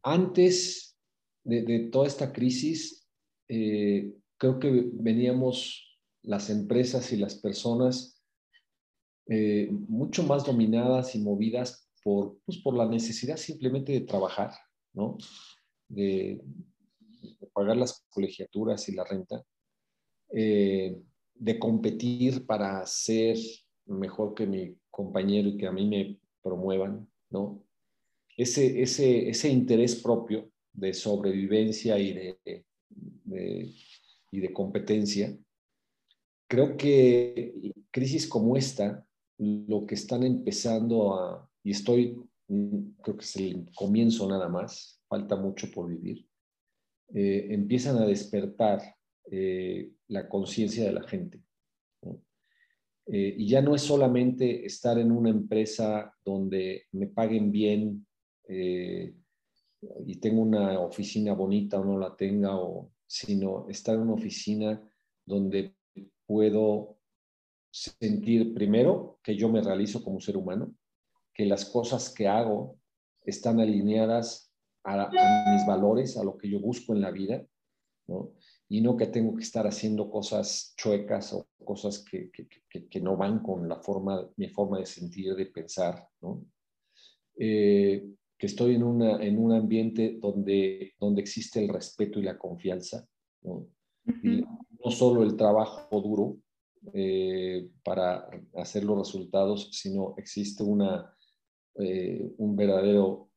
antes 0.02 0.96
de, 1.44 1.62
de, 1.62 1.78
toda 1.90 2.08
esta 2.08 2.32
crisis, 2.32 3.06
creo 3.46 4.58
que 4.58 4.90
veníamos 4.94 6.00
las 6.22 6.50
empresas 6.50 7.12
y 7.12 7.18
las 7.18 7.36
personas 7.36 8.11
eh, 9.26 9.68
mucho 9.70 10.24
más 10.24 10.44
dominadas 10.44 11.14
y 11.14 11.20
movidas 11.20 11.88
por, 12.02 12.38
pues, 12.44 12.58
por 12.58 12.76
la 12.76 12.86
necesidad 12.86 13.36
simplemente 13.36 13.92
de 13.92 14.00
trabajar, 14.00 14.52
¿no? 14.92 15.16
De, 15.88 16.42
pagar 17.52 17.76
las 17.76 18.04
colegiaturas 18.10 18.88
y 18.88 18.92
la 18.92 19.04
renta, 19.04 19.44
eh, 20.30 20.96
de 21.34 21.58
competir 21.58 22.46
para 22.46 22.84
ser 22.86 23.36
mejor 23.86 24.34
que 24.34 24.46
mi 24.46 24.76
compañero 24.90 25.48
y 25.48 25.56
que 25.56 25.66
a 25.66 25.72
mí 25.72 25.86
me 25.86 26.18
promuevan, 26.42 27.08
¿no? 27.30 27.62
Ese, 28.36 28.80
ese, 28.82 29.28
ese 29.28 29.48
interés 29.50 29.96
propio 29.96 30.50
de 30.72 30.94
sobrevivencia 30.94 31.98
y 31.98 32.12
de, 32.12 32.64
de, 32.88 33.74
y 34.30 34.40
de 34.40 34.52
competencia, 34.52 35.36
creo 36.48 36.76
que 36.76 37.72
crisis 37.90 38.26
como 38.26 38.56
esta 38.56 39.06
lo 39.38 39.86
que 39.86 39.94
están 39.94 40.22
empezando 40.22 41.14
a, 41.14 41.50
y 41.64 41.72
estoy, 41.72 42.16
mm, 42.48 43.00
creo 43.02 43.16
que 43.16 43.24
es 43.24 43.36
el 43.36 43.70
comienzo 43.74 44.28
nada 44.28 44.48
más, 44.48 45.00
falta 45.08 45.36
mucho 45.36 45.70
por 45.70 45.88
vivir, 45.88 46.26
eh, 47.14 47.48
empiezan 47.50 47.98
a 47.98 48.06
despertar 48.06 48.80
eh, 49.30 49.92
la 50.08 50.28
conciencia 50.28 50.84
de 50.84 50.92
la 50.92 51.02
gente. 51.02 51.42
Eh, 53.06 53.34
y 53.36 53.48
ya 53.48 53.60
no 53.60 53.74
es 53.74 53.82
solamente 53.82 54.64
estar 54.64 54.98
en 54.98 55.10
una 55.10 55.30
empresa 55.30 56.14
donde 56.24 56.84
me 56.92 57.08
paguen 57.08 57.50
bien 57.50 58.06
y 58.48 60.16
tengo 60.16 60.42
una 60.42 60.78
oficina 60.80 61.32
bonita 61.32 61.80
o 61.80 61.84
no 61.84 61.98
la 61.98 62.14
tenga, 62.14 62.56
o, 62.56 62.92
sino 63.06 63.68
estar 63.68 63.94
en 63.94 64.02
una 64.02 64.14
oficina 64.14 64.80
donde 65.26 65.74
puedo 66.26 66.98
sentir 67.72 68.52
primero 68.52 69.18
que 69.22 69.34
yo 69.34 69.48
me 69.48 69.62
realizo 69.62 70.04
como 70.04 70.20
ser 70.20 70.36
humano, 70.36 70.74
que 71.34 71.46
las 71.46 71.64
cosas 71.64 72.12
que 72.12 72.28
hago 72.28 72.76
están 73.24 73.60
alineadas 73.60 74.52
a, 74.84 75.08
mis 75.52 75.66
valores, 75.66 76.16
a 76.16 76.24
lo 76.24 76.36
que 76.36 76.50
yo 76.50 76.60
busco 76.60 76.92
en 76.92 77.00
la 77.00 77.10
vida, 77.10 77.44
¿no? 78.06 78.34
y 78.68 78.80
no 78.80 78.96
que 78.96 79.06
tengo 79.06 79.34
que 79.34 79.42
estar 79.42 79.66
haciendo 79.66 80.10
cosas 80.10 80.74
chuecas 80.76 81.32
o 81.32 81.46
cosas 81.64 82.04
que, 82.04 82.30
que, 82.30 83.00
no 83.00 83.16
van 83.16 83.40
con 83.42 83.68
la 83.68 83.76
forma, 83.76 84.28
mi 84.36 84.48
forma 84.48 84.78
de 84.78 84.86
sentir, 84.86 85.34
de 85.34 85.46
pensar, 85.46 86.08
¿no? 86.20 86.44
Eh, 87.36 88.06
que 88.36 88.46
estoy 88.46 88.74
en, 88.74 88.82
una, 88.82 89.22
en 89.22 89.38
un 89.38 89.52
ambiente 89.52 90.18
donde, 90.20 90.94
donde 90.98 91.22
existe 91.22 91.62
el 91.62 91.68
respeto 91.68 92.18
y 92.18 92.24
la 92.24 92.36
confianza, 92.36 93.06
¿no? 93.42 93.68
y 94.22 94.42
no 94.84 94.90
solo 94.90 95.22
el 95.22 95.36
trabajo 95.36 96.00
duro, 96.00 96.38
eh, 96.92 97.68
para 97.84 98.28
hacer 98.56 98.82
los 98.82 98.98
resultados, 98.98 99.68
sino 99.72 100.14
existe 100.16 100.64
una, 100.64 101.14
eh, 101.76 102.28
un 102.38 102.56
verdadero 102.56 103.30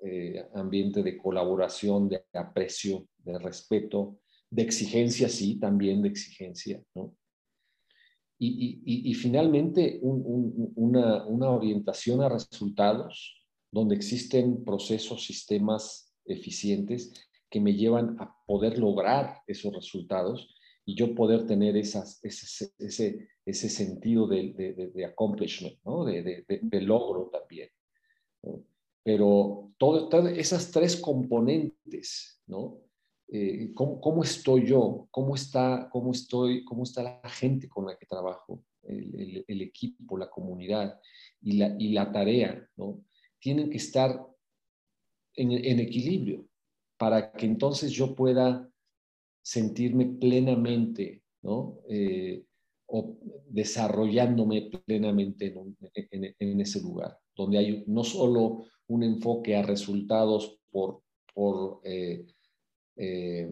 eh, 0.00 0.46
ambiente 0.54 1.02
de 1.02 1.18
colaboración, 1.18 2.08
de 2.08 2.24
aprecio, 2.32 3.06
de 3.18 3.38
respeto, 3.38 4.20
de 4.48 4.62
exigencia, 4.62 5.28
sí, 5.28 5.58
también 5.58 6.00
de 6.02 6.08
exigencia, 6.08 6.82
¿no? 6.94 7.14
Y, 8.38 9.14
finalmente 9.14 9.98
una, 10.02 11.24
una 11.24 11.50
orientación 11.50 12.20
a 12.20 12.28
resultados 12.28 13.42
donde 13.72 13.94
existen 13.94 14.62
procesos, 14.62 15.24
sistemas 15.24 16.14
eficientes 16.26 17.14
que 17.48 17.60
me 17.60 17.74
llevan 17.74 18.16
a 18.20 18.36
poder 18.46 18.78
lograr 18.78 19.40
esos 19.46 19.72
resultados 19.72 20.54
y 20.88 20.94
yo 20.94 21.14
poder 21.16 21.46
tener 21.46 21.76
esas, 21.76 22.24
ese, 22.24 22.70
ese, 22.78 23.28
ese 23.44 23.68
sentido 23.68 24.28
de, 24.28 24.52
de, 24.52 24.72
de 24.94 25.04
accomplishment, 25.04 25.76
¿no? 25.84 26.04
de, 26.04 26.44
de, 26.46 26.80
logro 26.80 27.28
también. 27.28 27.68
Pero 29.02 29.72
todas 29.78 30.32
esas 30.38 30.70
tres 30.70 30.96
componentes, 30.96 32.40
¿no? 32.46 32.78
Eh, 33.28 33.72
¿cómo, 33.74 34.00
¿cómo, 34.00 34.22
estoy 34.22 34.66
yo? 34.66 35.08
¿Cómo 35.10 35.34
está, 35.34 35.88
cómo, 35.90 36.12
estoy, 36.12 36.64
¿Cómo 36.64 36.84
está 36.84 37.02
la 37.02 37.28
gente 37.30 37.68
con 37.68 37.86
la 37.86 37.98
que 37.98 38.06
trabajo? 38.06 38.62
El, 38.84 39.44
el, 39.48 39.62
equipo, 39.62 40.16
la 40.16 40.30
comunidad 40.30 41.00
y 41.40 41.54
la, 41.54 41.74
y 41.76 41.88
la 41.88 42.12
tarea, 42.12 42.64
¿no? 42.76 43.04
Tienen 43.40 43.68
que 43.68 43.78
estar 43.78 44.24
en, 45.34 45.50
en 45.50 45.80
equilibrio 45.80 46.46
para 46.96 47.32
que 47.32 47.46
entonces 47.46 47.90
yo 47.90 48.14
pueda 48.14 48.70
sentirme 49.46 50.06
plenamente, 50.06 51.22
¿no? 51.42 51.78
Eh, 51.88 52.44
o 52.88 53.16
desarrollándome 53.48 54.70
plenamente 54.84 55.54
en, 55.94 56.60
ese 56.60 56.80
lugar, 56.80 57.16
donde 57.36 57.58
hay 57.58 57.84
no 57.86 58.02
solo 58.02 58.64
un 58.88 59.04
enfoque 59.04 59.54
a 59.54 59.62
resultados 59.62 60.58
por, 60.68 61.02
por, 61.32 61.80
eh, 61.84 62.26
eh, 62.96 63.48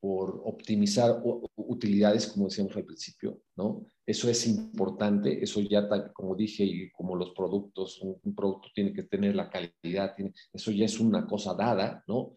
por 0.00 0.40
optimizar 0.44 1.22
utilidades, 1.56 2.26
como 2.26 2.46
decíamos 2.46 2.76
al 2.76 2.86
principio, 2.86 3.42
¿no? 3.56 3.84
Eso 4.06 4.30
es 4.30 4.46
importante, 4.46 5.42
eso 5.42 5.60
ya, 5.60 5.86
como 6.14 6.34
dije, 6.34 6.64
y 6.64 6.90
como 6.92 7.14
los 7.14 7.32
productos, 7.32 8.00
un, 8.00 8.34
producto 8.34 8.68
tiene 8.74 8.94
que 8.94 9.02
tener 9.02 9.34
la 9.34 9.50
calidad, 9.50 10.14
tiene, 10.14 10.32
eso 10.50 10.70
ya 10.70 10.86
es 10.86 10.98
una 10.98 11.26
cosa 11.26 11.52
dada, 11.52 12.02
¿no? 12.06 12.36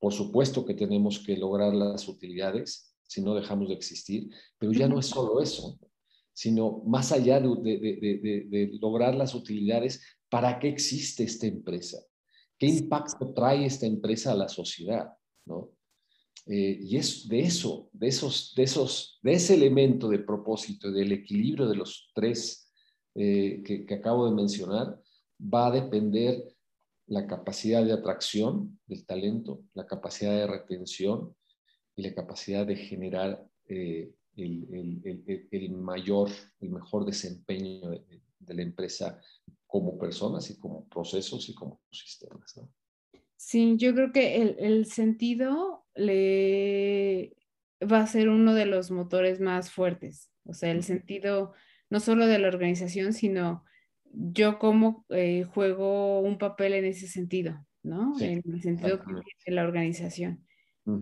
Por 0.00 0.12
supuesto 0.12 0.64
que 0.64 0.74
tenemos 0.74 1.20
que 1.20 1.36
lograr 1.36 1.72
las 1.72 2.08
utilidades, 2.08 2.92
si 3.06 3.22
no 3.22 3.34
dejamos 3.34 3.68
de 3.68 3.74
existir, 3.74 4.28
pero 4.58 4.72
ya 4.72 4.88
no 4.88 4.98
es 4.98 5.06
solo 5.06 5.40
eso, 5.40 5.78
sino 6.32 6.82
más 6.86 7.12
allá 7.12 7.38
de, 7.38 7.48
de, 7.62 8.46
de 8.48 8.78
lograr 8.80 9.14
las 9.14 9.34
utilidades, 9.34 10.02
¿para 10.28 10.58
qué 10.58 10.68
existe 10.68 11.22
esta 11.22 11.46
empresa? 11.46 11.98
¿Qué 12.58 12.66
impacto 12.66 13.32
trae 13.32 13.64
esta 13.66 13.86
empresa 13.86 14.32
a 14.32 14.36
la 14.36 14.48
sociedad? 14.48 15.10
¿no? 15.44 15.70
Eh, 16.46 16.78
y 16.82 16.96
es 16.96 17.28
de 17.28 17.40
eso, 17.40 17.88
de 17.92 18.08
esos, 18.08 18.54
de 18.56 18.62
esos, 18.62 19.18
de 19.22 19.32
ese 19.34 19.54
elemento 19.54 20.08
de 20.08 20.20
propósito, 20.20 20.90
del 20.90 21.12
equilibrio 21.12 21.68
de 21.68 21.76
los 21.76 22.10
tres 22.14 22.72
eh, 23.14 23.62
que, 23.64 23.94
acabo 23.94 24.26
de 24.26 24.34
mencionar, 24.34 24.98
va 25.40 25.68
a 25.68 25.70
depender 25.70 26.42
la 27.10 27.26
capacidad 27.26 27.84
de 27.84 27.92
atracción 27.92 28.78
del 28.86 29.04
talento, 29.04 29.64
la 29.74 29.84
capacidad 29.84 30.32
de 30.32 30.46
retención 30.46 31.34
y 31.96 32.02
la 32.02 32.14
capacidad 32.14 32.64
de 32.64 32.76
generar 32.76 33.44
eh, 33.66 34.14
el, 34.36 35.70
mayor, 35.72 36.30
el 36.60 36.70
mejor 36.70 37.04
desempeño 37.04 37.90
de, 37.90 38.22
de, 38.38 38.54
la 38.54 38.62
empresa 38.62 39.20
como 39.66 39.98
personas 39.98 40.48
y 40.50 40.58
como 40.58 40.88
procesos 40.88 41.48
y 41.48 41.54
como 41.54 41.80
sistemas. 41.90 42.56
¿no? 42.56 42.72
Sí, 43.36 43.74
yo 43.76 43.92
creo 43.92 44.12
que 44.12 44.36
el, 44.36 44.86
sentido 44.86 45.84
le 45.96 47.34
va 47.82 48.02
a 48.02 48.06
ser 48.06 48.28
uno 48.28 48.54
de 48.54 48.66
los 48.66 48.92
motores 48.92 49.40
más 49.40 49.72
fuertes. 49.72 50.30
O 50.44 50.54
sea, 50.54 50.70
el 50.70 50.84
sentido 50.84 51.54
no 51.88 51.98
solo 51.98 52.28
de 52.28 52.38
la 52.38 52.48
organización, 52.48 53.12
sino 53.12 53.64
yo 54.12 54.58
como 54.58 55.04
eh, 55.10 55.44
juego 55.44 56.20
un 56.20 56.38
papel 56.38 56.74
en 56.74 56.84
ese 56.84 57.06
sentido, 57.06 57.64
¿no? 57.82 58.18
en 58.20 58.42
el 58.44 58.62
sentido 58.62 59.00
de 59.46 59.52
la 59.52 59.64
organización. 59.64 60.44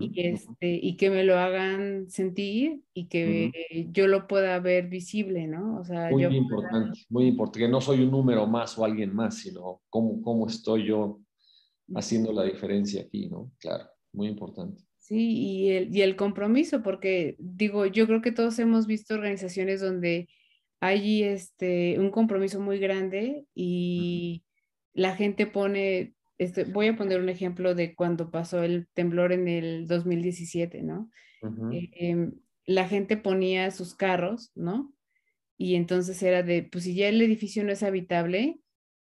y, 0.01 0.27
este, 0.27 0.79
y 0.83 0.97
que 0.97 1.09
me 1.09 1.25
lo 1.25 1.39
hagan 1.39 2.11
sentir 2.11 2.83
y 2.93 3.09
que 3.09 3.53
yo 3.91 4.07
lo 4.07 4.27
pueda 4.27 4.59
ver 4.59 4.89
visible, 4.89 5.47
¿no? 5.47 5.79
O 5.79 5.85
sea, 5.85 6.11
muy 6.11 6.25
importante, 6.25 7.01
muy 7.09 7.27
importante, 7.27 7.61
que 7.61 7.69
no 7.69 7.81
soy 7.81 8.03
un 8.03 8.11
número 8.11 8.47
más 8.47 8.77
o 8.79 8.85
alguien 8.85 9.15
más, 9.15 9.39
sino 9.39 9.81
cómo, 9.89 10.21
cómo 10.21 10.47
estoy 10.47 10.87
yo 10.87 11.21
haciendo 11.95 12.33
la 12.33 12.45
diferencia 12.45 13.03
aquí, 13.03 13.29
¿no? 13.29 13.53
Claro, 13.59 13.85
muy 14.13 14.29
importante. 14.29 14.83
Sí, 14.99 15.39
y 15.39 15.71
el, 15.71 15.97
y 15.97 16.03
el 16.03 16.17
compromiso, 16.17 16.83
porque 16.83 17.37
digo, 17.39 17.87
yo 17.87 18.07
creo 18.07 18.21
que 18.21 18.33
todos 18.33 18.59
hemos 18.59 18.87
visto 18.87 19.15
organizaciones 19.15 19.81
donde 19.81 20.29
hay 20.81 21.25
este, 21.25 21.99
un 21.99 22.11
compromiso 22.11 22.61
muy 22.61 22.79
grande 22.79 23.47
y 23.55 24.45
la 24.93 25.17
gente 25.17 25.47
pone, 25.47 26.15
este, 26.39 26.65
voy 26.65 26.89
a 26.89 26.97
poner 26.97 27.21
un 27.21 27.29
ejemplo 27.29 27.75
de 27.75 27.95
cuando 27.95 28.31
pasó 28.31 28.63
el 28.63 28.89
temblor 28.95 29.33
en 29.33 29.49
el 29.49 29.87
2017, 29.87 30.83
¿no? 30.83 31.11
Eh, 31.73 31.91
em, 31.95 32.33
la 32.67 32.89
gente 32.89 33.17
ponía 33.17 33.71
sus 33.71 33.95
carros, 33.95 34.53
¿no? 34.55 34.93
Y 35.57 35.75
entonces 35.75 36.23
era 36.23 36.43
de, 36.43 36.63
pues 36.63 36.85
si 36.85 36.95
ya 36.95 37.09
el 37.09 37.21
edificio 37.21 37.65
no 37.65 37.73
es 37.73 37.83
habitable, 37.83 38.61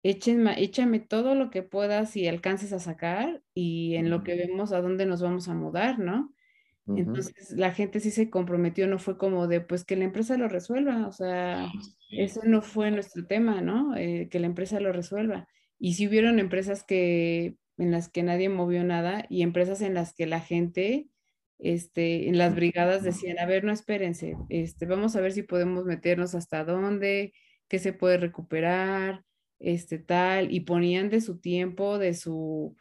échame 0.04 1.00
todo 1.00 1.34
lo 1.34 1.50
que 1.50 1.64
puedas 1.64 2.16
y 2.16 2.28
alcances 2.28 2.74
a 2.74 2.80
sacar 2.80 3.42
y 3.56 3.96
en 3.96 4.12
lo 4.12 4.24
que 4.24 4.36
vemos 4.36 4.72
a 4.72 4.82
dónde 4.82 5.08
nos 5.08 5.22
vamos 5.22 5.48
a 5.48 5.56
mudar, 5.56 5.98
¿no? 5.98 6.36
Entonces 6.88 7.52
la 7.52 7.72
gente 7.72 8.00
sí 8.00 8.12
se 8.12 8.30
comprometió, 8.30 8.88
no 8.88 9.00
fue 9.00 9.18
como 9.18 9.48
de 9.48 9.62
pues 9.62 9.84
que 9.86 9.96
la 9.96 10.06
empresa 10.06 10.38
lo 10.38 10.48
resuelva, 10.48 11.08
o 11.08 11.12
sea, 11.12 11.68
eso 12.12 12.42
no 12.46 12.62
fue 12.62 12.92
nuestro 12.92 13.26
tema, 13.26 13.62
¿no? 13.62 13.96
Eh, 13.96 14.28
que 14.30 14.40
la 14.40 14.46
empresa 14.48 14.80
lo 14.80 14.92
resuelva. 14.92 15.48
Y 15.80 15.94
si 15.96 16.08
hubieron 16.08 16.40
empresas 16.40 16.84
que 16.84 17.58
en 17.78 17.92
las 17.92 18.10
que 18.10 18.24
nadie 18.24 18.50
movió 18.50 18.84
nada 18.84 19.26
y 19.30 19.42
empresas 19.42 19.82
en 19.82 19.94
las 19.94 20.14
que 20.14 20.28
la 20.28 20.40
gente, 20.40 21.10
este, 21.60 22.30
en 22.30 22.38
las 22.38 22.56
brigadas 22.56 23.04
decían, 23.04 23.40
a 23.40 23.46
ver, 23.46 23.64
no 23.64 23.72
espérense, 23.72 24.36
este, 24.50 24.86
vamos 24.86 25.16
a 25.16 25.22
ver 25.22 25.32
si 25.32 25.44
podemos 25.44 25.86
meternos 25.86 26.36
hasta 26.36 26.64
dónde, 26.64 27.34
qué 27.68 27.80
se 27.80 27.94
puede 27.94 28.18
recuperar, 28.18 29.24
este 29.60 30.00
tal, 30.00 30.54
y 30.54 30.62
ponían 30.62 31.10
de 31.10 31.22
su 31.22 31.40
tiempo, 31.40 31.98
de 31.98 32.14
su, 32.14 32.76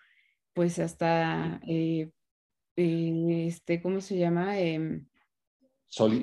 pues 0.55 0.79
hasta, 0.79 1.61
eh, 1.69 2.11
este, 2.77 3.81
¿cómo 3.81 4.01
se 4.01 4.19
llama? 4.19 4.59
Eh, 4.59 5.05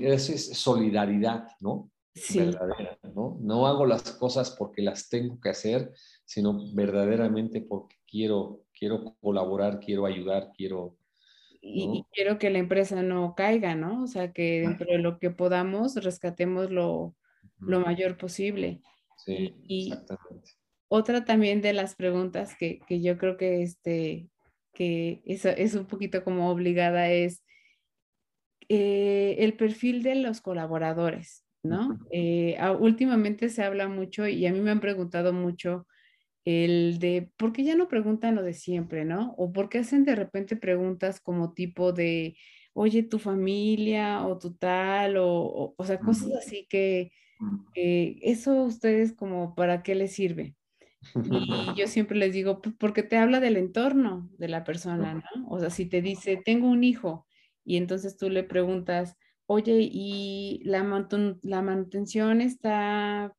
es 0.02 0.58
solidaridad, 0.58 1.47
¿no? 1.60 1.89
Sí. 2.14 2.39
Verdadera, 2.39 2.99
¿no? 3.16 3.38
No 3.39 3.68
hago 3.68 3.86
las 3.86 4.12
cosas 4.14 4.52
porque 4.52 4.82
las 4.82 5.10
tengo 5.10 5.39
que 5.39 5.49
hacer, 5.49 5.93
sino 6.26 6.60
verdaderamente 6.74 7.62
porque 7.62 7.95
quiero, 8.06 8.66
quiero 8.78 9.16
colaborar, 9.22 9.80
quiero 9.80 10.06
ayudar, 10.06 10.52
quiero... 10.56 10.97
Y, 11.64 12.04
quiero 12.12 12.39
que 12.39 12.49
la 12.49 12.58
empresa 12.58 13.04
no 13.04 13.36
caiga, 13.36 13.76
¿no? 13.76 14.04
O 14.04 14.08
sea, 14.08 14.34
que 14.34 14.62
dentro 14.62 14.88
de 14.91 14.97
lo 14.97 15.20
que 15.20 15.30
podamos 15.30 15.95
rescatemos 15.95 16.72
lo, 16.72 17.16
lo 17.60 17.80
mayor 17.82 18.18
posible. 18.18 18.82
Sí, 19.18 19.54
exactamente. 19.70 20.54
Otra 20.88 21.24
también 21.24 21.62
de 21.62 21.74
las 21.74 21.95
preguntas 21.95 22.56
que, 22.58 22.80
que 22.88 22.99
yo 22.99 23.20
creo 23.20 23.38
que, 23.38 23.62
este, 23.62 24.31
que 24.74 25.22
es, 25.26 25.45
es 25.45 25.76
un 25.76 25.86
poquito 25.86 26.24
como 26.24 26.49
obligada 26.49 27.09
es 27.09 27.43
eh, 28.69 29.36
el 29.39 29.53
perfil 29.53 30.01
de 30.01 30.15
los 30.15 30.39
colaboradores, 30.41 31.45
¿no? 31.63 31.99
Eh, 32.11 32.57
últimamente 32.80 33.49
se 33.49 33.63
habla 33.63 33.88
mucho 33.88 34.28
y 34.28 34.45
a 34.45 34.53
mí 34.53 34.61
me 34.61 34.72
han 34.72 34.80
preguntado 34.80 35.34
mucho 35.34 35.88
el 36.45 36.97
de, 36.99 37.32
¿por 37.38 37.51
qué 37.51 37.63
ya 37.63 37.76
no 37.76 37.88
preguntan 37.88 38.36
lo 38.36 38.43
de 38.43 38.53
siempre, 38.53 39.05
¿no? 39.05 39.34
O 39.38 39.51
por 39.51 39.69
qué 39.69 39.80
hacen 39.80 40.05
de 40.05 40.15
repente 40.15 40.55
preguntas 40.55 41.19
como 41.19 41.53
tipo 41.53 41.91
de, 41.91 42.38
oye, 42.74 43.03
tu 43.03 43.19
familia 43.19 44.26
o 44.26 44.38
tu 44.38 44.53
tal, 44.55 45.17
o, 45.17 45.76
o, 45.78 45.86
sea, 45.86 45.99
cosas 45.99 46.32
así 46.34 46.65
que 46.69 47.11
eso 47.76 48.63
ustedes 48.63 49.13
como, 49.13 49.53
¿para 49.55 49.84
qué 49.84 49.95
les 49.95 50.13
sirve? 50.13 50.55
Y 51.24 51.74
yo 51.76 51.88
siempre 51.88 52.18
les 52.18 52.34
digo, 52.34 52.62
porque 52.62 53.04
te 53.04 53.18
habla 53.18 53.39
del 53.39 53.58
entorno 53.58 54.30
de 54.38 54.47
la 54.47 54.64
persona, 54.64 55.16
¿no? 55.16 55.47
O 55.49 55.60
sea, 55.60 55.70
si 55.70 55.86
te 55.86 56.02
dice, 56.02 56.41
tengo 56.43 56.68
un 56.70 56.84
hijo, 56.84 57.26
y 57.64 57.78
entonces 57.78 58.18
tú 58.18 58.30
le 58.30 58.43
preguntas, 58.43 59.18
oye, 59.45 59.89
¿y 59.91 60.62
la, 60.64 60.80
la 61.43 61.62
manutención 61.62 62.41
está, 62.41 63.34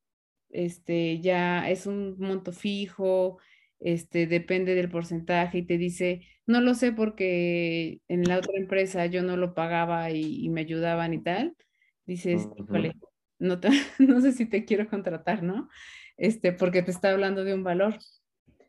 este, 0.51 1.21
ya 1.21 1.69
es 1.71 1.87
un 1.87 2.17
monto 2.19 2.53
fijo, 2.53 3.39
este, 3.81 4.27
depende 4.27 4.75
del 4.75 4.91
porcentaje, 4.91 5.59
y 5.59 5.67
te 5.67 5.79
dice, 5.79 6.23
no 6.47 6.61
lo 6.61 6.75
sé 6.75 6.93
porque 6.93 8.01
en 8.09 8.25
la 8.25 8.39
otra 8.39 8.53
empresa 8.57 9.07
yo 9.07 9.23
no 9.23 9.37
lo 9.37 9.55
pagaba 9.55 10.11
y 10.11 10.49
me 10.51 10.61
ayudaban 10.63 11.15
y 11.15 11.23
tal 11.23 11.57
dices, 12.07 12.49
no, 13.39 13.61
no 13.99 14.21
sé 14.21 14.33
si 14.33 14.47
te 14.47 14.65
quiero 14.65 14.89
contratar, 14.89 15.43
¿no? 15.43 15.69
Este, 16.23 16.53
porque 16.53 16.83
te 16.83 16.93
está 16.93 17.11
hablando 17.11 17.43
de 17.43 17.53
un 17.53 17.65
valor. 17.65 17.99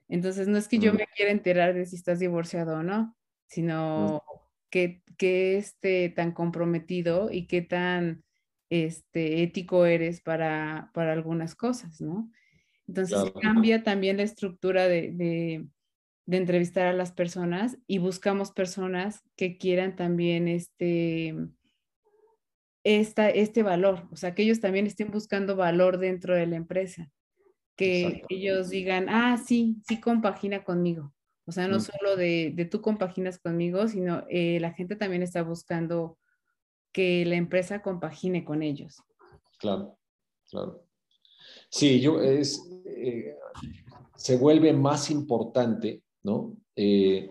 Entonces, 0.09 0.47
no 0.47 0.57
es 0.57 0.67
que 0.67 0.79
yo 0.79 0.91
me 0.91 1.05
quiera 1.15 1.31
enterar 1.31 1.75
de 1.75 1.85
si 1.85 1.95
estás 1.95 2.17
divorciado 2.17 2.79
o 2.79 2.83
no, 2.83 3.15
sino 3.45 4.23
que, 4.71 5.03
que 5.19 5.57
esté 5.57 6.09
tan 6.09 6.31
comprometido 6.31 7.29
y 7.31 7.45
qué 7.45 7.61
tan 7.61 8.23
este, 8.71 9.43
ético 9.43 9.85
eres 9.85 10.19
para, 10.19 10.89
para 10.95 11.13
algunas 11.13 11.53
cosas, 11.53 12.01
¿no? 12.01 12.31
Entonces 12.87 13.19
cambia 13.39 13.83
también 13.83 14.17
la 14.17 14.23
estructura 14.23 14.87
de, 14.87 15.11
de, 15.11 15.67
de, 16.25 16.37
entrevistar 16.37 16.87
a 16.87 16.93
las 16.93 17.11
personas 17.11 17.77
y 17.85 17.99
buscamos 17.99 18.51
personas 18.51 19.21
que 19.35 19.59
quieran 19.59 19.95
también 19.95 20.47
este, 20.47 21.35
esta, 22.83 23.29
este 23.29 23.61
valor, 23.61 24.07
o 24.11 24.15
sea, 24.15 24.33
que 24.33 24.41
ellos 24.41 24.59
también 24.59 24.87
estén 24.87 25.11
buscando 25.11 25.55
valor 25.55 25.99
dentro 25.99 26.33
de 26.33 26.47
la 26.47 26.55
empresa, 26.55 27.11
que 27.75 28.23
ellos 28.29 28.69
digan, 28.69 29.07
ah, 29.09 29.37
sí, 29.37 29.77
sí 29.87 29.99
compagina 29.99 30.63
conmigo. 30.63 31.13
O 31.45 31.51
sea, 31.51 31.67
no 31.67 31.79
solo 31.79 32.15
de, 32.15 32.53
de, 32.55 32.65
tú 32.65 32.81
compaginas 32.81 33.37
conmigo, 33.37 33.87
sino 33.87 34.25
eh, 34.29 34.59
la 34.61 34.71
gente 34.71 34.95
también 34.95 35.23
está 35.23 35.43
buscando 35.43 36.17
que 36.93 37.25
la 37.25 37.35
empresa 37.35 37.81
compagine 37.81 38.45
con 38.45 38.63
ellos. 38.63 39.01
Claro, 39.59 39.97
claro. 40.49 40.85
Sí, 41.69 41.99
yo 41.99 42.21
es, 42.21 42.65
eh, 42.85 43.35
se 44.15 44.37
vuelve 44.37 44.71
más 44.71 45.11
importante, 45.11 46.03
¿no? 46.21 46.55
Eh, 46.75 47.29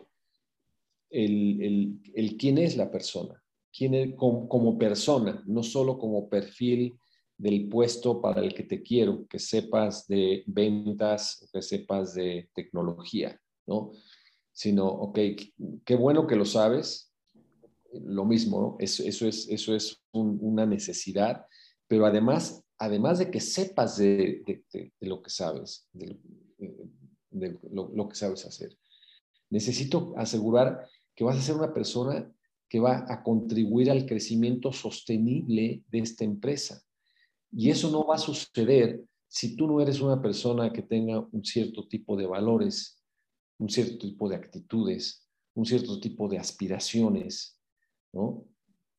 el, 1.09 1.62
el, 1.62 2.01
el, 2.14 2.36
quién 2.36 2.59
es 2.59 2.76
la 2.76 2.90
persona 2.90 3.43
quién 3.72 4.12
como, 4.16 4.78
persona, 4.78 5.43
no 5.47 5.62
solo 5.62 5.99
como 5.99 6.28
perfil 6.28 6.99
del 7.43 7.68
puesto 7.68 8.20
para 8.20 8.40
el 8.40 8.55
que 8.55 8.62
te 8.62 8.84
quiero, 8.84 9.26
que 9.26 9.40
sepas 9.40 10.07
de 10.07 10.45
ventas, 10.47 11.49
que 11.53 11.61
sepas 11.61 12.14
de 12.14 12.49
tecnología, 12.55 13.36
¿no? 13.66 13.90
Sino, 14.53 14.86
ok, 14.86 15.18
qué 15.84 15.97
bueno 15.97 16.28
que 16.28 16.36
lo 16.36 16.45
sabes, 16.45 17.12
lo 17.93 18.24
mismo, 18.24 18.61
¿no? 18.61 18.76
Eso, 18.78 19.03
es, 19.26 19.49
eso 19.49 19.74
es 19.74 20.01
una 20.12 20.66
necesidad, 20.66 21.45
pero 21.88 22.07
además, 22.07 22.62
además 22.78 23.18
de 23.18 23.28
que 23.28 23.40
sepas 23.40 23.97
de, 23.97 24.62
lo 25.01 25.20
que 25.20 25.30
sabes, 25.30 25.88
de, 25.93 26.20
lo 27.72 28.09
que 28.09 28.14
sabes 28.14 28.47
hacer, 28.47 28.78
necesito 29.51 30.14
asegurar 30.16 30.88
que 31.16 31.24
vas 31.24 31.36
a 31.36 31.43
ser 31.43 31.57
una 31.57 31.74
persona 31.74 32.32
que 32.68 32.78
va 32.78 33.05
a 33.09 33.24
contribuir 33.24 33.90
al 33.90 34.07
crecimiento 34.07 34.72
sostenible 34.72 35.82
de 35.90 35.99
esta 35.99 36.22
empresa. 36.22 36.84
Y 37.53 37.70
eso 37.70 37.90
no 37.90 38.07
va 38.07 38.16
a 38.16 38.18
suceder 38.18 39.05
si 39.28 39.57
tú 39.57 39.66
no 39.66 39.80
eres 39.80 40.00
una 40.00 40.20
persona 40.20 40.72
que 40.72 40.82
tenga 40.82 41.20
un 41.20 41.44
cierto 41.44 41.86
tipo 41.88 42.16
de 42.16 42.26
valores, 42.26 43.03
un 43.59 43.68
cierto 43.68 43.98
tipo 43.98 44.28
de 44.28 44.36
actitudes, 44.36 45.26
un 45.55 45.64
cierto 45.64 45.98
tipo 46.00 46.28
de 46.28 46.38
aspiraciones, 46.38 47.59
¿no? 48.12 48.44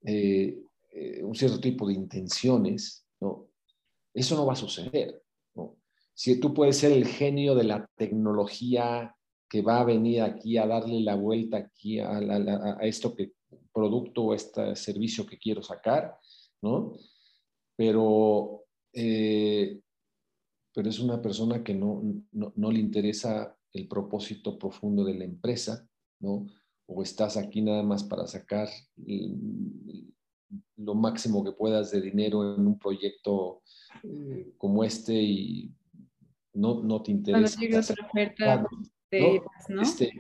Eh, 0.04 0.60
eh, 0.92 1.24
un 1.24 1.36
cierto 1.36 1.60
tipo 1.60 1.88
de 1.88 1.94
intenciones, 1.94 3.06
¿no? 3.20 3.50
Eso 4.14 4.36
no 4.36 4.46
va 4.46 4.54
a 4.54 4.56
suceder. 4.56 5.22
Si 6.16 6.40
tú 6.40 6.54
puedes 6.54 6.78
ser 6.78 6.92
el 6.92 7.08
genio 7.08 7.56
de 7.56 7.64
la 7.64 7.90
tecnología 7.96 9.16
que 9.50 9.62
va 9.62 9.82
a 9.82 9.86
venir 9.86 10.22
aquí 10.22 10.58
a 10.58 10.68
darle 10.68 11.00
la 11.02 11.16
vuelta 11.16 11.58
aquí 11.58 12.00
a, 12.00 12.18
a 12.18 12.80
esto 12.82 13.16
que 13.16 13.34
producto 13.72 14.24
o 14.26 14.34
este 14.34 14.76
servicio 14.76 15.26
que 15.26 15.38
quiero 15.38 15.62
sacar, 15.62 16.18
¿no? 16.62 16.94
Pero, 17.76 18.66
eh, 18.94 19.80
pero 20.74 20.90
es 20.90 21.00
una 21.00 21.22
persona 21.22 21.64
que 21.64 21.74
no, 21.74 22.04
no, 22.32 22.72
le 22.72 22.80
interesa 22.80 23.58
el 23.74 23.88
propósito 23.88 24.58
profundo 24.58 25.04
de 25.04 25.16
la 25.16 25.26
empresa, 25.26 25.88
¿no? 26.20 26.48
O 26.86 27.02
estás 27.02 27.38
aquí 27.38 27.62
nada 27.62 27.84
más 27.84 28.04
para 28.04 28.28
sacar 28.28 28.70
lo 30.78 30.96
máximo 30.96 31.44
que 31.44 31.54
puedas 31.54 31.92
de 31.92 32.02
dinero 32.02 32.56
en 32.56 32.68
un 32.68 32.78
proyecto 32.78 33.62
eh, 34.04 34.54
como 34.58 34.84
este 34.84 35.14
y 35.14 35.72
no, 36.54 36.84
no 36.84 37.02
te 37.02 37.12
interesa. 37.12 37.60
otra 37.92 38.06
oferta, 38.06 38.62
¿no? 39.70 39.82
Este, 39.82 40.12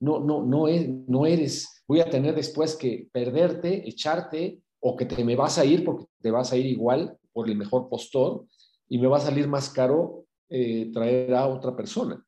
no, 0.00 0.18
no, 0.20 0.42
no, 0.42 0.66
es, 0.66 0.88
no 0.88 1.26
eres, 1.26 1.84
voy 1.86 2.00
a 2.00 2.08
tener 2.08 2.34
después 2.34 2.74
que 2.74 3.08
perderte, 3.12 3.88
echarte 3.88 4.62
o 4.80 4.96
que 4.96 5.04
te 5.04 5.24
me 5.24 5.36
vas 5.36 5.58
a 5.58 5.64
ir 5.64 5.84
porque 5.84 6.06
te 6.20 6.30
vas 6.30 6.52
a 6.52 6.56
ir 6.56 6.66
igual 6.66 7.18
por 7.32 7.48
el 7.48 7.56
mejor 7.56 7.88
postor 7.88 8.46
y 8.88 8.98
me 8.98 9.06
va 9.06 9.18
a 9.18 9.20
salir 9.20 9.46
más 9.46 9.70
caro 9.70 10.26
eh, 10.48 10.90
traer 10.92 11.34
a 11.34 11.46
otra 11.46 11.76
persona, 11.76 12.24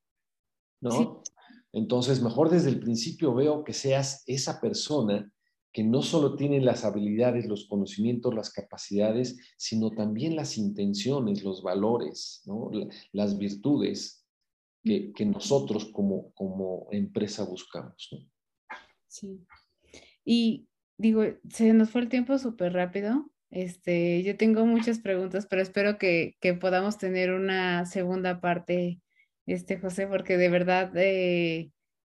¿no? 0.81 1.23
Entonces, 1.73 2.23
mejor 2.23 2.51
desde 2.51 2.69
el 2.69 2.79
principio 2.79 3.35
veo 3.35 3.65
que 3.65 3.73
seas 3.73 4.23
esa 4.27 4.61
persona 4.61 5.33
que 5.73 5.83
no 5.83 6.03
solo 6.03 6.37
tiene 6.37 6.61
las 6.61 6.85
habilidades, 6.85 7.47
los 7.47 7.67
conocimientos, 7.67 8.35
las 8.35 8.53
capacidades, 8.53 9.39
sino 9.57 9.91
también 9.91 10.37
las 10.37 10.59
intenciones, 10.59 11.43
los 11.43 11.63
valores, 11.63 12.43
¿no? 12.45 12.71
las 13.13 13.39
virtudes 13.39 14.27
que, 14.85 15.25
nosotros 15.25 15.87
como, 15.87 16.31
como 16.33 16.89
empresa 16.91 17.45
buscamos. 17.45 18.09
¿no? 18.13 18.19
Sí. 19.09 19.41
Y 20.25 20.69
digo, 20.97 21.25
se 21.51 21.73
nos 21.73 21.91
fue 21.91 22.03
el 22.03 22.09
tiempo 22.09 22.39
súper 22.39 22.73
rápido. 22.73 23.31
Este, 23.51 24.23
yo 24.23 24.37
tengo 24.37 24.65
muchas 24.67 24.99
preguntas, 24.99 25.47
pero 25.47 25.63
espero 25.63 25.99
que, 25.99 26.37
que, 26.41 26.55
podamos 26.55 26.99
tener 26.99 27.33
una 27.33 27.85
segunda 27.87 28.41
parte, 28.41 29.01
este, 29.47 29.79
José, 29.79 30.07
porque 30.07 30.39
de 30.39 30.49
verdad 30.49 30.91
eh, 30.97 31.71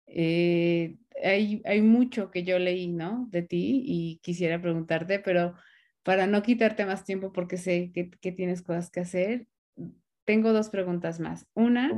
eh, 0.07 0.97
hay, 1.23 1.61
hay 1.65 1.81
mucho 1.81 2.31
que 2.31 2.43
yo 2.43 2.57
leí, 2.57 2.87
¿no? 2.87 3.27
De 3.31 3.41
ti 3.41 3.83
y 3.85 4.19
quisiera 4.23 4.61
preguntarte, 4.61 5.19
pero 5.19 5.55
para 6.03 6.27
no 6.27 6.41
quitarte 6.41 6.85
más 6.85 7.03
tiempo, 7.03 7.33
porque 7.33 7.57
sé 7.57 7.91
que, 7.93 8.09
que 8.09 8.31
tienes 8.31 8.61
cosas 8.61 8.89
que 8.89 9.01
hacer, 9.01 9.47
tengo 10.23 10.53
dos 10.53 10.69
preguntas 10.69 11.19
más. 11.19 11.47
Una, 11.53 11.91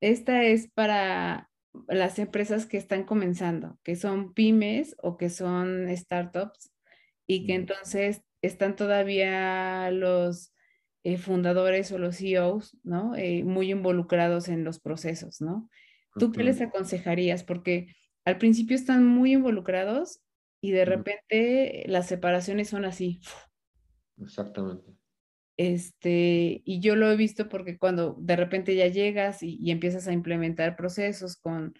esta 0.00 0.42
es 0.44 0.70
para 0.70 1.50
las 1.88 2.18
empresas 2.18 2.66
que 2.66 2.76
están 2.76 3.04
comenzando, 3.04 3.78
que 3.82 3.96
son 3.96 4.32
pymes 4.32 4.96
o 5.02 5.16
que 5.16 5.30
son 5.30 5.88
startups 5.96 6.72
y 7.26 7.46
que 7.46 7.54
entonces 7.54 8.22
están 8.42 8.76
todavía 8.76 9.90
los 9.90 10.52
eh, 11.02 11.18
fundadores 11.18 11.90
o 11.92 11.98
los 11.98 12.18
CEOs, 12.18 12.78
¿no? 12.82 13.14
Eh, 13.16 13.44
muy 13.44 13.70
involucrados 13.70 14.48
en 14.48 14.64
los 14.64 14.80
procesos, 14.80 15.40
¿no? 15.40 15.68
¿Tú 16.16 16.30
qué 16.30 16.44
les 16.44 16.60
aconsejarías? 16.60 17.42
Porque 17.42 17.88
al 18.24 18.38
principio 18.38 18.76
están 18.76 19.04
muy 19.04 19.32
involucrados 19.32 20.20
y 20.60 20.70
de 20.70 20.84
repente 20.84 21.84
las 21.88 22.06
separaciones 22.06 22.68
son 22.68 22.84
así. 22.84 23.20
Exactamente. 24.18 24.94
Este, 25.56 26.62
y 26.64 26.80
yo 26.80 26.96
lo 26.96 27.10
he 27.10 27.16
visto 27.16 27.48
porque 27.48 27.78
cuando 27.78 28.16
de 28.18 28.36
repente 28.36 28.74
ya 28.74 28.88
llegas 28.88 29.42
y, 29.42 29.70
empiezas 29.70 30.08
a 30.08 30.12
implementar 30.12 30.76
procesos 30.76 31.36
con, 31.36 31.74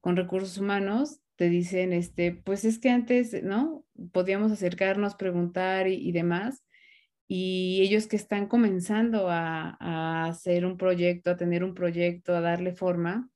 con, 0.00 0.16
recursos 0.16 0.58
humanos, 0.58 1.20
te 1.36 1.48
dicen, 1.48 1.92
este, 1.92 2.32
pues 2.32 2.64
es 2.64 2.78
que 2.78 2.90
antes, 2.90 3.42
¿no? 3.42 3.84
Podíamos 4.12 4.50
acercarnos, 4.52 5.14
preguntar 5.14 5.88
y, 5.88 6.10
demás. 6.12 6.64
Y 7.28 7.80
ellos 7.82 8.06
que 8.06 8.16
están 8.16 8.46
comenzando 8.46 9.28
a, 9.28 9.76
a, 9.80 10.26
hacer 10.26 10.64
un 10.64 10.78
proyecto, 10.78 11.30
a 11.30 11.36
tener 11.36 11.62
un 11.64 11.74
proyecto, 11.74 12.34
a 12.34 12.40
darle 12.40 12.72
forma, 12.72 13.30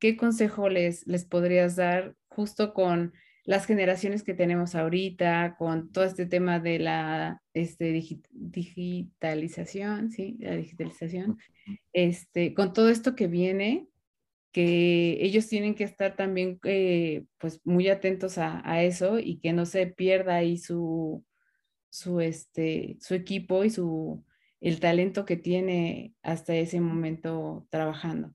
¿qué 0.00 0.16
consejo 0.16 0.68
les, 0.68 1.06
les 1.06 1.24
podrías 1.24 1.76
dar 1.76 2.16
justo 2.28 2.74
con 2.74 3.12
las 3.48 3.64
generaciones 3.64 4.22
que 4.24 4.34
tenemos 4.34 4.74
ahorita, 4.74 5.56
con 5.56 5.90
todo 5.90 6.04
este 6.04 6.26
tema 6.26 6.60
de 6.60 6.78
la 6.80 7.42
este, 7.54 7.98
digitalización, 8.30 10.10
¿sí? 10.10 10.36
La 10.38 10.54
digitalización, 10.54 11.38
este, 11.94 12.52
con 12.52 12.74
todo 12.74 12.90
esto 12.90 13.16
que 13.16 13.26
viene, 13.26 13.88
que 14.52 15.16
ellos 15.24 15.48
tienen 15.48 15.74
que 15.74 15.84
estar 15.84 16.14
también 16.14 16.60
eh, 16.64 17.24
pues 17.38 17.62
muy 17.64 17.88
atentos 17.88 18.36
a, 18.36 18.60
a, 18.70 18.82
eso 18.82 19.18
y 19.18 19.38
que 19.38 19.54
no 19.54 19.64
se 19.64 19.86
pierda 19.86 20.34
ahí 20.34 20.58
su, 20.58 21.24
su, 21.88 22.20
este, 22.20 22.98
su 23.00 23.14
equipo 23.14 23.64
y 23.64 23.70
su, 23.70 24.26
el 24.60 24.78
talento 24.78 25.24
que 25.24 25.38
tiene 25.38 26.12
hasta 26.22 26.54
ese 26.54 26.82
momento 26.82 27.66
trabajando. 27.70 28.34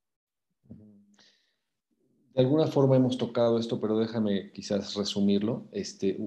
De 2.34 2.42
alguna 2.42 2.68
forma 2.68 2.96
hemos 2.96 3.18
tocado 3.18 3.60
esto, 3.60 3.80
pero 3.80 3.98
déjame 3.98 4.52
quizás 4.52 4.96
resumirlo. 4.96 5.68
Este, 5.72 6.18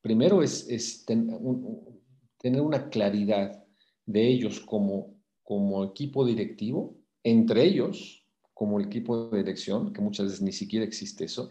primero 0.00 0.42
es, 0.42 0.68
es 0.68 1.04
tener 1.04 2.60
una 2.60 2.88
claridad 2.90 3.64
de 4.06 4.28
ellos 4.28 4.60
como, 4.60 5.16
como 5.42 5.84
equipo 5.84 6.24
directivo, 6.24 6.96
entre 7.24 7.64
ellos 7.64 8.24
como 8.54 8.80
equipo 8.80 9.28
de 9.30 9.38
dirección, 9.38 9.92
que 9.92 10.00
muchas 10.00 10.26
veces 10.26 10.42
ni 10.42 10.52
siquiera 10.52 10.84
existe 10.84 11.24
eso, 11.24 11.48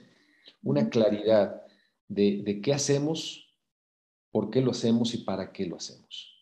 una 0.63 0.89
claridad 0.89 1.61
de, 2.07 2.41
de 2.43 2.61
qué 2.61 2.73
hacemos, 2.73 3.47
por 4.31 4.49
qué 4.49 4.61
lo 4.61 4.71
hacemos 4.71 5.13
y 5.13 5.19
para 5.19 5.51
qué 5.51 5.65
lo 5.65 5.77
hacemos. 5.77 6.37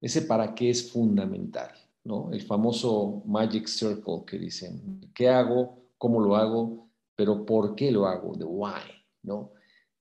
Ese 0.00 0.22
para 0.22 0.54
qué 0.54 0.70
es 0.70 0.90
fundamental, 0.90 1.70
¿no? 2.04 2.30
El 2.32 2.42
famoso 2.42 3.22
Magic 3.26 3.66
Circle 3.66 4.24
que 4.26 4.38
dicen, 4.38 5.10
¿qué 5.14 5.28
hago? 5.28 5.82
¿Cómo 5.98 6.20
lo 6.20 6.36
hago? 6.36 6.85
Pero 7.16 7.44
¿por 7.44 7.74
qué 7.74 7.90
lo 7.90 8.06
hago? 8.06 8.36
The 8.36 8.44
why, 8.44 8.82
¿no? 9.22 9.52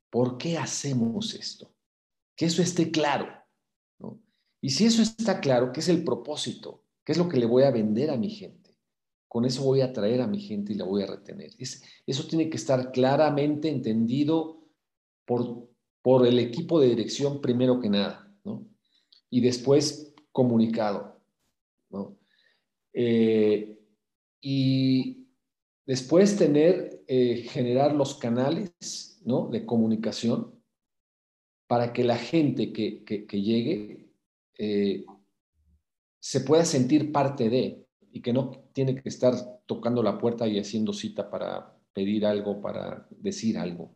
¿Por 0.10 0.38
qué 0.38 0.58
hacemos 0.58 1.34
esto? 1.34 1.74
Que 2.36 2.46
eso 2.46 2.62
esté 2.62 2.92
claro, 2.92 3.28
¿no? 4.00 4.22
Y 4.62 4.70
si 4.70 4.86
eso 4.86 5.02
está 5.02 5.40
claro, 5.40 5.72
¿qué 5.72 5.80
es 5.80 5.90
el 5.90 6.04
propósito? 6.04 6.84
¿Qué 7.04 7.14
es 7.14 7.18
lo 7.18 7.30
que 7.30 7.38
le 7.38 7.46
voy 7.46 7.64
a 7.64 7.72
vender 7.72 8.10
a 8.10 8.18
mi 8.18 8.30
gente? 8.30 8.78
Con 9.28 9.46
eso 9.46 9.64
voy 9.64 9.82
a 9.82 9.86
atraer 9.86 10.22
a 10.22 10.28
mi 10.28 10.40
gente 10.40 10.74
y 10.74 10.76
la 10.76 10.86
voy 10.86 11.04
a 11.04 11.08
retener. 11.08 11.52
eso 11.60 12.28
tiene 12.28 12.50
que 12.50 12.58
estar 12.58 12.92
claramente 12.92 13.70
entendido 13.70 14.66
por, 15.26 15.70
por 16.02 16.26
el 16.26 16.40
equipo 16.40 16.80
de 16.80 16.90
dirección 16.90 17.42
primero 17.42 17.80
que 17.80 17.90
nada, 17.90 18.34
¿no? 18.44 18.68
Y 19.30 19.42
después 19.42 20.14
comunicado, 20.32 21.22
¿no? 21.90 22.18
Eh, 22.94 23.80
y 24.42 25.28
después 25.86 26.38
tener, 26.38 26.95
eh, 27.08 27.48
generar 27.50 27.94
los 27.96 28.16
canales. 28.16 28.72
De 29.26 29.66
comunicación 29.66 30.54
para 31.66 31.94
que 31.94 32.04
la 32.04 32.16
gente 32.16 32.72
que, 32.72 33.04
que 33.04 33.42
llegue 33.42 34.12
eh, 34.60 35.04
se 36.20 36.42
pueda 36.42 36.64
sentir 36.64 37.12
parte 37.12 37.50
de 37.50 37.88
y 38.12 38.22
que 38.22 38.32
no 38.32 38.52
tiene 38.72 39.02
que 39.02 39.10
estar 39.10 39.34
tocando 39.66 40.04
la 40.04 40.18
puerta 40.18 40.48
y 40.48 40.60
haciendo 40.60 40.94
cita 40.94 41.30
para 41.30 41.76
pedir 41.92 42.26
algo, 42.26 42.62
para 42.62 43.08
decir 43.10 43.58
algo. 43.58 43.96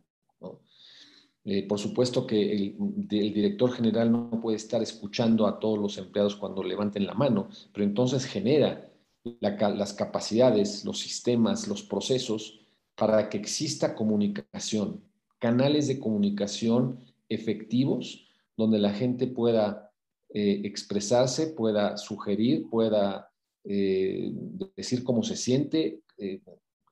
Eh, 1.44 1.66
por 1.66 1.78
supuesto 1.78 2.26
que 2.26 2.52
el, 2.52 2.76
director 3.08 3.72
general 3.72 4.12
no 4.12 4.30
puede 4.42 4.56
estar 4.56 4.82
escuchando 4.82 5.46
a 5.46 5.58
todos 5.58 5.78
los 5.78 5.96
empleados 5.96 6.36
cuando 6.36 6.62
levanten 6.62 7.06
la 7.06 7.14
mano, 7.14 7.48
pero 7.72 7.84
entonces 7.84 8.26
genera 8.26 8.92
las 9.40 9.94
capacidades, 9.94 10.84
los 10.84 10.98
sistemas, 10.98 11.68
los 11.68 11.82
procesos 11.82 12.59
para 13.00 13.30
que 13.30 13.38
exista 13.38 13.94
comunicación, 13.94 15.02
canales 15.38 15.88
de 15.88 15.98
comunicación 15.98 17.02
efectivos 17.30 18.28
donde 18.58 18.78
la 18.78 18.92
gente 18.92 19.26
pueda 19.26 19.90
eh, 20.34 20.60
expresarse, 20.64 21.46
pueda 21.46 21.96
sugerir, 21.96 22.68
pueda 22.68 23.32
eh, 23.64 24.30
decir 24.76 25.02
cómo 25.02 25.22
se 25.22 25.34
siente, 25.34 26.02
eh, 26.18 26.42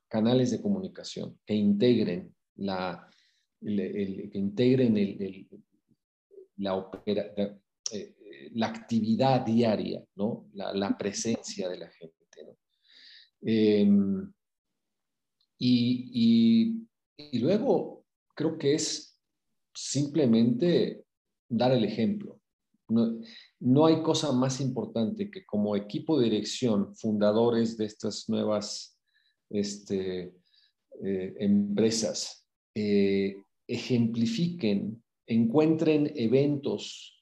canales 0.07 0.49
de 0.49 0.63
comunicación 0.63 1.37
que 1.45 1.53
integren 1.53 2.33
la, 2.55 3.07
que 3.61 4.31
integren 4.33 4.95
la, 6.57 6.73
actividad 8.63 9.45
diaria, 9.45 10.03
¿no? 10.15 10.49
la, 10.53 10.97
presencia 10.97 11.69
de 11.69 11.77
la 11.77 11.87
gente. 11.91 12.15
Em, 13.41 14.33
y, 15.59 16.87
luego 17.33 18.05
creo 18.33 18.57
que 18.57 18.73
es 18.75 19.19
simplemente 19.73 21.03
dar 21.49 21.73
el 21.73 21.83
ejemplo. 21.83 22.39
No, 22.87 23.85
hay 23.85 24.01
cosa 24.01 24.31
más 24.31 24.61
importante 24.61 25.29
que 25.29 25.45
como 25.45 25.75
equipo 25.75 26.17
de 26.17 26.25
dirección, 26.25 26.95
fundadores 26.95 27.77
de 27.77 27.85
estas 27.85 28.27
nuevas 28.29 28.97
este, 29.49 30.33
eh, 31.03 31.35
empresas, 31.39 32.47
eh, 32.73 33.35
ejemplifiquen, 33.67 35.03
encuentren 35.27 36.11
eventos 36.15 37.18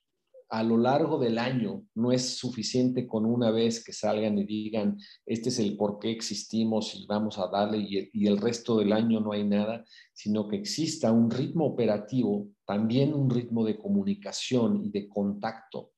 a 0.49 0.63
lo 0.63 0.77
largo 0.77 1.19
del 1.19 1.37
año. 1.37 1.83
No 1.95 2.11
es 2.11 2.37
suficiente 2.37 3.07
con 3.07 3.25
una 3.25 3.51
vez 3.51 3.83
que 3.83 3.93
salgan 3.93 4.37
y 4.37 4.45
digan, 4.45 4.97
este 5.25 5.49
es 5.49 5.59
el 5.59 5.77
por 5.77 5.99
qué 5.99 6.11
existimos 6.11 6.95
y 6.95 7.05
vamos 7.05 7.37
a 7.37 7.47
darle 7.47 8.09
y 8.11 8.27
el 8.27 8.37
resto 8.37 8.77
del 8.77 8.93
año 8.93 9.19
no 9.19 9.33
hay 9.33 9.43
nada, 9.43 9.83
sino 10.13 10.47
que 10.47 10.57
exista 10.57 11.11
un 11.11 11.29
ritmo 11.29 11.65
operativo 11.65 12.49
también 12.67 13.13
un 13.13 13.29
ritmo 13.29 13.65
de 13.65 13.77
comunicación 13.77 14.85
y 14.85 14.89
de 14.89 15.07
contacto, 15.07 15.93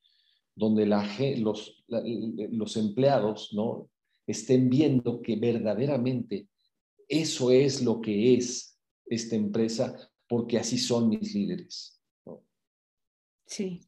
donde 0.56 0.86
los, 0.86 1.84
los 1.88 2.78
empleados 2.78 3.52
¿no? 3.54 3.90
estén 4.28 4.70
viendo 4.70 5.20
que 5.20 5.36
verdaderamente 5.36 6.48
eso 7.08 7.50
es 7.50 7.82
lo 7.82 8.00
que 8.00 8.36
es 8.36 8.78
esta 9.08 9.36
empresa, 9.36 10.12
porque 10.28 10.60
así 10.60 10.78
son 10.78 11.10
mis 11.10 11.34
líderes. 11.34 12.00
Sí. 13.48 13.82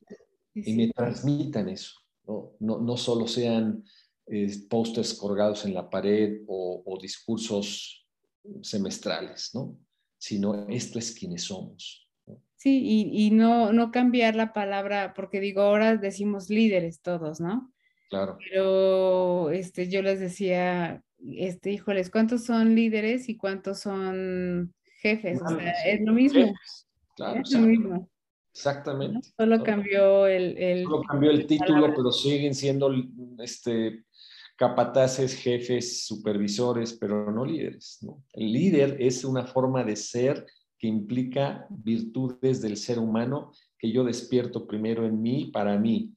Y 0.53 0.73
me 0.73 0.89
transmitan 0.89 1.69
eso, 1.69 1.99
no, 2.25 2.79
no, 2.79 2.97
solo 2.97 3.27
sean 3.27 3.83
eh, 4.27 4.51
pósters 4.69 5.13
colgados 5.13 5.65
en 5.65 5.73
la 5.73 5.89
pared 5.89 6.41
o, 6.47 6.83
o 6.85 6.99
discursos 6.99 8.05
semestrales, 8.61 9.51
¿no? 9.53 9.77
sino 10.21 10.67
esto 10.69 10.99
es 10.99 11.15
quienes 11.15 11.45
somos. 11.45 12.07
Sí, 12.55 12.79
y, 12.83 13.25
y, 13.25 13.31
no, 13.31 13.73
no 13.73 13.89
cambiar 13.89 14.35
la 14.35 14.53
palabra, 14.53 15.13
porque 15.15 15.39
digo, 15.39 15.61
ahora 15.61 15.97
decimos 15.97 16.51
líderes 16.51 17.01
todos, 17.01 17.41
¿no? 17.41 17.73
Claro. 18.07 18.37
Pero 18.37 19.49
este, 19.49 19.89
yo 19.89 20.03
les 20.03 20.19
decía, 20.19 21.03
este, 21.25 21.71
híjoles, 21.71 22.11
¿cuántos 22.11 22.43
son 22.43 22.75
líderes 22.75 23.29
y 23.29 23.35
cuántos 23.35 23.79
son 23.79 24.75
jefes? 25.01 25.41
o 25.41 25.49
sea, 25.49 25.71
es 25.87 26.01
lo 26.01 26.13
mismo. 26.13 26.53
Claro, 27.15 27.41
es 27.41 27.51
lo 27.51 27.61
mismo. 27.61 28.09
Exactamente. 28.53 29.29
Solo 29.37 29.63
cambió 29.63 30.27
el, 30.27 30.57
el, 30.57 30.83
Solo 30.83 31.03
cambió 31.03 31.31
el 31.31 31.47
título, 31.47 31.93
pero 31.95 32.11
siguen 32.11 32.53
siendo 32.53 32.91
este, 33.39 34.03
capataces, 34.57 35.35
jefes, 35.35 36.05
supervisores, 36.05 36.93
pero 36.93 37.31
no 37.31 37.45
líderes. 37.45 37.99
¿no? 38.01 38.23
El 38.33 38.51
líder 38.51 38.97
es 38.99 39.23
una 39.23 39.45
forma 39.45 39.83
de 39.83 39.95
ser 39.95 40.45
que 40.77 40.87
implica 40.87 41.65
virtudes 41.69 42.61
del 42.61 42.77
ser 42.77 42.99
humano 42.99 43.53
que 43.77 43.91
yo 43.91 44.03
despierto 44.03 44.67
primero 44.67 45.05
en 45.05 45.21
mí 45.21 45.49
para 45.51 45.77
mí. 45.77 46.13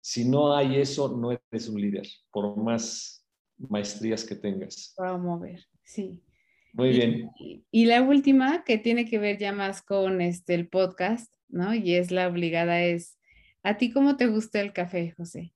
Si 0.00 0.28
no 0.28 0.54
hay 0.54 0.76
eso, 0.76 1.16
no 1.16 1.32
eres 1.32 1.68
un 1.68 1.80
líder, 1.80 2.06
por 2.30 2.56
más 2.56 3.26
maestrías 3.56 4.24
que 4.24 4.34
tengas. 4.34 4.94
Promover, 4.96 5.64
sí. 5.82 6.22
Muy 6.76 6.90
bien. 6.90 7.30
Y, 7.70 7.86
la 7.86 8.02
última, 8.02 8.62
que 8.62 8.76
tiene 8.76 9.06
que 9.06 9.18
ver 9.18 9.38
ya 9.38 9.50
más 9.52 9.80
con 9.80 10.20
este, 10.20 10.54
el 10.54 10.68
podcast, 10.68 11.32
¿no? 11.48 11.74
Y 11.74 11.94
es 11.94 12.10
la 12.10 12.28
obligada, 12.28 12.82
es, 12.82 13.18
¿a 13.62 13.78
ti 13.78 13.90
cómo 13.90 14.18
te 14.18 14.26
gusta 14.26 14.60
el 14.60 14.74
café, 14.74 15.14
José? 15.16 15.54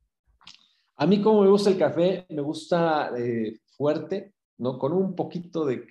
A 0.96 1.06
mí 1.06 1.20
como 1.20 1.42
me 1.42 1.50
gusta 1.50 1.68
el 1.68 1.76
café, 1.76 2.24
me 2.30 2.40
gusta 2.40 3.10
eh, 3.18 3.58
fuerte, 3.76 4.32
¿no? 4.56 4.78
Con 4.78 4.94
un 4.94 5.14
poquito 5.14 5.66
de, 5.66 5.86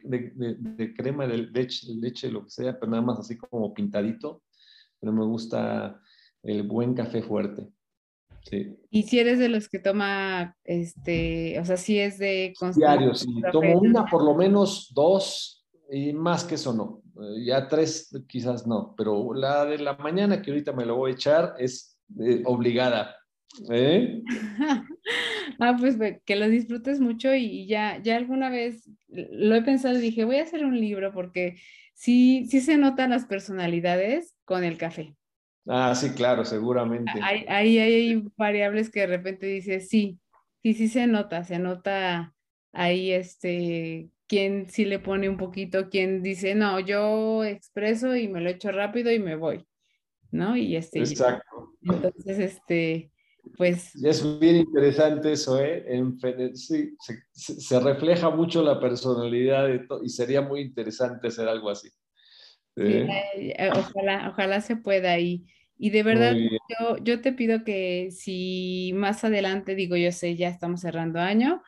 crema 0.97 1.27
de 1.27 1.37
leche, 1.37 1.93
leche, 1.93 2.31
lo 2.31 2.45
que 2.45 2.49
sea, 2.49 2.79
pero 2.79 2.91
nada 2.91 3.03
más 3.03 3.19
así 3.19 3.37
como 3.37 3.71
pintadito. 3.71 4.41
Pero 4.99 5.13
me 5.13 5.25
gusta 5.25 6.01
el 6.41 6.63
buen 6.63 6.95
café 6.95 7.21
fuerte. 7.21 7.69
Sí. 8.49 8.75
Y 8.89 9.03
si 9.03 9.19
eres 9.19 9.37
de 9.37 9.49
los 9.49 9.69
que 9.69 9.79
toma, 9.79 10.55
este, 10.63 11.59
o 11.59 11.65
sea, 11.65 11.77
si 11.77 11.99
es 11.99 12.17
de... 12.17 12.53
Diario, 12.75 13.13
sí. 13.13 13.27
Tomo 13.51 13.79
una, 13.79 14.05
por 14.05 14.23
lo 14.23 14.33
menos 14.33 14.91
dos, 14.95 15.67
y 15.91 16.13
más 16.13 16.43
que 16.43 16.55
eso 16.55 16.73
no. 16.73 17.01
Eh, 17.21 17.45
ya 17.45 17.67
tres 17.67 18.09
quizás 18.27 18.65
no, 18.65 18.93
pero 18.97 19.33
la 19.33 19.65
de 19.65 19.79
la 19.79 19.95
mañana 19.95 20.41
que 20.41 20.51
ahorita 20.51 20.73
me 20.73 20.85
lo 20.85 20.95
voy 20.95 21.11
a 21.11 21.13
echar 21.15 21.55
es 21.59 21.97
eh, 22.19 22.41
obligada. 22.45 23.15
¿Eh? 23.69 24.21
ah, 25.59 25.75
pues 25.79 25.97
que 26.23 26.35
lo 26.35 26.47
disfrutes 26.47 26.99
mucho 26.99 27.33
y 27.33 27.67
ya, 27.67 28.01
ya 28.01 28.15
alguna 28.15 28.49
vez 28.49 28.89
lo 29.07 29.55
he 29.55 29.63
pensado 29.63 29.97
y 29.97 30.01
dije, 30.01 30.25
voy 30.25 30.37
a 30.37 30.43
hacer 30.43 30.65
un 30.65 30.79
libro 30.79 31.11
porque 31.11 31.57
sí, 31.93 32.45
sí 32.49 32.61
se 32.61 32.77
notan 32.77 33.09
las 33.09 33.25
personalidades 33.25 34.35
con 34.45 34.63
el 34.63 34.77
café. 34.77 35.15
Ah, 35.71 35.93
sí, 35.93 36.09
claro, 36.09 36.43
seguramente. 36.45 37.11
Hay, 37.21 37.45
hay, 37.47 37.77
hay 37.77 38.23
variables 38.35 38.89
que 38.89 39.01
de 39.01 39.07
repente 39.07 39.45
dices, 39.45 39.87
sí, 39.87 40.19
sí, 40.63 40.73
sí 40.73 40.87
se 40.87 41.05
nota, 41.05 41.43
se 41.43 41.59
nota 41.59 42.33
ahí 42.73 43.11
este, 43.11 44.09
quién 44.27 44.67
sí 44.67 44.83
le 44.83 44.97
pone 44.97 45.29
un 45.29 45.37
poquito, 45.37 45.89
quién 45.89 46.23
dice, 46.23 46.55
no, 46.55 46.79
yo 46.79 47.43
expreso 47.43 48.15
y 48.15 48.27
me 48.27 48.41
lo 48.41 48.49
echo 48.49 48.71
rápido 48.71 49.11
y 49.11 49.19
me 49.19 49.35
voy, 49.35 49.63
¿no? 50.31 50.57
Y 50.57 50.75
este. 50.75 50.99
Exacto. 50.99 51.75
Entonces, 51.83 52.39
este, 52.39 53.11
pues... 53.55 53.95
Es 54.03 54.39
bien 54.39 54.55
interesante 54.55 55.33
eso, 55.33 55.63
¿eh? 55.63 55.85
sí, 56.55 56.95
se, 57.31 57.79
refleja 57.79 58.31
mucho 58.31 58.63
la 58.63 58.79
personalidad 58.79 59.67
de 59.67 59.85
y 60.03 60.09
sería 60.09 60.41
muy 60.41 60.61
interesante 60.61 61.27
hacer 61.27 61.47
algo 61.47 61.69
así. 61.69 61.89
Eh, 62.75 63.71
ojalá, 63.75 64.29
ojalá 64.31 64.61
se 64.61 64.77
pueda 64.77 65.19
y, 65.19 65.45
y 65.81 65.91
de 65.91 66.03
verdad 66.03 66.35
yo, 66.35 66.97
yo 66.97 67.21
te 67.21 67.31
pido 67.31 67.63
que 67.63 68.09
si 68.11 68.91
más 68.95 69.23
adelante, 69.23 69.75
digo 69.75 69.95
yo 69.95 70.11
sé, 70.11 70.35
ya 70.35 70.49
estamos 70.49 70.81
cerrando 70.81 71.19
año, 71.19 71.63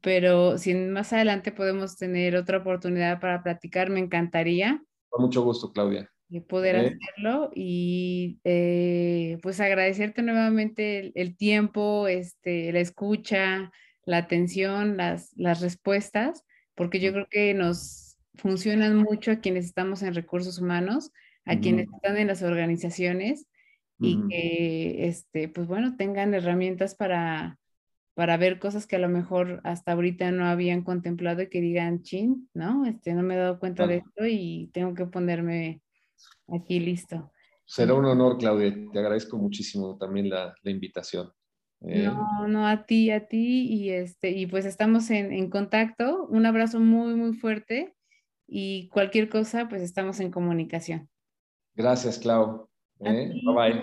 pero 0.00 0.58
si 0.58 0.74
más 0.74 1.12
adelante 1.12 1.52
podemos 1.52 1.96
tener 1.96 2.34
otra 2.34 2.58
oportunidad 2.58 3.20
para 3.20 3.40
platicar, 3.44 3.88
me 3.88 4.00
encantaría. 4.00 4.82
Con 5.08 5.26
mucho 5.26 5.42
gusto, 5.42 5.72
Claudia. 5.72 6.10
poder 6.48 6.74
hacerlo 6.74 7.52
y 7.54 8.40
eh, 8.42 9.38
pues 9.42 9.60
agradecerte 9.60 10.22
nuevamente 10.22 11.12
el, 11.14 11.36
tiempo, 11.36 12.08
este, 12.08 12.72
la 12.72 12.80
escucha, 12.80 13.70
la 14.04 14.16
atención, 14.16 14.96
las, 14.96 15.30
las 15.36 15.60
respuestas, 15.60 16.44
porque 16.74 16.98
yo 16.98 17.12
creo 17.12 17.28
que 17.30 17.54
nos 17.54 18.18
funcionan 18.34 18.96
mucho 18.96 19.30
a 19.30 19.36
quienes 19.36 19.66
estamos 19.66 20.02
en 20.02 20.14
recursos 20.14 20.58
humanos, 20.58 21.12
a 21.44 21.60
quienes 21.60 21.88
están 21.92 22.16
en 22.16 22.26
las 22.26 22.42
organizaciones 22.42 23.46
y 24.02 24.28
que, 24.28 25.06
este, 25.06 25.48
pues 25.48 25.66
bueno, 25.66 25.96
tengan 25.96 26.34
herramientas 26.34 26.94
para, 26.94 27.58
para 28.14 28.36
ver 28.36 28.58
cosas 28.58 28.86
que 28.86 28.96
a 28.96 28.98
lo 28.98 29.08
mejor 29.08 29.60
hasta 29.64 29.92
ahorita 29.92 30.30
no 30.32 30.46
habían 30.46 30.82
contemplado 30.82 31.42
y 31.42 31.48
que 31.48 31.60
digan, 31.60 32.02
chin, 32.02 32.48
¿no? 32.52 32.84
Este, 32.84 33.14
no 33.14 33.22
me 33.22 33.34
he 33.34 33.38
dado 33.38 33.58
cuenta 33.58 33.86
de 33.86 33.98
esto 33.98 34.26
y 34.26 34.70
tengo 34.72 34.94
que 34.94 35.06
ponerme 35.06 35.82
aquí 36.48 36.80
listo. 36.80 37.32
Será 37.64 37.94
un 37.94 38.04
honor, 38.04 38.38
Claudia. 38.38 38.74
Te 38.92 38.98
agradezco 38.98 39.38
muchísimo 39.38 39.96
también 39.96 40.28
la, 40.28 40.54
invitación. 40.64 41.30
Eh, 41.80 42.04
no, 42.04 42.46
no, 42.48 42.66
a 42.66 42.84
ti, 42.84 43.10
a 43.10 43.26
ti. 43.26 43.66
Y, 43.72 43.90
este, 43.90 44.30
y 44.30 44.46
pues 44.46 44.66
estamos 44.66 45.10
en, 45.10 45.32
en 45.32 45.48
contacto. 45.48 46.26
Un 46.26 46.44
abrazo 46.44 46.80
muy, 46.80 47.14
muy 47.14 47.34
fuerte. 47.34 47.94
Y 48.46 48.88
cualquier 48.88 49.30
cosa, 49.30 49.68
pues 49.68 49.80
estamos 49.80 50.20
en 50.20 50.30
comunicación. 50.30 51.08
Gracias, 51.74 52.18
Clau. 52.18 52.68
¿eh? 53.00 53.32
Bye 53.44 53.82